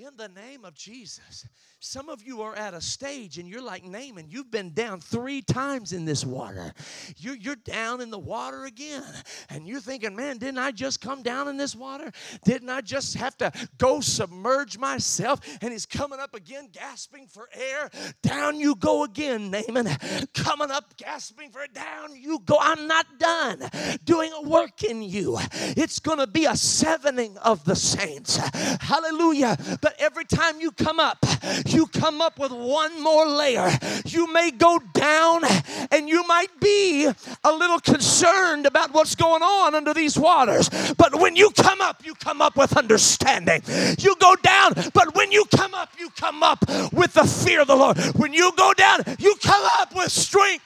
In 0.00 0.16
the 0.16 0.28
name 0.28 0.64
of 0.64 0.72
Jesus. 0.74 1.46
Some 1.78 2.08
of 2.08 2.22
you 2.22 2.40
are 2.40 2.56
at 2.56 2.72
a 2.72 2.80
stage 2.80 3.36
and 3.36 3.46
you're 3.46 3.60
like 3.60 3.84
Naaman. 3.84 4.30
You've 4.30 4.50
been 4.50 4.72
down 4.72 4.98
three 4.98 5.42
times 5.42 5.92
in 5.92 6.06
this 6.06 6.24
water. 6.24 6.72
You're, 7.18 7.36
you're 7.36 7.56
down 7.56 8.00
in 8.00 8.10
the 8.10 8.18
water 8.18 8.64
again. 8.64 9.04
And 9.50 9.66
you're 9.66 9.80
thinking, 9.80 10.16
man, 10.16 10.38
didn't 10.38 10.58
I 10.58 10.70
just 10.70 11.02
come 11.02 11.22
down 11.22 11.48
in 11.48 11.58
this 11.58 11.76
water? 11.76 12.10
Didn't 12.44 12.70
I 12.70 12.80
just 12.80 13.14
have 13.16 13.36
to 13.38 13.52
go 13.76 14.00
submerge 14.00 14.78
myself? 14.78 15.40
And 15.60 15.70
he's 15.70 15.84
coming 15.84 16.18
up 16.18 16.34
again, 16.34 16.70
gasping 16.72 17.26
for 17.26 17.50
air. 17.52 17.90
Down 18.22 18.58
you 18.58 18.76
go 18.76 19.04
again, 19.04 19.50
Naaman. 19.50 19.88
Coming 20.32 20.70
up, 20.70 20.96
gasping 20.96 21.50
for 21.50 21.60
air. 21.60 21.68
Down 21.74 22.16
you 22.16 22.38
go. 22.46 22.56
I'm 22.58 22.86
not 22.86 23.06
done 23.18 23.68
doing 24.04 24.32
a 24.34 24.48
work 24.48 24.82
in 24.82 25.02
you. 25.02 25.38
It's 25.52 25.98
going 25.98 26.18
to 26.18 26.26
be 26.26 26.46
a 26.46 26.56
sevening 26.56 27.36
of 27.38 27.64
the 27.64 27.76
saints. 27.76 28.38
Hallelujah. 28.80 29.58
Every 29.98 30.24
time 30.24 30.60
you 30.60 30.70
come 30.72 31.00
up, 31.00 31.18
you 31.66 31.86
come 31.86 32.20
up 32.20 32.38
with 32.38 32.52
one 32.52 33.02
more 33.02 33.26
layer. 33.26 33.70
You 34.06 34.32
may 34.32 34.50
go 34.50 34.78
down 34.92 35.42
and 35.90 36.08
you 36.08 36.26
might 36.26 36.58
be 36.60 37.06
a 37.06 37.52
little 37.52 37.80
concerned 37.80 38.66
about 38.66 38.92
what's 38.92 39.14
going 39.14 39.42
on 39.42 39.74
under 39.74 39.94
these 39.94 40.18
waters. 40.18 40.68
But 40.96 41.18
when 41.18 41.36
you 41.36 41.50
come 41.50 41.80
up, 41.80 42.04
you 42.04 42.14
come 42.14 42.40
up 42.42 42.56
with 42.56 42.76
understanding. 42.76 43.62
You 43.98 44.16
go 44.20 44.36
down, 44.36 44.74
but 44.94 45.14
when 45.14 45.32
you 45.32 45.44
come 45.54 45.74
up, 45.74 45.90
you 45.98 46.10
come 46.10 46.42
up 46.42 46.68
with 46.92 47.14
the 47.14 47.24
fear 47.24 47.62
of 47.62 47.66
the 47.66 47.76
Lord. 47.76 47.98
When 48.16 48.32
you 48.32 48.52
go 48.56 48.74
down, 48.74 49.00
you 49.18 49.34
come 49.42 49.68
up 49.78 49.94
with 49.94 50.10
strength. 50.10 50.64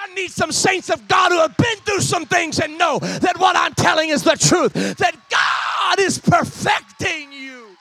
I 0.00 0.14
need 0.14 0.30
some 0.30 0.52
saints 0.52 0.90
of 0.90 1.08
God 1.08 1.32
who 1.32 1.38
have 1.38 1.56
been 1.56 1.78
through 1.78 2.00
some 2.00 2.24
things 2.24 2.60
and 2.60 2.78
know 2.78 2.98
that 2.98 3.36
what 3.38 3.56
I'm 3.56 3.74
telling 3.74 4.10
is 4.10 4.22
the 4.22 4.36
truth. 4.36 4.72
That 4.98 5.16
God 5.28 5.98
is 5.98 6.18
perfecting 6.18 7.32
you. 7.32 7.76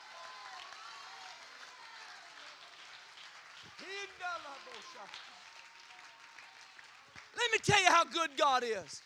Let 7.38 7.52
me 7.52 7.60
tell 7.64 7.82
you 7.82 7.90
how 7.90 8.04
good 8.04 8.32
God 8.36 8.64
is. 8.64 9.02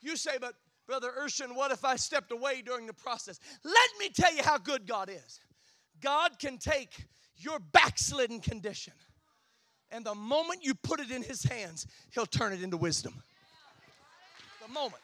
You 0.00 0.16
say, 0.16 0.38
but 0.40 0.54
Brother 0.86 1.12
Urshan, 1.20 1.54
what 1.54 1.70
if 1.70 1.84
I 1.84 1.96
stepped 1.96 2.32
away 2.32 2.62
during 2.62 2.86
the 2.86 2.94
process? 2.94 3.38
Let 3.62 3.90
me 3.98 4.08
tell 4.08 4.34
you 4.34 4.42
how 4.42 4.58
good 4.58 4.86
God 4.86 5.10
is. 5.10 5.40
God 6.00 6.38
can 6.38 6.58
take 6.58 7.06
your 7.36 7.58
backslidden 7.58 8.40
condition 8.40 8.94
and 9.92 10.04
the 10.04 10.14
moment 10.14 10.64
you 10.64 10.74
put 10.74 11.00
it 11.00 11.10
in 11.10 11.22
His 11.22 11.42
hands, 11.42 11.86
He'll 12.10 12.26
turn 12.26 12.52
it 12.52 12.62
into 12.62 12.76
wisdom. 12.76 13.22
The 14.62 14.72
moment. 14.72 15.02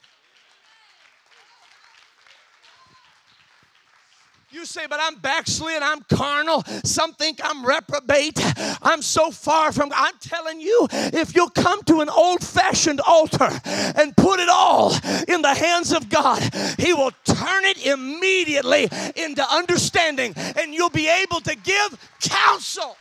You 4.53 4.64
say, 4.64 4.87
but 4.89 5.01
I'm 5.03 5.16
backslid, 5.16 5.82
I'm 5.82 6.03
carnal. 6.03 6.62
Some 6.84 7.14
think 7.14 7.41
I'm 7.43 7.66
reprobate. 7.66 8.39
I'm 8.80 9.03
so 9.03 9.30
far 9.30 9.72
from. 9.72 9.93
I'm 9.95 10.14
telling 10.20 10.61
you, 10.61 10.87
if 10.91 11.34
you'll 11.34 11.51
come 11.51 11.82
to 11.82 12.01
an 12.01 12.09
old 12.09 12.43
fashioned 12.43 13.01
altar 13.01 13.51
and 13.64 14.16
put 14.16 14.39
it 14.39 14.49
all 14.49 14.95
in 15.26 15.43
the 15.43 15.53
hands 15.55 15.93
of 15.93 16.09
God, 16.09 16.41
He 16.78 16.95
will 16.95 17.11
turn 17.24 17.64
it 17.64 17.84
immediately 17.84 18.89
into 19.16 19.45
understanding 19.53 20.32
and 20.37 20.72
you'll 20.72 20.91
be 20.91 21.09
able 21.09 21.41
to 21.41 21.55
give 21.57 22.11
counsel. 22.20 22.97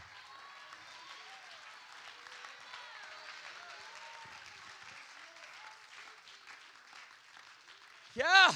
Yeah. 8.15 8.51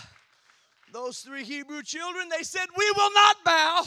Those 0.91 1.19
three 1.19 1.43
Hebrew 1.43 1.83
children, 1.83 2.29
they 2.29 2.43
said, 2.43 2.65
We 2.77 2.91
will 2.95 3.13
not 3.13 3.35
bow. 3.45 3.83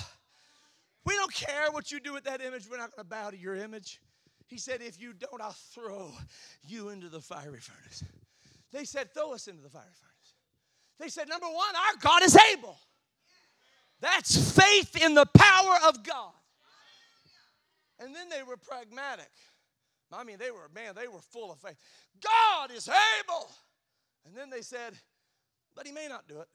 We 1.05 1.15
don't 1.15 1.33
care 1.33 1.71
what 1.73 1.91
you 1.91 1.99
do 1.99 2.13
with 2.13 2.25
that 2.25 2.41
image. 2.41 2.69
We're 2.71 2.79
not 2.79 2.95
going 2.95 3.05
to 3.05 3.11
bow 3.11 3.31
to 3.31 3.37
your 3.37 3.57
image. 3.57 4.01
He 4.47 4.59
said, 4.59 4.81
If 4.83 5.01
you 5.01 5.13
don't, 5.13 5.41
I'll 5.41 5.57
throw 5.75 6.13
you 6.67 6.91
into 6.91 7.09
the 7.09 7.21
fiery 7.21 7.59
furnace. 7.59 8.05
They 8.71 8.85
said, 8.85 9.13
Throw 9.13 9.33
us 9.33 9.49
into 9.49 9.63
the 9.63 9.71
fiery 9.71 9.85
furnace. 9.85 10.35
They 11.01 11.09
said, 11.09 11.29
Number 11.29 11.47
one, 11.47 11.75
our 11.75 11.97
God 12.01 12.23
is 12.23 12.37
able. 12.53 12.79
That's 14.01 14.57
faith 14.57 15.01
in 15.03 15.15
the 15.15 15.27
power 15.27 15.77
of 15.89 16.03
God. 16.05 16.33
And 17.99 18.15
then 18.15 18.29
they 18.29 18.43
were 18.43 18.57
pragmatic. 18.57 19.31
I 20.13 20.25
mean, 20.25 20.37
they 20.39 20.51
were, 20.51 20.69
man, 20.75 20.95
they 20.95 21.09
were 21.09 21.21
full 21.21 21.53
of 21.53 21.59
faith. 21.59 21.77
God 22.23 22.71
is 22.71 22.89
able. 22.89 23.49
And 24.27 24.35
then 24.35 24.51
they 24.51 24.61
said, 24.61 24.95
but 25.75 25.87
he 25.87 25.93
may 25.93 26.09
not 26.09 26.29
do 26.29 26.41
it. 26.41 26.49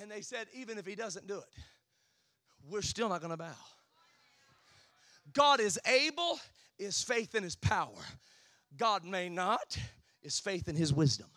And 0.00 0.10
they 0.10 0.20
said, 0.20 0.46
even 0.52 0.78
if 0.78 0.86
he 0.86 0.94
doesn't 0.94 1.26
do 1.26 1.38
it, 1.38 1.48
we're 2.68 2.82
still 2.82 3.08
not 3.08 3.20
going 3.20 3.30
to 3.30 3.36
bow. 3.36 3.54
God 5.32 5.60
is 5.60 5.78
able, 5.86 6.38
is 6.78 7.02
faith 7.02 7.34
in 7.34 7.42
his 7.42 7.56
power. 7.56 8.04
God 8.76 9.04
may 9.04 9.28
not, 9.28 9.78
is 10.22 10.38
faith 10.38 10.68
in 10.68 10.76
his 10.76 10.92
wisdom. 10.92 11.28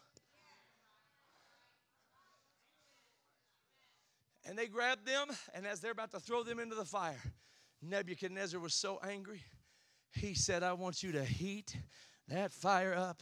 And 4.45 4.57
they 4.57 4.67
grabbed 4.67 5.05
them, 5.05 5.27
and 5.53 5.65
as 5.67 5.79
they're 5.79 5.91
about 5.91 6.11
to 6.11 6.19
throw 6.19 6.43
them 6.43 6.59
into 6.59 6.75
the 6.75 6.85
fire, 6.85 7.21
Nebuchadnezzar 7.81 8.59
was 8.59 8.73
so 8.73 8.99
angry. 9.07 9.43
He 10.11 10.33
said, 10.33 10.63
I 10.63 10.73
want 10.73 11.03
you 11.03 11.11
to 11.13 11.23
heat 11.23 11.77
that 12.27 12.51
fire 12.51 12.95
up 12.95 13.21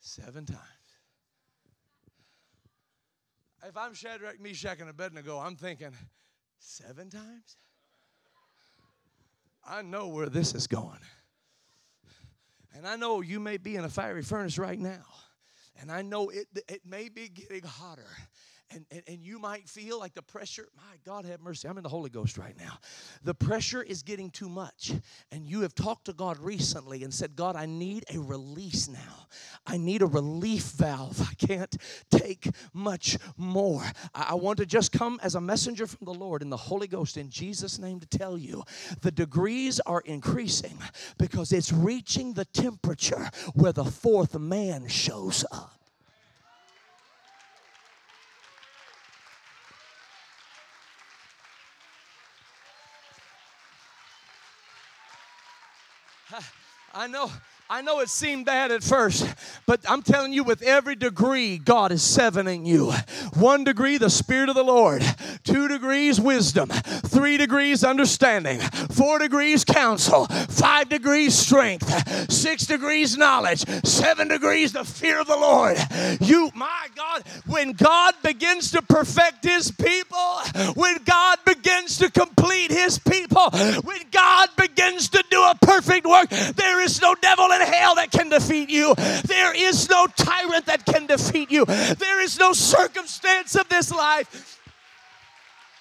seven 0.00 0.46
times. 0.46 0.60
If 3.64 3.76
I'm 3.76 3.94
Shadrach, 3.94 4.40
Meshach, 4.40 4.80
and 4.80 4.88
Abednego, 4.88 5.38
I'm 5.38 5.56
thinking, 5.56 5.92
seven 6.58 7.10
times? 7.10 7.56
I 9.68 9.82
know 9.82 10.08
where 10.08 10.28
this 10.28 10.54
is 10.54 10.66
going. 10.66 11.00
And 12.74 12.86
I 12.86 12.96
know 12.96 13.22
you 13.22 13.40
may 13.40 13.56
be 13.56 13.74
in 13.74 13.84
a 13.84 13.88
fiery 13.88 14.22
furnace 14.22 14.58
right 14.58 14.78
now. 14.78 15.02
And 15.80 15.90
I 15.90 16.02
know 16.02 16.28
it, 16.28 16.46
it 16.68 16.82
may 16.86 17.08
be 17.08 17.28
getting 17.28 17.62
hotter 17.62 18.06
and, 18.70 18.84
and, 18.90 19.02
and 19.06 19.22
you 19.22 19.38
might 19.38 19.68
feel 19.68 19.98
like 19.98 20.14
the 20.14 20.22
pressure, 20.22 20.68
my 20.76 20.96
God 21.04 21.24
have 21.24 21.40
mercy, 21.40 21.68
I'm 21.68 21.76
in 21.76 21.82
the 21.82 21.88
Holy 21.88 22.10
Ghost 22.10 22.36
right 22.36 22.56
now. 22.58 22.78
The 23.22 23.34
pressure 23.34 23.82
is 23.82 24.02
getting 24.02 24.30
too 24.30 24.48
much. 24.48 24.92
And 25.30 25.46
you 25.46 25.60
have 25.60 25.74
talked 25.74 26.06
to 26.06 26.12
God 26.12 26.38
recently 26.38 27.04
and 27.04 27.14
said, 27.14 27.36
God, 27.36 27.54
I 27.54 27.66
need 27.66 28.04
a 28.12 28.18
release 28.18 28.88
now. 28.88 29.28
I 29.66 29.76
need 29.76 30.02
a 30.02 30.06
relief 30.06 30.72
valve. 30.72 31.20
I 31.20 31.34
can't 31.46 31.76
take 32.10 32.48
much 32.72 33.18
more. 33.36 33.84
I, 34.14 34.28
I 34.30 34.34
want 34.34 34.58
to 34.58 34.66
just 34.66 34.90
come 34.92 35.20
as 35.22 35.36
a 35.36 35.40
messenger 35.40 35.86
from 35.86 36.04
the 36.04 36.14
Lord 36.14 36.42
in 36.42 36.50
the 36.50 36.56
Holy 36.56 36.88
Ghost 36.88 37.16
in 37.16 37.30
Jesus' 37.30 37.78
name 37.78 38.00
to 38.00 38.06
tell 38.06 38.36
you 38.36 38.64
the 39.00 39.12
degrees 39.12 39.80
are 39.80 40.02
increasing 40.06 40.78
because 41.18 41.52
it's 41.52 41.72
reaching 41.72 42.32
the 42.32 42.44
temperature 42.46 43.30
where 43.54 43.72
the 43.72 43.84
fourth 43.84 44.38
man 44.38 44.88
shows 44.88 45.44
up. 45.52 45.85
I 56.98 57.06
know 57.08 57.30
I 57.68 57.82
know 57.82 57.98
it 57.98 58.08
seemed 58.08 58.46
bad 58.46 58.70
at 58.70 58.84
first, 58.84 59.28
but 59.66 59.80
I'm 59.88 60.00
telling 60.00 60.32
you, 60.32 60.44
with 60.44 60.62
every 60.62 60.94
degree, 60.94 61.58
God 61.58 61.90
is 61.90 62.00
sevening 62.00 62.64
you. 62.64 62.92
One 63.34 63.64
degree, 63.64 63.98
the 63.98 64.08
Spirit 64.08 64.48
of 64.48 64.54
the 64.54 64.62
Lord. 64.62 65.02
Two 65.42 65.66
degrees, 65.66 66.20
wisdom. 66.20 66.68
Three 66.68 67.36
degrees, 67.36 67.82
understanding. 67.82 68.60
Four 68.60 69.18
degrees, 69.18 69.64
counsel. 69.64 70.26
Five 70.26 70.90
degrees, 70.90 71.34
strength. 71.36 72.30
Six 72.30 72.66
degrees, 72.66 73.18
knowledge. 73.18 73.64
Seven 73.84 74.28
degrees, 74.28 74.72
the 74.72 74.84
fear 74.84 75.18
of 75.20 75.26
the 75.26 75.36
Lord. 75.36 75.76
You, 76.20 76.52
my 76.54 76.86
God, 76.94 77.24
when 77.46 77.72
God 77.72 78.14
begins 78.22 78.70
to 78.72 78.82
perfect 78.82 79.44
His 79.44 79.72
people, 79.72 80.38
when 80.74 80.98
God 81.04 81.38
begins 81.44 81.98
to 81.98 82.12
complete 82.12 82.70
His 82.70 83.00
people, 83.00 83.50
when 83.82 84.02
God 84.12 84.50
begins 84.56 85.08
to 85.08 85.24
do 85.30 85.42
a 85.42 85.56
perfect 85.60 86.06
work, 86.06 86.28
there 86.28 86.80
is 86.80 87.02
no 87.02 87.16
devil 87.16 87.55
in 87.60 87.66
hell 87.66 87.94
that 87.96 88.10
can 88.10 88.28
defeat 88.28 88.70
you. 88.70 88.94
There 89.24 89.54
is 89.54 89.88
no 89.88 90.06
tyrant 90.16 90.66
that 90.66 90.84
can 90.84 91.06
defeat 91.06 91.50
you. 91.50 91.64
There 91.64 92.22
is 92.22 92.38
no 92.38 92.52
circumstance 92.52 93.54
of 93.54 93.68
this 93.68 93.90
life. 93.90 94.60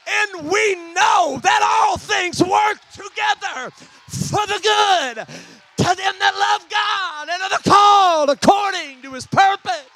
And 0.08 0.50
we 0.50 0.76
know 0.94 1.40
that 1.42 1.82
all 1.84 1.98
things 1.98 2.42
work 2.42 2.78
together 2.94 3.72
for 4.08 4.46
the 4.46 4.60
good 4.62 5.28
to 5.78 5.84
them 5.84 6.16
that 6.20 6.36
love 6.36 6.70
God 6.70 7.30
and 7.30 7.54
are 7.54 7.60
called 7.68 8.30
according 8.30 9.02
to 9.02 9.12
his 9.14 9.28
purpose. 9.28 9.90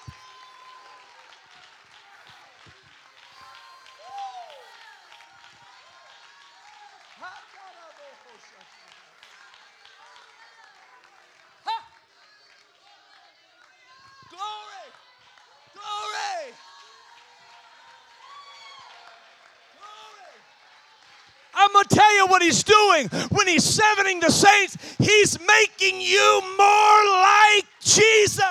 I'm 21.59 21.73
going 21.73 21.85
to 21.85 21.95
tell 21.95 22.15
you 22.15 22.25
what 22.27 22.41
he's 22.41 22.63
doing 22.63 23.09
when 23.29 23.47
he's 23.47 23.65
sevening 23.65 24.21
the 24.21 24.31
saints. 24.31 24.77
He's 24.97 25.37
making 25.39 25.99
you 25.99 26.41
more 26.57 27.05
like 27.21 27.65
Jesus. 27.81 28.43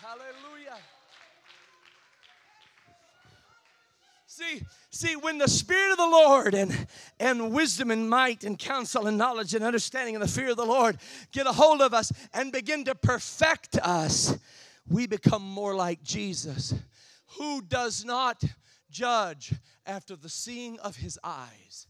Hallelujah. 0.00 0.78
See, 4.26 4.62
see, 4.90 5.16
when 5.16 5.38
the 5.38 5.48
Spirit 5.48 5.90
of 5.90 5.98
the 5.98 6.06
Lord 6.06 6.54
and, 6.54 6.86
and 7.18 7.52
wisdom 7.52 7.90
and 7.90 8.08
might 8.08 8.44
and 8.44 8.58
counsel 8.58 9.06
and 9.06 9.18
knowledge 9.18 9.54
and 9.54 9.64
understanding 9.64 10.14
and 10.14 10.22
the 10.22 10.28
fear 10.28 10.50
of 10.50 10.56
the 10.56 10.64
Lord 10.64 10.98
get 11.32 11.46
a 11.46 11.52
hold 11.52 11.82
of 11.82 11.92
us 11.92 12.12
and 12.32 12.52
begin 12.52 12.84
to 12.84 12.94
perfect 12.94 13.76
us, 13.78 14.38
we 14.88 15.06
become 15.06 15.42
more 15.42 15.74
like 15.74 16.02
Jesus, 16.02 16.74
who 17.38 17.62
does 17.62 18.04
not 18.04 18.42
judge 18.90 19.54
after 19.86 20.16
the 20.16 20.28
seeing 20.28 20.78
of 20.80 20.96
his 20.96 21.18
eyes 21.24 21.86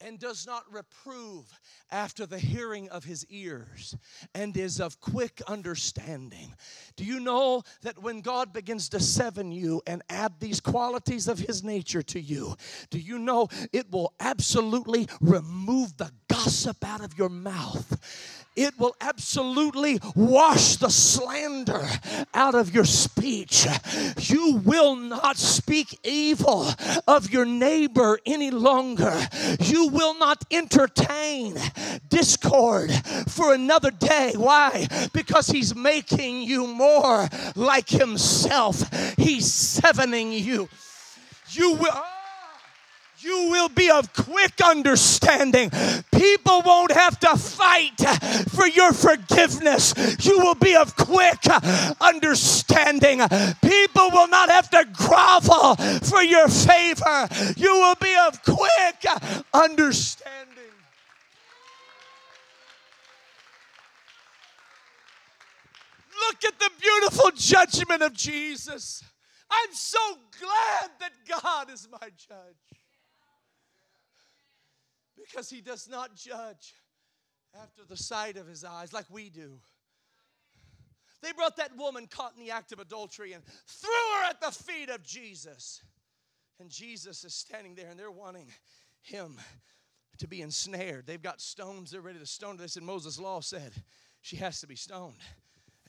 and 0.00 0.18
does 0.18 0.46
not 0.46 0.64
reprove 0.72 1.52
after 1.90 2.24
the 2.24 2.38
hearing 2.38 2.88
of 2.88 3.04
his 3.04 3.26
ears 3.26 3.96
and 4.34 4.56
is 4.56 4.80
of 4.80 5.00
quick 5.00 5.42
understanding. 5.46 6.54
Do 6.96 7.04
you 7.04 7.20
know 7.20 7.62
that 7.82 8.02
when 8.02 8.20
God 8.20 8.52
begins 8.52 8.88
to 8.90 9.00
seven 9.00 9.52
you 9.52 9.82
and 9.86 10.02
add 10.08 10.40
these 10.40 10.60
qualities 10.60 11.28
of 11.28 11.38
his 11.38 11.62
nature 11.62 12.02
to 12.02 12.20
you, 12.20 12.56
do 12.90 12.98
you 12.98 13.18
know 13.18 13.48
it 13.72 13.90
will 13.90 14.14
absolutely 14.20 15.08
remove 15.20 15.96
the 15.96 16.10
gossip 16.28 16.84
out 16.84 17.04
of 17.04 17.18
your 17.18 17.28
mouth? 17.28 18.46
It 18.62 18.78
will 18.78 18.94
absolutely 19.00 19.98
wash 20.14 20.76
the 20.76 20.90
slander 20.90 21.88
out 22.34 22.54
of 22.54 22.74
your 22.74 22.84
speech. 22.84 23.66
You 24.18 24.56
will 24.56 24.96
not 24.96 25.36
speak 25.36 25.98
evil 26.04 26.66
of 27.08 27.30
your 27.30 27.46
neighbor 27.46 28.18
any 28.26 28.50
longer. 28.50 29.18
You 29.60 29.88
will 29.88 30.18
not 30.18 30.44
entertain 30.50 31.56
discord 32.08 32.92
for 33.28 33.54
another 33.54 33.90
day. 33.90 34.32
Why? 34.36 34.86
Because 35.12 35.48
he's 35.48 35.74
making 35.74 36.42
you 36.42 36.66
more 36.66 37.28
like 37.56 37.88
himself. 37.88 38.82
He's 39.16 39.52
sevening 39.52 40.32
you. 40.32 40.68
You 41.50 41.74
will 41.74 42.02
you 43.22 43.50
will 43.50 43.68
be 43.68 43.90
of 43.90 44.12
quick 44.12 44.60
understanding. 44.64 45.70
People 46.12 46.62
won't 46.64 46.92
have 46.92 47.18
to 47.20 47.36
fight 47.36 48.00
for 48.48 48.66
your 48.66 48.92
forgiveness. 48.92 49.94
You 50.24 50.38
will 50.38 50.54
be 50.54 50.74
of 50.74 50.96
quick 50.96 51.44
understanding. 52.00 53.20
People 53.62 54.10
will 54.10 54.28
not 54.28 54.48
have 54.48 54.70
to 54.70 54.86
grovel 54.92 55.76
for 56.02 56.22
your 56.22 56.48
favor. 56.48 57.28
You 57.56 57.72
will 57.74 57.96
be 58.00 58.14
of 58.26 58.42
quick 58.42 59.04
understanding. 59.52 60.36
Look 66.28 66.44
at 66.44 66.58
the 66.58 66.70
beautiful 66.80 67.30
judgment 67.34 68.02
of 68.02 68.12
Jesus. 68.12 69.02
I'm 69.50 69.72
so 69.72 69.98
glad 70.38 70.90
that 71.00 71.12
God 71.42 71.70
is 71.70 71.88
my 71.90 72.08
judge 72.16 72.79
because 75.30 75.50
he 75.50 75.60
does 75.60 75.88
not 75.88 76.14
judge 76.14 76.74
after 77.60 77.82
the 77.88 77.96
sight 77.96 78.36
of 78.36 78.46
his 78.46 78.64
eyes 78.64 78.92
like 78.92 79.06
we 79.10 79.30
do. 79.30 79.58
They 81.22 81.32
brought 81.32 81.56
that 81.56 81.76
woman 81.76 82.06
caught 82.06 82.32
in 82.36 82.44
the 82.44 82.50
act 82.50 82.72
of 82.72 82.78
adultery 82.78 83.32
and 83.32 83.42
threw 83.66 83.90
her 83.90 84.30
at 84.30 84.40
the 84.40 84.50
feet 84.50 84.88
of 84.88 85.02
Jesus. 85.02 85.82
And 86.58 86.70
Jesus 86.70 87.24
is 87.24 87.34
standing 87.34 87.74
there 87.74 87.88
and 87.90 87.98
they're 87.98 88.10
wanting 88.10 88.46
him 89.02 89.38
to 90.18 90.28
be 90.28 90.42
ensnared. 90.42 91.06
They've 91.06 91.20
got 91.20 91.40
stones, 91.40 91.90
they're 91.90 92.00
ready 92.00 92.18
to 92.18 92.26
stone 92.26 92.56
her. 92.56 92.62
They 92.62 92.68
said, 92.68 92.82
Moses' 92.82 93.18
law 93.18 93.40
said 93.40 93.72
she 94.22 94.36
has 94.36 94.60
to 94.60 94.66
be 94.66 94.76
stoned. 94.76 95.18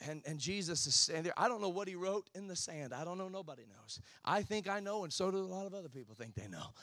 And, 0.07 0.21
and 0.25 0.39
Jesus 0.39 0.87
is 0.87 0.95
standing 0.95 1.25
there. 1.25 1.33
I 1.37 1.47
don't 1.47 1.61
know 1.61 1.69
what 1.69 1.87
he 1.87 1.95
wrote 1.95 2.29
in 2.33 2.47
the 2.47 2.55
sand. 2.55 2.93
I 2.93 3.03
don't 3.03 3.17
know. 3.17 3.27
Nobody 3.27 3.63
knows. 3.63 3.99
I 4.25 4.41
think 4.41 4.67
I 4.67 4.79
know, 4.79 5.03
and 5.03 5.13
so 5.13 5.29
do 5.29 5.37
a 5.37 5.39
lot 5.39 5.67
of 5.67 5.75
other 5.75 5.89
people 5.89 6.15
think 6.15 6.33
they 6.33 6.47
know. 6.47 6.73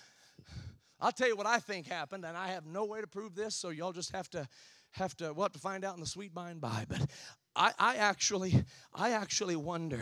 I'll 1.01 1.13
tell 1.13 1.29
you 1.29 1.37
what 1.37 1.47
I 1.47 1.59
think 1.59 1.87
happened, 1.87 2.25
and 2.25 2.37
I 2.37 2.49
have 2.49 2.67
no 2.67 2.85
way 2.85 3.01
to 3.01 3.07
prove 3.07 3.35
this, 3.35 3.55
so 3.55 3.71
y'all 3.71 3.93
just 3.93 4.13
have 4.13 4.29
to 4.31 4.49
have 4.93 5.17
to 5.19 5.35
have 5.35 5.53
to 5.53 5.59
find 5.59 5.85
out 5.85 5.95
in 5.95 6.01
the 6.01 6.07
sweet 6.07 6.35
by 6.35 6.51
and 6.51 6.61
by. 6.61 6.85
But 6.89 7.07
I, 7.55 7.73
I 7.79 7.97
actually 7.97 8.65
I 8.95 9.13
actually 9.13 9.57
wonder 9.57 10.01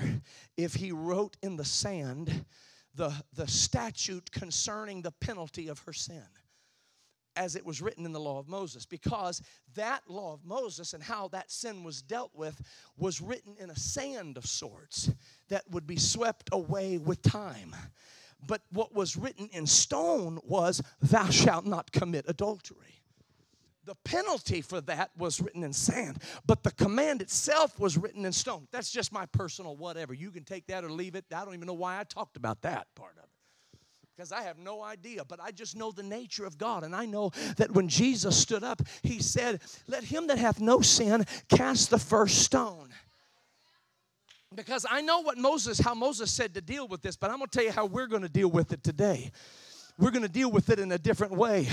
if 0.56 0.74
he 0.74 0.92
wrote 0.92 1.36
in 1.42 1.56
the 1.56 1.64
sand 1.64 2.44
the, 2.94 3.12
the 3.34 3.46
statute 3.46 4.30
concerning 4.32 5.02
the 5.02 5.12
penalty 5.12 5.68
of 5.68 5.78
her 5.80 5.92
sin 5.92 6.24
as 7.36 7.54
it 7.54 7.64
was 7.64 7.82
written 7.82 8.06
in 8.06 8.12
the 8.12 8.20
law 8.20 8.38
of 8.38 8.48
Moses 8.48 8.86
because 8.86 9.42
that 9.74 10.00
law 10.08 10.32
of 10.32 10.44
Moses 10.44 10.94
and 10.94 11.02
how 11.02 11.28
that 11.28 11.50
sin 11.50 11.84
was 11.84 12.00
dealt 12.00 12.30
with 12.34 12.58
was 12.96 13.20
written 13.20 13.54
in 13.60 13.68
a 13.68 13.78
sand 13.78 14.38
of 14.38 14.46
sorts 14.46 15.10
that 15.48 15.62
would 15.70 15.86
be 15.86 15.96
swept 15.96 16.48
away 16.52 16.96
with 16.96 17.20
time. 17.20 17.76
But 18.44 18.62
what 18.70 18.94
was 18.94 19.16
written 19.16 19.48
in 19.52 19.66
stone 19.66 20.38
was, 20.44 20.82
Thou 21.00 21.28
shalt 21.30 21.66
not 21.66 21.92
commit 21.92 22.24
adultery. 22.28 23.02
The 23.84 23.94
penalty 24.04 24.62
for 24.62 24.80
that 24.80 25.10
was 25.16 25.40
written 25.40 25.62
in 25.62 25.72
sand, 25.72 26.18
but 26.44 26.64
the 26.64 26.72
command 26.72 27.22
itself 27.22 27.78
was 27.78 27.96
written 27.96 28.24
in 28.24 28.32
stone. 28.32 28.66
That's 28.72 28.90
just 28.90 29.12
my 29.12 29.26
personal 29.26 29.76
whatever. 29.76 30.12
You 30.12 30.32
can 30.32 30.42
take 30.42 30.66
that 30.66 30.82
or 30.82 30.90
leave 30.90 31.14
it. 31.14 31.24
I 31.32 31.44
don't 31.44 31.54
even 31.54 31.68
know 31.68 31.74
why 31.74 32.00
I 32.00 32.04
talked 32.04 32.36
about 32.36 32.62
that 32.62 32.88
part 32.96 33.12
of 33.16 33.22
it 33.22 33.30
because 34.16 34.32
I 34.32 34.42
have 34.42 34.58
no 34.58 34.82
idea, 34.82 35.24
but 35.24 35.40
I 35.40 35.50
just 35.50 35.76
know 35.76 35.92
the 35.92 36.02
nature 36.02 36.46
of 36.46 36.56
God. 36.56 36.84
And 36.84 36.96
I 36.96 37.04
know 37.04 37.30
that 37.58 37.70
when 37.72 37.88
Jesus 37.88 38.36
stood 38.36 38.64
up, 38.64 38.80
he 39.02 39.20
said, 39.20 39.60
Let 39.86 40.04
him 40.04 40.26
that 40.28 40.38
hath 40.38 40.60
no 40.60 40.80
sin 40.80 41.24
cast 41.48 41.90
the 41.90 41.98
first 41.98 42.38
stone 42.38 42.88
because 44.54 44.86
I 44.88 45.00
know 45.00 45.20
what 45.20 45.38
Moses, 45.38 45.78
how 45.78 45.94
Moses 45.94 46.30
said 46.30 46.54
to 46.54 46.60
deal 46.60 46.86
with 46.88 47.02
this, 47.02 47.16
but 47.16 47.30
I'm 47.30 47.38
going 47.38 47.48
to 47.48 47.58
tell 47.58 47.64
you 47.64 47.72
how 47.72 47.86
we're 47.86 48.06
going 48.06 48.22
to 48.22 48.28
deal 48.28 48.48
with 48.48 48.72
it 48.72 48.82
today. 48.82 49.32
We're 49.98 50.10
going 50.10 50.24
to 50.24 50.28
deal 50.28 50.50
with 50.50 50.68
it 50.68 50.78
in 50.78 50.92
a 50.92 50.98
different 50.98 51.32
way. 51.32 51.68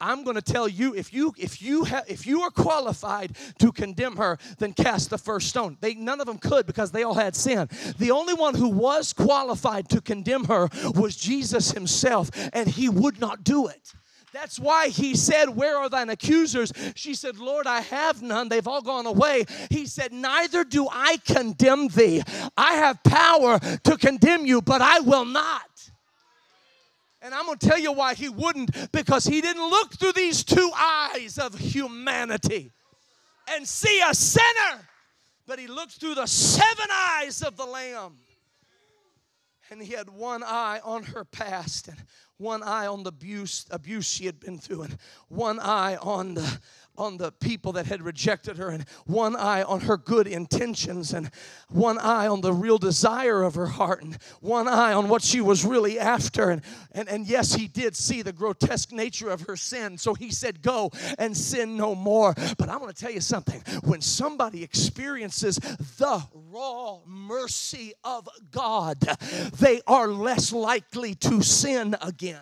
I'm 0.00 0.22
going 0.22 0.36
to 0.36 0.42
tell 0.42 0.68
you 0.68 0.94
if 0.94 1.12
you 1.12 1.34
if 1.36 1.60
you 1.60 1.82
have 1.82 2.04
if 2.06 2.24
you 2.24 2.42
are 2.42 2.50
qualified 2.50 3.36
to 3.58 3.72
condemn 3.72 4.16
her 4.16 4.38
then 4.58 4.72
cast 4.72 5.10
the 5.10 5.18
first 5.18 5.48
stone. 5.48 5.76
They 5.80 5.94
none 5.94 6.20
of 6.20 6.26
them 6.26 6.38
could 6.38 6.66
because 6.66 6.92
they 6.92 7.02
all 7.02 7.14
had 7.14 7.34
sin. 7.34 7.68
The 7.98 8.12
only 8.12 8.34
one 8.34 8.54
who 8.54 8.68
was 8.68 9.12
qualified 9.12 9.88
to 9.88 10.00
condemn 10.00 10.44
her 10.44 10.68
was 10.94 11.16
jesus 11.16 11.72
himself 11.72 12.30
and 12.52 12.68
he 12.68 12.88
would 12.88 13.20
not 13.20 13.42
do 13.42 13.66
it 13.66 13.92
that's 14.36 14.60
why 14.60 14.88
he 14.88 15.16
said, 15.16 15.48
Where 15.48 15.78
are 15.78 15.88
thine 15.88 16.10
accusers? 16.10 16.70
She 16.94 17.14
said, 17.14 17.38
Lord, 17.38 17.66
I 17.66 17.80
have 17.80 18.20
none. 18.20 18.50
They've 18.50 18.68
all 18.68 18.82
gone 18.82 19.06
away. 19.06 19.46
He 19.70 19.86
said, 19.86 20.12
Neither 20.12 20.62
do 20.62 20.86
I 20.90 21.16
condemn 21.26 21.88
thee. 21.88 22.22
I 22.56 22.74
have 22.74 23.02
power 23.02 23.58
to 23.58 23.96
condemn 23.96 24.44
you, 24.44 24.60
but 24.60 24.82
I 24.82 25.00
will 25.00 25.24
not. 25.24 25.90
And 27.22 27.34
I'm 27.34 27.46
going 27.46 27.58
to 27.58 27.66
tell 27.66 27.78
you 27.78 27.92
why 27.92 28.14
he 28.14 28.28
wouldn't 28.28 28.92
because 28.92 29.24
he 29.24 29.40
didn't 29.40 29.68
look 29.68 29.94
through 29.94 30.12
these 30.12 30.44
two 30.44 30.70
eyes 30.76 31.38
of 31.38 31.58
humanity 31.58 32.70
and 33.48 33.66
see 33.66 34.00
a 34.06 34.14
sinner, 34.14 34.86
but 35.46 35.58
he 35.58 35.66
looked 35.66 35.92
through 35.92 36.14
the 36.14 36.26
seven 36.26 36.86
eyes 36.92 37.42
of 37.42 37.56
the 37.56 37.64
Lamb. 37.64 38.16
And 39.70 39.82
he 39.82 39.94
had 39.94 40.08
one 40.10 40.44
eye 40.44 40.80
on 40.84 41.02
her 41.04 41.24
past 41.24 41.88
and 41.88 41.96
one 42.38 42.62
eye 42.62 42.86
on 42.86 43.02
the 43.02 43.08
abuse, 43.08 43.66
abuse 43.70 44.06
she 44.06 44.26
had 44.26 44.40
been 44.40 44.58
through, 44.58 44.82
and 44.82 44.98
one 45.28 45.58
eye 45.60 45.96
on 45.96 46.34
the 46.34 46.60
on 46.98 47.16
the 47.16 47.32
people 47.32 47.72
that 47.72 47.86
had 47.86 48.02
rejected 48.02 48.56
her, 48.56 48.68
and 48.68 48.88
one 49.06 49.36
eye 49.36 49.62
on 49.62 49.80
her 49.80 49.96
good 49.96 50.26
intentions, 50.26 51.12
and 51.12 51.30
one 51.68 51.98
eye 51.98 52.26
on 52.26 52.40
the 52.40 52.52
real 52.52 52.78
desire 52.78 53.42
of 53.42 53.54
her 53.54 53.66
heart, 53.66 54.02
and 54.02 54.16
one 54.40 54.68
eye 54.68 54.92
on 54.92 55.08
what 55.08 55.22
she 55.22 55.40
was 55.40 55.64
really 55.64 55.98
after. 55.98 56.50
And, 56.50 56.62
and, 56.92 57.08
and 57.08 57.26
yes, 57.26 57.54
he 57.54 57.66
did 57.66 57.96
see 57.96 58.22
the 58.22 58.32
grotesque 58.32 58.92
nature 58.92 59.30
of 59.30 59.42
her 59.42 59.56
sin, 59.56 59.98
so 59.98 60.14
he 60.14 60.30
said, 60.30 60.62
Go 60.62 60.90
and 61.18 61.36
sin 61.36 61.76
no 61.76 61.94
more. 61.94 62.34
But 62.58 62.68
I'm 62.68 62.86
to 62.86 63.02
tell 63.02 63.10
you 63.10 63.20
something 63.20 63.60
when 63.82 64.00
somebody 64.00 64.62
experiences 64.62 65.56
the 65.56 66.22
raw 66.34 66.98
mercy 67.06 67.92
of 68.04 68.28
God, 68.50 69.00
they 69.58 69.80
are 69.86 70.08
less 70.08 70.52
likely 70.52 71.14
to 71.16 71.42
sin 71.42 71.96
again. 72.00 72.40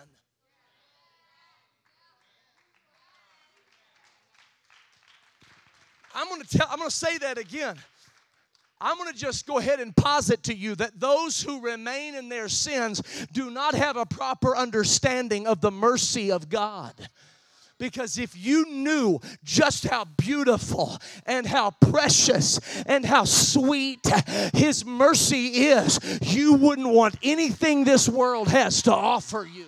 I'm 6.15 6.29
going 6.29 6.41
to 6.41 6.57
tell 6.57 6.67
I'm 6.69 6.77
going 6.77 6.89
to 6.89 6.95
say 6.95 7.17
that 7.19 7.37
again. 7.37 7.75
I'm 8.81 8.97
going 8.97 9.11
to 9.11 9.17
just 9.17 9.47
go 9.47 9.57
ahead 9.57 9.79
and 9.79 9.95
posit 9.95 10.43
to 10.43 10.55
you 10.55 10.75
that 10.75 10.99
those 10.99 11.41
who 11.41 11.61
remain 11.61 12.15
in 12.15 12.29
their 12.29 12.49
sins 12.49 13.01
do 13.31 13.49
not 13.49 13.73
have 13.73 13.95
a 13.95 14.05
proper 14.05 14.55
understanding 14.55 15.47
of 15.47 15.61
the 15.61 15.71
mercy 15.71 16.31
of 16.31 16.49
God. 16.49 16.93
Because 17.77 18.17
if 18.17 18.37
you 18.37 18.65
knew 18.65 19.19
just 19.43 19.85
how 19.85 20.05
beautiful 20.05 20.97
and 21.25 21.45
how 21.45 21.71
precious 21.71 22.59
and 22.83 23.05
how 23.05 23.25
sweet 23.25 24.05
His 24.53 24.85
mercy 24.85 25.47
is, 25.47 25.99
you 26.21 26.53
wouldn't 26.53 26.87
want 26.87 27.15
anything 27.21 27.83
this 27.83 28.07
world 28.07 28.47
has 28.49 28.83
to 28.83 28.93
offer 28.93 29.47
you. 29.51 29.65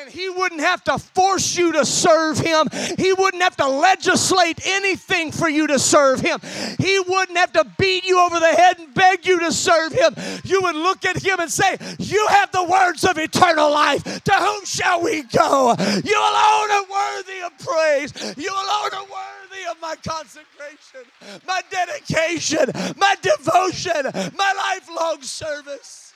And 0.00 0.10
he 0.10 0.28
wouldn't 0.28 0.60
have 0.60 0.82
to 0.84 0.98
force 0.98 1.56
you 1.56 1.72
to 1.72 1.84
serve 1.84 2.38
him. 2.38 2.68
He 2.96 3.12
wouldn't 3.12 3.42
have 3.42 3.56
to 3.56 3.66
legislate 3.66 4.64
anything 4.66 5.32
for 5.32 5.48
you 5.48 5.66
to 5.66 5.78
serve 5.78 6.20
him. 6.20 6.40
He 6.78 7.00
wouldn't 7.00 7.36
have 7.36 7.52
to 7.54 7.66
beat 7.78 8.04
you 8.04 8.20
over 8.20 8.38
the 8.38 8.46
head 8.46 8.78
and 8.78 8.94
beg 8.94 9.26
you 9.26 9.40
to 9.40 9.52
serve 9.52 9.92
him. 9.92 10.14
You 10.44 10.62
would 10.62 10.76
look 10.76 11.04
at 11.04 11.22
him 11.22 11.40
and 11.40 11.50
say, 11.50 11.76
You 11.98 12.26
have 12.28 12.52
the 12.52 12.64
words 12.64 13.04
of 13.04 13.18
eternal 13.18 13.70
life. 13.70 14.02
To 14.04 14.32
whom 14.32 14.64
shall 14.64 15.02
we 15.02 15.22
go? 15.22 15.74
You 16.04 16.18
alone 16.18 16.70
are 16.70 16.86
worthy 16.90 17.40
of 17.44 17.58
praise. 17.58 18.36
You 18.36 18.50
alone 18.52 18.90
are 18.94 19.04
worthy 19.04 19.64
of 19.70 19.80
my 19.80 19.96
consecration, 19.96 21.10
my 21.46 21.60
dedication, 21.70 22.70
my 22.96 23.16
devotion, 23.22 24.02
my 24.36 24.54
lifelong 24.56 25.22
service. 25.22 26.07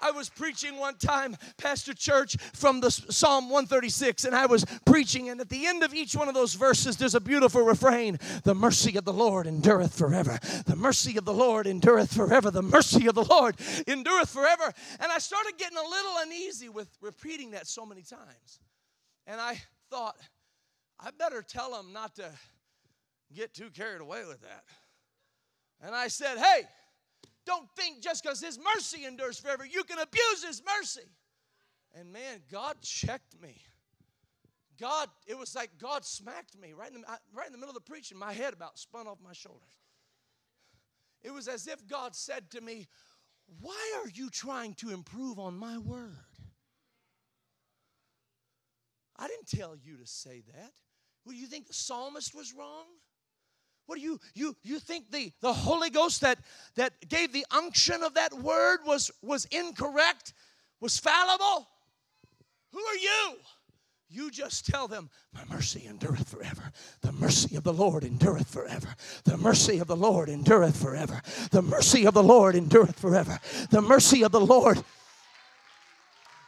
I 0.00 0.10
was 0.10 0.28
preaching 0.28 0.78
one 0.78 0.96
time, 0.96 1.36
Pastor 1.58 1.94
Church, 1.94 2.36
from 2.54 2.80
the 2.80 2.90
Psalm 2.90 3.44
136, 3.44 4.24
and 4.24 4.34
I 4.34 4.46
was 4.46 4.64
preaching, 4.84 5.28
and 5.28 5.40
at 5.40 5.48
the 5.48 5.66
end 5.66 5.82
of 5.82 5.94
each 5.94 6.14
one 6.14 6.28
of 6.28 6.34
those 6.34 6.54
verses, 6.54 6.96
there's 6.96 7.14
a 7.14 7.20
beautiful 7.20 7.62
refrain 7.62 8.18
The 8.44 8.54
mercy 8.54 8.96
of 8.96 9.04
the 9.04 9.12
Lord 9.12 9.46
endureth 9.46 9.96
forever. 9.96 10.38
The 10.66 10.76
mercy 10.76 11.16
of 11.18 11.24
the 11.24 11.34
Lord 11.34 11.66
endureth 11.66 12.14
forever. 12.14 12.50
The 12.50 12.62
mercy 12.62 13.06
of 13.06 13.14
the 13.14 13.24
Lord 13.24 13.56
endureth 13.86 14.30
forever. 14.30 14.72
And 14.98 15.12
I 15.12 15.18
started 15.18 15.54
getting 15.58 15.78
a 15.78 15.82
little 15.82 16.12
uneasy 16.18 16.68
with 16.68 16.88
repeating 17.00 17.52
that 17.52 17.66
so 17.66 17.84
many 17.84 18.02
times. 18.02 18.60
And 19.26 19.40
I 19.40 19.60
thought, 19.90 20.16
I 20.98 21.10
better 21.10 21.42
tell 21.42 21.72
them 21.72 21.92
not 21.92 22.16
to 22.16 22.30
get 23.34 23.54
too 23.54 23.70
carried 23.70 24.00
away 24.00 24.24
with 24.26 24.40
that. 24.42 24.64
And 25.82 25.94
I 25.94 26.08
said, 26.08 26.38
Hey, 26.38 26.62
don't 27.46 27.68
think 27.76 28.02
just 28.02 28.22
because 28.22 28.40
His 28.40 28.58
mercy 28.74 29.04
endures 29.04 29.38
forever, 29.38 29.64
you 29.64 29.84
can 29.84 29.98
abuse 29.98 30.44
His 30.44 30.62
mercy. 30.78 31.08
And 31.98 32.12
man, 32.12 32.42
God 32.50 32.76
checked 32.82 33.40
me. 33.40 33.62
God, 34.80 35.08
it 35.26 35.36
was 35.36 35.54
like 35.54 35.70
God 35.78 36.04
smacked 36.04 36.58
me 36.58 36.72
right 36.72 36.92
in 36.92 37.02
the, 37.02 37.06
right 37.34 37.46
in 37.46 37.52
the 37.52 37.58
middle 37.58 37.70
of 37.70 37.74
the 37.74 37.90
preaching. 37.90 38.16
My 38.18 38.32
head 38.32 38.54
about 38.54 38.78
spun 38.78 39.06
off 39.06 39.18
my 39.22 39.32
shoulders. 39.32 39.60
It 41.22 41.32
was 41.32 41.48
as 41.48 41.66
if 41.66 41.86
God 41.86 42.16
said 42.16 42.50
to 42.52 42.60
me, 42.60 42.86
Why 43.60 44.00
are 44.02 44.08
you 44.08 44.30
trying 44.30 44.74
to 44.74 44.90
improve 44.90 45.38
on 45.38 45.54
my 45.54 45.76
word? 45.76 46.16
I 49.16 49.28
didn't 49.28 49.48
tell 49.48 49.76
you 49.76 49.98
to 49.98 50.06
say 50.06 50.42
that. 50.54 50.72
Well, 51.26 51.36
you 51.36 51.46
think 51.46 51.66
the 51.66 51.74
psalmist 51.74 52.34
was 52.34 52.54
wrong? 52.54 52.86
What 53.90 53.98
do 53.98 54.04
you 54.04 54.20
you 54.36 54.54
you 54.62 54.78
think 54.78 55.10
the 55.10 55.32
the 55.40 55.52
Holy 55.52 55.90
Ghost 55.90 56.20
that 56.20 56.38
that 56.76 56.92
gave 57.08 57.32
the 57.32 57.44
unction 57.50 58.04
of 58.04 58.14
that 58.14 58.32
word 58.32 58.78
was 58.86 59.10
was 59.20 59.46
incorrect, 59.46 60.32
was 60.80 60.96
fallible? 60.96 61.66
Who 62.70 62.78
are 62.78 62.96
you? 62.96 63.36
You 64.08 64.30
just 64.30 64.64
tell 64.64 64.86
them, 64.86 65.10
My 65.34 65.42
mercy 65.50 65.88
endureth 65.88 66.28
forever. 66.28 66.70
The 67.00 67.10
mercy 67.10 67.56
of 67.56 67.64
the 67.64 67.72
Lord 67.72 68.04
endureth 68.04 68.48
forever. 68.48 68.94
The 69.24 69.36
mercy 69.36 69.80
of 69.80 69.88
the 69.88 69.96
Lord 69.96 70.28
endureth 70.28 70.80
forever. 70.80 71.20
The 71.50 71.62
mercy 71.62 72.06
of 72.06 72.14
the 72.14 72.22
Lord 72.22 72.54
endureth 72.54 72.96
forever. 72.96 73.40
The 73.70 73.82
mercy 73.82 74.22
of 74.22 74.30
the 74.30 74.40
Lord 74.40 74.84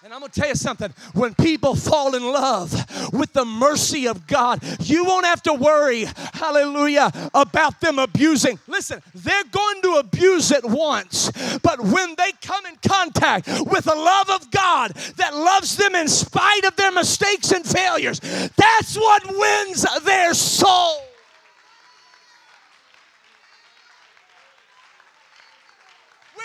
and 0.05 0.12
I'm 0.12 0.18
going 0.18 0.32
to 0.32 0.40
tell 0.40 0.48
you 0.48 0.57
something. 0.57 0.92
When 1.14 1.32
people 1.34 1.76
fall 1.76 2.16
in 2.16 2.24
love 2.24 2.72
with 3.12 3.32
the 3.32 3.44
mercy 3.44 4.09
of 4.09 4.26
God, 4.26 4.61
you 4.80 5.05
won't 5.05 5.26
have 5.26 5.42
to 5.44 5.55
worry, 5.55 6.07
hallelujah, 6.34 7.30
about 7.34 7.80
them 7.80 8.00
abusing. 8.00 8.59
Listen, 8.66 9.00
they're 9.14 9.44
going 9.44 9.82
to 9.82 9.90
abuse 10.00 10.50
it 10.50 10.64
once, 10.64 11.30
but 11.62 11.80
when 11.80 12.14
they 12.16 12.32
come 12.42 12.66
in 12.66 12.76
contact 12.86 13.46
with 13.46 13.84
the 13.84 13.94
love 13.94 14.30
of 14.30 14.50
God 14.50 14.92
that 15.18 15.34
loves 15.34 15.76
them 15.76 15.94
in 15.94 16.09
spite 16.09 16.64
of 16.64 16.74
their 16.74 16.90
mistakes 16.90 17.53
and 17.53 17.64
failures, 17.64 18.18
that's 18.57 18.96
what 18.96 19.22
wins 19.28 19.86
their 20.05 20.34
soul. 20.34 21.11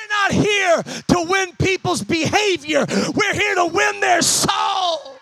We're 0.07 0.29
not 0.29 0.45
here 0.45 0.83
to 0.83 1.25
win 1.27 1.55
people's 1.57 2.03
behavior, 2.03 2.85
we're 3.13 3.33
here 3.33 3.55
to 3.55 3.65
win 3.65 3.99
their 3.99 4.21
soul. 4.21 5.17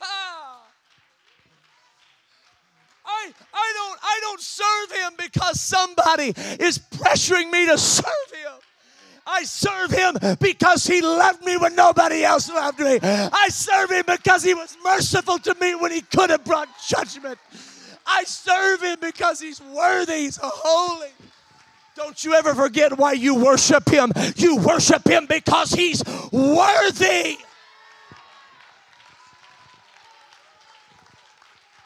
Ah. 0.00 0.64
I, 3.04 3.32
don't 3.74 3.98
I 4.02 4.18
don't 4.22 4.40
serve 4.40 4.92
him 4.92 5.12
because 5.18 5.60
somebody 5.60 6.34
is 6.62 6.78
pressuring 6.78 7.50
me 7.50 7.66
to 7.66 7.78
serve. 7.78 8.31
I 9.42 9.44
serve 9.44 9.90
him 9.90 10.36
because 10.38 10.86
he 10.86 11.00
loved 11.00 11.44
me 11.44 11.56
when 11.56 11.74
nobody 11.74 12.22
else 12.24 12.48
loved 12.48 12.78
me. 12.78 13.00
I 13.02 13.48
serve 13.48 13.90
him 13.90 14.04
because 14.06 14.44
he 14.44 14.54
was 14.54 14.76
merciful 14.84 15.36
to 15.38 15.56
me 15.60 15.74
when 15.74 15.90
he 15.90 16.00
could 16.00 16.30
have 16.30 16.44
brought 16.44 16.68
judgment. 16.86 17.40
I 18.06 18.22
serve 18.22 18.82
him 18.82 18.98
because 19.00 19.40
he's 19.40 19.60
worthy, 19.60 20.18
he's 20.18 20.38
holy. 20.40 21.08
Don't 21.96 22.24
you 22.24 22.34
ever 22.34 22.54
forget 22.54 22.96
why 22.96 23.14
you 23.14 23.34
worship 23.34 23.88
him. 23.88 24.12
You 24.36 24.58
worship 24.58 25.08
him 25.08 25.26
because 25.26 25.72
he's 25.72 26.04
worthy. 26.30 27.36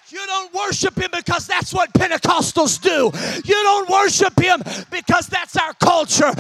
You 0.08 0.24
don't 0.24 0.54
worship 0.54 0.96
him 0.96 1.10
because 1.12 1.46
that's 1.46 1.74
what 1.74 1.92
Pentecostals 1.92 2.80
do. 2.80 3.10
You 3.44 3.62
don't 3.64 3.88
worship 3.90 4.38
him 4.40 4.62
because 4.90 5.26
that's 5.26 5.56
our 5.56 5.74
culture. 5.74 6.32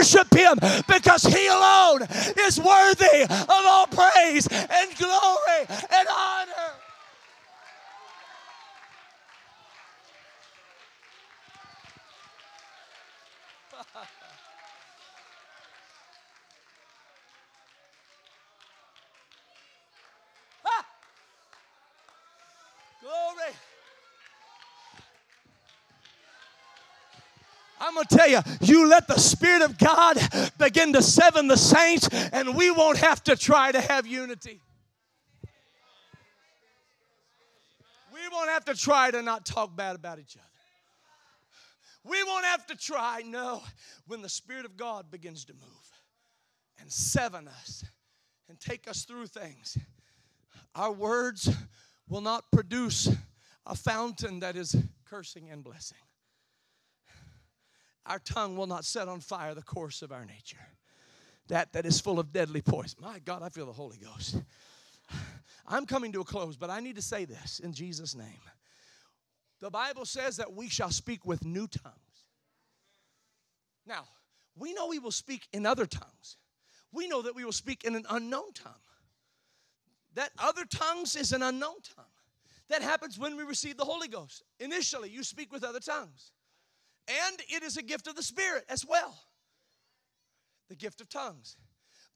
Worship 0.00 0.32
him 0.32 0.56
because 0.88 1.24
he 1.24 1.46
alone 1.48 2.06
is 2.38 2.58
worthy 2.58 3.22
of 3.24 3.50
all 3.50 3.86
praise 3.86 4.48
and 4.50 4.96
glory 4.96 5.66
and 5.68 6.08
honor. 6.08 6.72
Glory. 23.02 23.52
I'm 27.82 27.94
going 27.94 28.06
to 28.06 28.09
tell 28.20 28.28
you, 28.28 28.40
you 28.60 28.88
let 28.88 29.08
the 29.08 29.18
Spirit 29.18 29.62
of 29.62 29.78
God 29.78 30.18
begin 30.58 30.92
to 30.92 31.02
seven 31.02 31.48
the 31.48 31.56
saints, 31.56 32.08
and 32.32 32.54
we 32.54 32.70
won't 32.70 32.98
have 32.98 33.22
to 33.24 33.36
try 33.36 33.72
to 33.72 33.80
have 33.80 34.06
unity. 34.06 34.60
We 38.12 38.20
won't 38.30 38.50
have 38.50 38.64
to 38.66 38.74
try 38.74 39.10
to 39.10 39.22
not 39.22 39.46
talk 39.46 39.74
bad 39.74 39.96
about 39.96 40.18
each 40.18 40.36
other. 40.36 40.46
We 42.04 42.22
won't 42.24 42.44
have 42.44 42.66
to 42.66 42.76
try, 42.76 43.22
no, 43.24 43.62
when 44.06 44.22
the 44.22 44.28
Spirit 44.28 44.64
of 44.64 44.76
God 44.76 45.10
begins 45.10 45.44
to 45.46 45.54
move 45.54 46.02
and 46.80 46.90
seven 46.90 47.48
us 47.48 47.84
and 48.48 48.58
take 48.58 48.88
us 48.88 49.04
through 49.04 49.26
things. 49.26 49.76
Our 50.74 50.92
words 50.92 51.50
will 52.08 52.20
not 52.20 52.50
produce 52.50 53.08
a 53.66 53.74
fountain 53.74 54.40
that 54.40 54.56
is 54.56 54.76
cursing 55.04 55.50
and 55.50 55.62
blessing. 55.62 55.98
Our 58.06 58.18
tongue 58.18 58.56
will 58.56 58.66
not 58.66 58.84
set 58.84 59.08
on 59.08 59.20
fire 59.20 59.54
the 59.54 59.62
course 59.62 60.02
of 60.02 60.12
our 60.12 60.24
nature. 60.24 60.58
That 61.48 61.72
that 61.72 61.84
is 61.86 62.00
full 62.00 62.18
of 62.18 62.32
deadly 62.32 62.62
poison. 62.62 62.98
My 63.02 63.18
God, 63.18 63.42
I 63.42 63.48
feel 63.48 63.66
the 63.66 63.72
Holy 63.72 63.98
Ghost. 63.98 64.36
I'm 65.66 65.86
coming 65.86 66.12
to 66.12 66.20
a 66.20 66.24
close, 66.24 66.56
but 66.56 66.70
I 66.70 66.80
need 66.80 66.96
to 66.96 67.02
say 67.02 67.24
this 67.24 67.60
in 67.60 67.72
Jesus' 67.72 68.14
name. 68.14 68.40
The 69.60 69.70
Bible 69.70 70.04
says 70.04 70.36
that 70.36 70.52
we 70.52 70.68
shall 70.68 70.90
speak 70.90 71.26
with 71.26 71.44
new 71.44 71.66
tongues. 71.66 71.96
Now, 73.86 74.04
we 74.56 74.72
know 74.72 74.88
we 74.88 74.98
will 74.98 75.10
speak 75.10 75.48
in 75.52 75.66
other 75.66 75.86
tongues. 75.86 76.36
We 76.92 77.08
know 77.08 77.22
that 77.22 77.34
we 77.34 77.44
will 77.44 77.52
speak 77.52 77.84
in 77.84 77.94
an 77.94 78.04
unknown 78.10 78.52
tongue. 78.52 78.72
That 80.14 80.30
other 80.38 80.64
tongues 80.64 81.14
is 81.14 81.32
an 81.32 81.42
unknown 81.42 81.76
tongue. 81.94 82.04
That 82.68 82.82
happens 82.82 83.18
when 83.18 83.36
we 83.36 83.42
receive 83.42 83.76
the 83.76 83.84
Holy 83.84 84.08
Ghost. 84.08 84.42
Initially, 84.58 85.10
you 85.10 85.22
speak 85.22 85.52
with 85.52 85.64
other 85.64 85.80
tongues. 85.80 86.32
And 87.10 87.40
it 87.48 87.62
is 87.62 87.76
a 87.76 87.82
gift 87.82 88.06
of 88.06 88.14
the 88.14 88.22
Spirit 88.22 88.64
as 88.68 88.86
well 88.86 89.18
the 90.68 90.76
gift 90.76 91.00
of 91.00 91.08
tongues. 91.08 91.56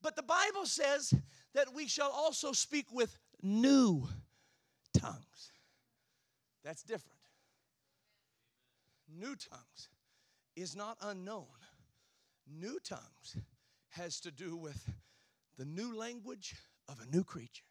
But 0.00 0.16
the 0.16 0.22
Bible 0.22 0.64
says 0.64 1.12
that 1.54 1.74
we 1.74 1.88
shall 1.88 2.10
also 2.10 2.52
speak 2.52 2.86
with 2.92 3.18
new 3.42 4.06
tongues. 4.96 5.52
That's 6.64 6.82
different. 6.82 7.18
New 9.12 9.34
tongues 9.34 9.88
is 10.56 10.76
not 10.76 10.96
unknown. 11.02 11.46
New 12.46 12.78
tongues 12.80 13.36
has 13.90 14.20
to 14.20 14.30
do 14.30 14.56
with 14.56 14.88
the 15.56 15.64
new 15.64 15.96
language 15.96 16.54
of 16.88 17.00
a 17.00 17.14
new 17.14 17.24
creature. 17.24 17.64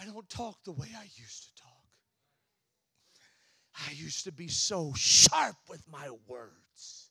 I 0.00 0.04
don't 0.06 0.28
talk 0.28 0.64
the 0.64 0.72
way 0.72 0.88
I 0.96 1.04
used 1.16 1.44
to 1.44 1.62
talk. 1.62 1.73
I 3.76 3.92
used 3.92 4.24
to 4.24 4.32
be 4.32 4.48
so 4.48 4.92
sharp 4.96 5.56
with 5.68 5.82
my 5.90 6.08
words. 6.26 7.10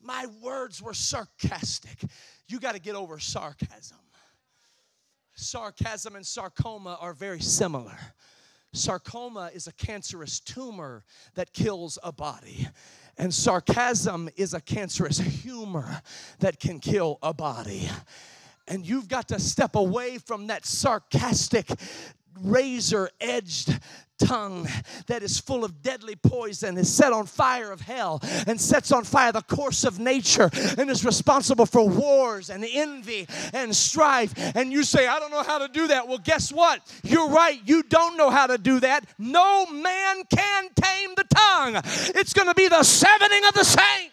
My 0.00 0.26
words 0.42 0.82
were 0.82 0.94
sarcastic. 0.94 2.02
You 2.48 2.58
got 2.58 2.74
to 2.74 2.80
get 2.80 2.94
over 2.94 3.18
sarcasm. 3.18 3.98
Sarcasm 5.34 6.16
and 6.16 6.26
sarcoma 6.26 6.98
are 7.00 7.14
very 7.14 7.40
similar. 7.40 7.98
Sarcoma 8.72 9.50
is 9.54 9.66
a 9.66 9.72
cancerous 9.72 10.40
tumor 10.40 11.04
that 11.34 11.52
kills 11.52 11.98
a 12.02 12.12
body. 12.12 12.68
And 13.18 13.32
sarcasm 13.32 14.30
is 14.36 14.54
a 14.54 14.60
cancerous 14.60 15.18
humor 15.18 16.00
that 16.40 16.58
can 16.58 16.80
kill 16.80 17.18
a 17.22 17.34
body. 17.34 17.88
And 18.66 18.86
you've 18.86 19.08
got 19.08 19.28
to 19.28 19.38
step 19.38 19.74
away 19.74 20.18
from 20.18 20.46
that 20.46 20.64
sarcastic, 20.64 21.70
razor 22.40 23.10
edged 23.20 23.78
tongue 24.26 24.66
that 25.06 25.22
is 25.22 25.38
full 25.38 25.64
of 25.64 25.82
deadly 25.82 26.16
poison 26.16 26.76
is 26.76 26.92
set 26.92 27.12
on 27.12 27.26
fire 27.26 27.72
of 27.72 27.80
hell 27.80 28.20
and 28.46 28.60
sets 28.60 28.92
on 28.92 29.04
fire 29.04 29.32
the 29.32 29.42
course 29.42 29.84
of 29.84 29.98
nature 29.98 30.50
and 30.78 30.90
is 30.90 31.04
responsible 31.04 31.66
for 31.66 31.88
wars 31.88 32.50
and 32.50 32.64
envy 32.72 33.26
and 33.52 33.74
strife. 33.74 34.32
And 34.56 34.72
you 34.72 34.84
say, 34.84 35.06
I 35.06 35.18
don't 35.18 35.30
know 35.30 35.42
how 35.42 35.58
to 35.58 35.68
do 35.68 35.88
that. 35.88 36.06
Well, 36.06 36.18
guess 36.18 36.52
what? 36.52 36.80
You're 37.02 37.28
right. 37.28 37.60
You 37.64 37.82
don't 37.82 38.16
know 38.16 38.30
how 38.30 38.46
to 38.46 38.58
do 38.58 38.80
that. 38.80 39.04
No 39.18 39.66
man 39.66 40.24
can 40.28 40.68
tame 40.74 41.10
the 41.16 41.24
tongue. 41.34 41.76
It's 42.14 42.32
going 42.32 42.48
to 42.48 42.54
be 42.54 42.68
the 42.68 42.82
sevening 42.82 43.42
of 43.48 43.54
the 43.54 43.64
saints. 43.64 44.11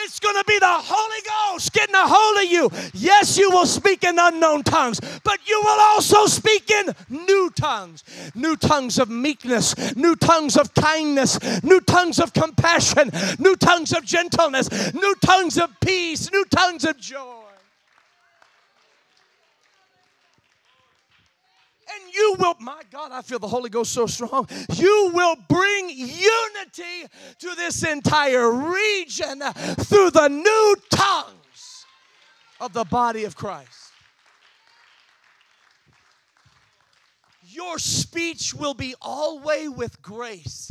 It's 0.00 0.20
going 0.20 0.36
to 0.36 0.44
be 0.46 0.58
the 0.58 0.66
Holy 0.66 1.52
Ghost 1.52 1.72
getting 1.72 1.94
a 1.94 2.06
hold 2.06 2.44
of 2.44 2.50
you. 2.50 2.90
Yes, 2.94 3.36
you 3.36 3.50
will 3.50 3.66
speak 3.66 4.04
in 4.04 4.16
unknown 4.18 4.62
tongues, 4.62 5.00
but 5.24 5.40
you 5.48 5.60
will 5.64 5.80
also 5.80 6.26
speak 6.26 6.70
in 6.70 6.94
new 7.08 7.50
tongues 7.54 8.04
new 8.34 8.56
tongues 8.56 8.98
of 8.98 9.08
meekness, 9.10 9.74
new 9.96 10.14
tongues 10.16 10.56
of 10.56 10.72
kindness, 10.74 11.38
new 11.62 11.80
tongues 11.80 12.18
of 12.18 12.32
compassion, 12.32 13.10
new 13.38 13.56
tongues 13.56 13.92
of 13.92 14.04
gentleness, 14.04 14.94
new 14.94 15.14
tongues 15.16 15.58
of 15.58 15.70
peace, 15.80 16.30
new 16.32 16.44
tongues 16.46 16.84
of 16.84 16.96
joy. 16.98 17.37
And 21.90 22.14
you 22.14 22.36
will, 22.38 22.54
my 22.60 22.82
God, 22.90 23.12
I 23.12 23.22
feel 23.22 23.38
the 23.38 23.48
Holy 23.48 23.70
Ghost 23.70 23.92
so 23.92 24.06
strong. 24.06 24.48
You 24.74 25.10
will 25.14 25.36
bring 25.48 25.88
unity 25.90 27.08
to 27.38 27.54
this 27.56 27.82
entire 27.82 28.50
region 28.50 29.40
through 29.80 30.10
the 30.10 30.28
new 30.28 30.76
tongues 30.90 31.86
of 32.60 32.72
the 32.72 32.84
body 32.84 33.24
of 33.24 33.36
Christ. 33.36 33.92
Your 37.42 37.78
speech 37.78 38.54
will 38.54 38.74
be 38.74 38.94
always 39.00 39.70
with 39.70 40.02
grace 40.02 40.70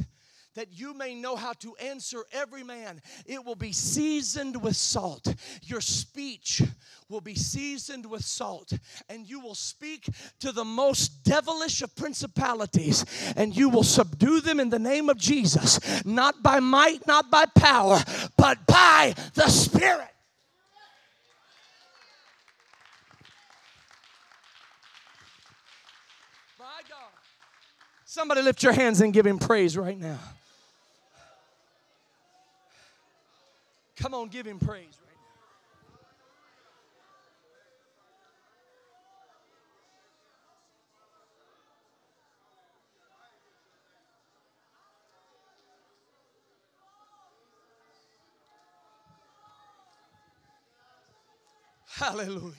that 0.57 0.71
you 0.71 0.91
may 0.95 1.13
know 1.13 1.35
how 1.35 1.53
to 1.53 1.75
answer 1.75 2.25
every 2.31 2.63
man. 2.63 2.99
It 3.27 3.45
will 3.45 3.55
be 3.55 3.71
seasoned 3.71 4.59
with 4.59 4.75
salt. 4.75 5.35
Your 5.61 5.81
speech 5.81 6.63
will 7.09 7.21
be 7.21 7.35
seasoned 7.35 8.07
with 8.07 8.25
salt, 8.25 8.73
and 9.07 9.29
you 9.29 9.39
will 9.39 9.53
speak 9.53 10.09
to 10.39 10.51
the 10.51 10.65
most 10.65 11.23
devilish 11.23 11.83
of 11.83 11.95
principalities, 11.95 13.05
and 13.35 13.55
you 13.55 13.69
will 13.69 13.83
subdue 13.83 14.41
them 14.41 14.59
in 14.59 14.71
the 14.71 14.79
name 14.79 15.09
of 15.09 15.17
Jesus, 15.17 16.03
not 16.03 16.41
by 16.41 16.59
might, 16.59 17.05
not 17.05 17.29
by 17.29 17.45
power, 17.45 17.99
but 18.35 18.65
by 18.65 19.13
the 19.35 19.47
Spirit. 19.49 20.09
Somebody 28.05 28.41
lift 28.41 28.63
your 28.63 28.73
hands 28.73 29.01
and 29.01 29.13
give 29.13 29.27
him 29.27 29.37
praise 29.37 29.77
right 29.77 29.99
now. 29.99 30.17
Come 33.99 34.13
on, 34.13 34.27
give 34.27 34.45
him 34.45 34.59
praise 34.59 34.99
right. 35.03 35.17
Hallelujah. 51.87 52.53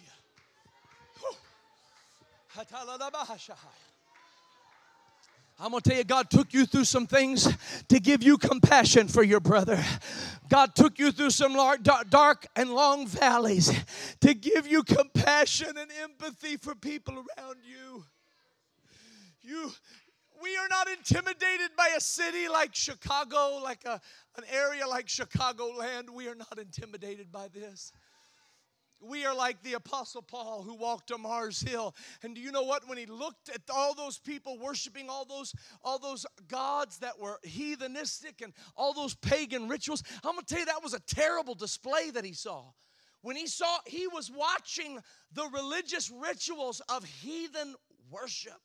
I'm 5.60 5.72
going 5.72 5.82
to 5.82 5.90
tell 5.90 5.98
you, 5.98 6.04
God 6.04 6.30
took 6.30 6.54
you 6.54 6.66
through 6.66 6.84
some 6.84 7.08
things 7.08 7.48
to 7.88 7.98
give 7.98 8.22
you 8.22 8.38
compassion 8.38 9.08
for 9.08 9.24
your 9.24 9.40
brother. 9.40 9.82
God 10.48 10.76
took 10.76 11.00
you 11.00 11.10
through 11.10 11.30
some 11.30 11.56
dark 11.82 12.46
and 12.54 12.70
long 12.70 13.08
valleys 13.08 13.72
to 14.20 14.34
give 14.34 14.68
you 14.68 14.84
compassion 14.84 15.76
and 15.76 15.90
empathy 16.00 16.56
for 16.56 16.76
people 16.76 17.14
around 17.14 17.56
you. 17.64 18.04
You, 19.42 19.72
we 20.40 20.56
are 20.56 20.68
not 20.68 20.88
intimidated 20.88 21.70
by 21.76 21.92
a 21.96 22.00
city 22.00 22.48
like 22.48 22.74
Chicago, 22.74 23.58
like 23.60 23.84
a, 23.84 24.00
an 24.36 24.44
area 24.52 24.86
like 24.86 25.06
Chicagoland. 25.06 26.10
We 26.10 26.28
are 26.28 26.36
not 26.36 26.58
intimidated 26.60 27.32
by 27.32 27.48
this. 27.48 27.92
We 29.00 29.24
are 29.24 29.34
like 29.34 29.62
the 29.62 29.74
Apostle 29.74 30.22
Paul 30.22 30.62
who 30.62 30.74
walked 30.74 31.08
to 31.08 31.18
Mars 31.18 31.60
Hill. 31.60 31.94
And 32.22 32.34
do 32.34 32.40
you 32.40 32.50
know 32.50 32.62
what? 32.62 32.88
When 32.88 32.98
he 32.98 33.06
looked 33.06 33.48
at 33.48 33.62
all 33.72 33.94
those 33.94 34.18
people 34.18 34.58
worshiping 34.58 35.08
all 35.08 35.24
those, 35.24 35.54
all 35.84 35.98
those 35.98 36.26
gods 36.48 36.98
that 36.98 37.18
were 37.18 37.38
heathenistic 37.46 38.42
and 38.42 38.52
all 38.76 38.92
those 38.92 39.14
pagan 39.14 39.68
rituals, 39.68 40.02
I'm 40.24 40.34
gonna 40.34 40.42
tell 40.46 40.58
you 40.58 40.66
that 40.66 40.82
was 40.82 40.94
a 40.94 41.00
terrible 41.00 41.54
display 41.54 42.10
that 42.10 42.24
he 42.24 42.32
saw. 42.32 42.64
When 43.22 43.36
he 43.36 43.46
saw, 43.46 43.78
he 43.86 44.06
was 44.08 44.30
watching 44.30 44.98
the 45.32 45.48
religious 45.52 46.10
rituals 46.10 46.80
of 46.88 47.04
heathen 47.04 47.74
worship. 48.10 48.60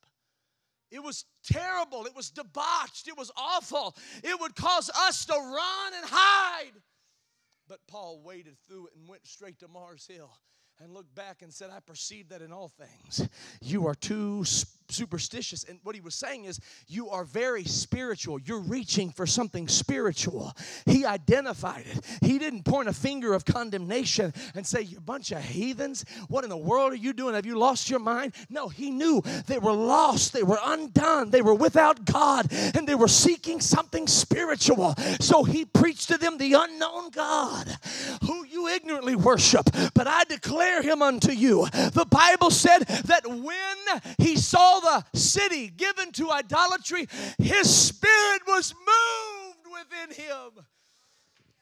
It 0.91 1.03
was 1.03 1.25
terrible. 1.43 2.05
It 2.05 2.15
was 2.15 2.29
debauched. 2.29 3.07
It 3.07 3.17
was 3.17 3.31
awful. 3.35 3.95
It 4.23 4.39
would 4.39 4.55
cause 4.55 4.91
us 4.91 5.25
to 5.25 5.33
run 5.33 5.93
and 5.97 6.05
hide. 6.07 6.73
But 7.67 7.79
Paul 7.87 8.21
waded 8.23 8.57
through 8.67 8.87
it 8.87 8.93
and 8.95 9.07
went 9.07 9.25
straight 9.25 9.59
to 9.59 9.67
Mars 9.67 10.07
Hill 10.07 10.31
and 10.79 10.93
looked 10.93 11.15
back 11.15 11.41
and 11.41 11.53
said, 11.53 11.69
I 11.69 11.79
perceive 11.79 12.29
that 12.29 12.41
in 12.41 12.51
all 12.51 12.69
things 12.69 13.27
you 13.61 13.87
are 13.87 13.95
too 13.95 14.43
superstitious. 14.93 15.63
And 15.63 15.79
what 15.83 15.95
he 15.95 16.01
was 16.01 16.15
saying 16.15 16.45
is, 16.45 16.59
you 16.87 17.09
are 17.09 17.23
very 17.23 17.63
spiritual. 17.63 18.39
You're 18.39 18.59
reaching 18.59 19.11
for 19.11 19.25
something 19.25 19.67
spiritual. 19.67 20.55
He 20.85 21.05
identified 21.05 21.85
it. 21.85 22.05
He 22.21 22.37
didn't 22.39 22.63
point 22.63 22.87
a 22.87 22.93
finger 22.93 23.33
of 23.33 23.45
condemnation 23.45 24.33
and 24.55 24.65
say, 24.65 24.81
You 24.81 24.99
bunch 24.99 25.31
of 25.31 25.43
heathens, 25.43 26.05
what 26.29 26.43
in 26.43 26.49
the 26.49 26.57
world 26.57 26.93
are 26.93 26.97
you 26.97 27.13
doing? 27.13 27.35
Have 27.35 27.45
you 27.45 27.57
lost 27.57 27.89
your 27.89 27.99
mind? 27.99 28.33
No, 28.49 28.69
he 28.69 28.91
knew 28.91 29.21
they 29.47 29.59
were 29.59 29.73
lost, 29.73 30.33
they 30.33 30.43
were 30.43 30.59
undone, 30.63 31.29
they 31.29 31.41
were 31.41 31.53
without 31.53 32.05
God, 32.05 32.47
and 32.51 32.87
they 32.87 32.95
were 32.95 33.07
seeking 33.07 33.59
something 33.59 34.07
spiritual. 34.07 34.95
So 35.19 35.43
he 35.43 35.65
preached 35.65 36.09
to 36.09 36.17
them 36.17 36.37
the 36.37 36.53
unknown 36.53 37.09
God 37.09 37.67
who 38.23 38.45
you 38.45 38.67
ignorantly 38.67 39.15
worship, 39.15 39.69
but 39.93 40.07
I 40.07 40.23
declare 40.25 40.81
him 40.81 41.01
unto 41.01 41.31
you. 41.31 41.67
The 41.71 42.07
Bible 42.09 42.51
said 42.51 42.79
that 43.05 43.27
when 43.27 44.01
he 44.17 44.35
saw 44.37 44.79
the 44.83 45.03
city 45.17 45.69
given 45.69 46.11
to 46.13 46.29
idolatry, 46.31 47.07
his 47.37 47.73
spirit 47.73 48.41
was 48.47 48.73
moved 48.73 49.67
within 49.71 50.15
him. 50.15 50.65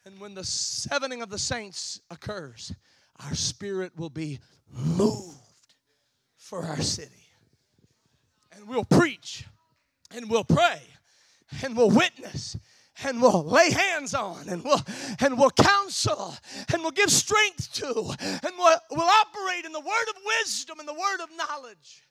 And 0.06 0.20
when 0.20 0.34
the 0.34 0.44
sevening 0.44 1.22
of 1.22 1.30
the 1.30 1.40
saints 1.40 2.02
occurs, 2.10 2.74
our 3.24 3.36
spirit 3.36 3.94
will 3.96 4.10
be 4.10 4.40
moved 4.70 5.38
for 6.38 6.64
our 6.64 6.82
city. 6.82 7.28
And 8.54 8.68
we'll 8.68 8.84
preach 8.84 9.46
and 10.16 10.30
we'll 10.30 10.44
pray 10.44 10.82
and 11.64 11.78
we'll 11.78 11.92
witness 11.92 12.58
and 13.04 13.22
we'll 13.22 13.44
lay 13.44 13.72
hands 13.72 14.14
on 14.14 14.50
and 14.50 14.64
we'll 14.64 14.82
and 15.20 15.38
we'll 15.38 15.52
counsel 15.52 16.36
and 16.74 16.82
we'll 16.82 16.92
give 16.92 17.12
strength 17.12 17.74
to 17.74 17.88
and 17.88 18.54
we'll, 18.58 18.78
we'll 18.92 19.08
operate 19.08 19.66
in 19.66 19.72
the 19.72 19.80
word 19.80 20.10
of 20.10 20.16
wisdom 20.40 20.80
and 20.80 20.88
the 20.88 20.94
word 20.94 21.22
of 21.22 21.30
knowledge 21.38 22.04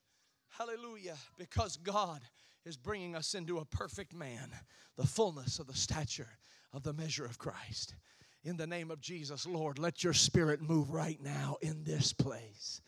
hallelujah 0.60 1.16
because 1.38 1.78
god 1.78 2.20
is 2.66 2.76
bringing 2.76 3.16
us 3.16 3.32
into 3.32 3.58
a 3.58 3.64
perfect 3.64 4.14
man 4.14 4.50
the 4.98 5.06
fullness 5.06 5.58
of 5.58 5.66
the 5.66 5.74
stature 5.74 6.28
of 6.74 6.82
the 6.82 6.92
measure 6.92 7.24
of 7.24 7.38
christ 7.38 7.94
in 8.42 8.56
the 8.56 8.66
name 8.66 8.90
of 8.90 9.02
Jesus, 9.02 9.46
Lord, 9.46 9.78
let 9.78 10.02
your 10.02 10.14
spirit 10.14 10.62
move 10.62 10.90
right 10.90 11.20
now 11.22 11.58
in 11.60 11.84
this 11.84 12.14
place. 12.14 12.80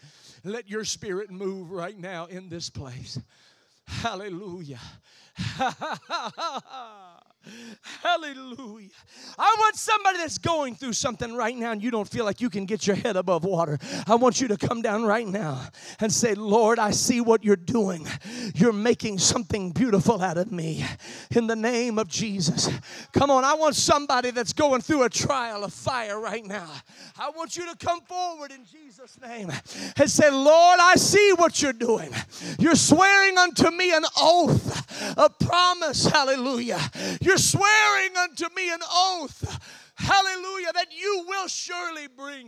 Let 0.44 0.70
your 0.70 0.84
spirit 0.84 1.30
move 1.30 1.70
right 1.70 1.98
now 1.98 2.24
in 2.24 2.48
this 2.48 2.70
place. 2.70 3.20
Hallelujah. 3.86 4.80
Hallelujah. 8.02 8.90
I 9.38 9.56
want 9.58 9.76
somebody 9.76 10.18
that's 10.18 10.38
going 10.38 10.74
through 10.74 10.92
something 10.92 11.34
right 11.34 11.56
now 11.56 11.72
and 11.72 11.82
you 11.82 11.90
don't 11.90 12.08
feel 12.08 12.24
like 12.24 12.40
you 12.40 12.50
can 12.50 12.66
get 12.66 12.86
your 12.86 12.96
head 12.96 13.16
above 13.16 13.44
water. 13.44 13.78
I 14.06 14.14
want 14.14 14.40
you 14.40 14.48
to 14.48 14.56
come 14.56 14.82
down 14.82 15.04
right 15.04 15.26
now 15.26 15.62
and 16.00 16.12
say, 16.12 16.34
Lord, 16.34 16.78
I 16.78 16.90
see 16.90 17.20
what 17.20 17.44
you're 17.44 17.56
doing. 17.56 18.06
You're 18.54 18.72
making 18.72 19.18
something 19.18 19.72
beautiful 19.72 20.22
out 20.22 20.38
of 20.38 20.52
me 20.52 20.84
in 21.34 21.46
the 21.46 21.56
name 21.56 21.98
of 21.98 22.08
Jesus. 22.08 22.68
Come 23.12 23.30
on, 23.30 23.44
I 23.44 23.54
want 23.54 23.74
somebody 23.74 24.30
that's 24.30 24.52
going 24.52 24.80
through 24.80 25.04
a 25.04 25.10
trial 25.10 25.64
of 25.64 25.72
fire 25.72 26.20
right 26.20 26.44
now. 26.44 26.70
I 27.18 27.30
want 27.30 27.56
you 27.56 27.70
to 27.70 27.76
come 27.76 28.00
forward 28.02 28.52
in 28.52 28.64
Jesus' 28.64 29.18
name 29.20 29.50
and 29.96 30.10
say, 30.10 30.30
Lord, 30.30 30.78
I 30.80 30.94
see 30.96 31.32
what 31.36 31.62
you're 31.62 31.72
doing. 31.72 32.12
You're 32.58 32.74
swearing 32.74 33.38
unto 33.38 33.70
me 33.70 33.92
an 33.94 34.04
oath, 34.20 35.16
a 35.16 35.28
promise. 35.28 36.06
Hallelujah. 36.06 36.80
You're 37.20 37.31
you're 37.32 37.38
swearing 37.38 38.14
unto 38.18 38.44
me 38.54 38.70
an 38.70 38.80
oath, 38.92 39.58
hallelujah, 39.94 40.70
that 40.74 40.88
you 40.94 41.24
will 41.26 41.48
surely 41.48 42.06
bring 42.06 42.40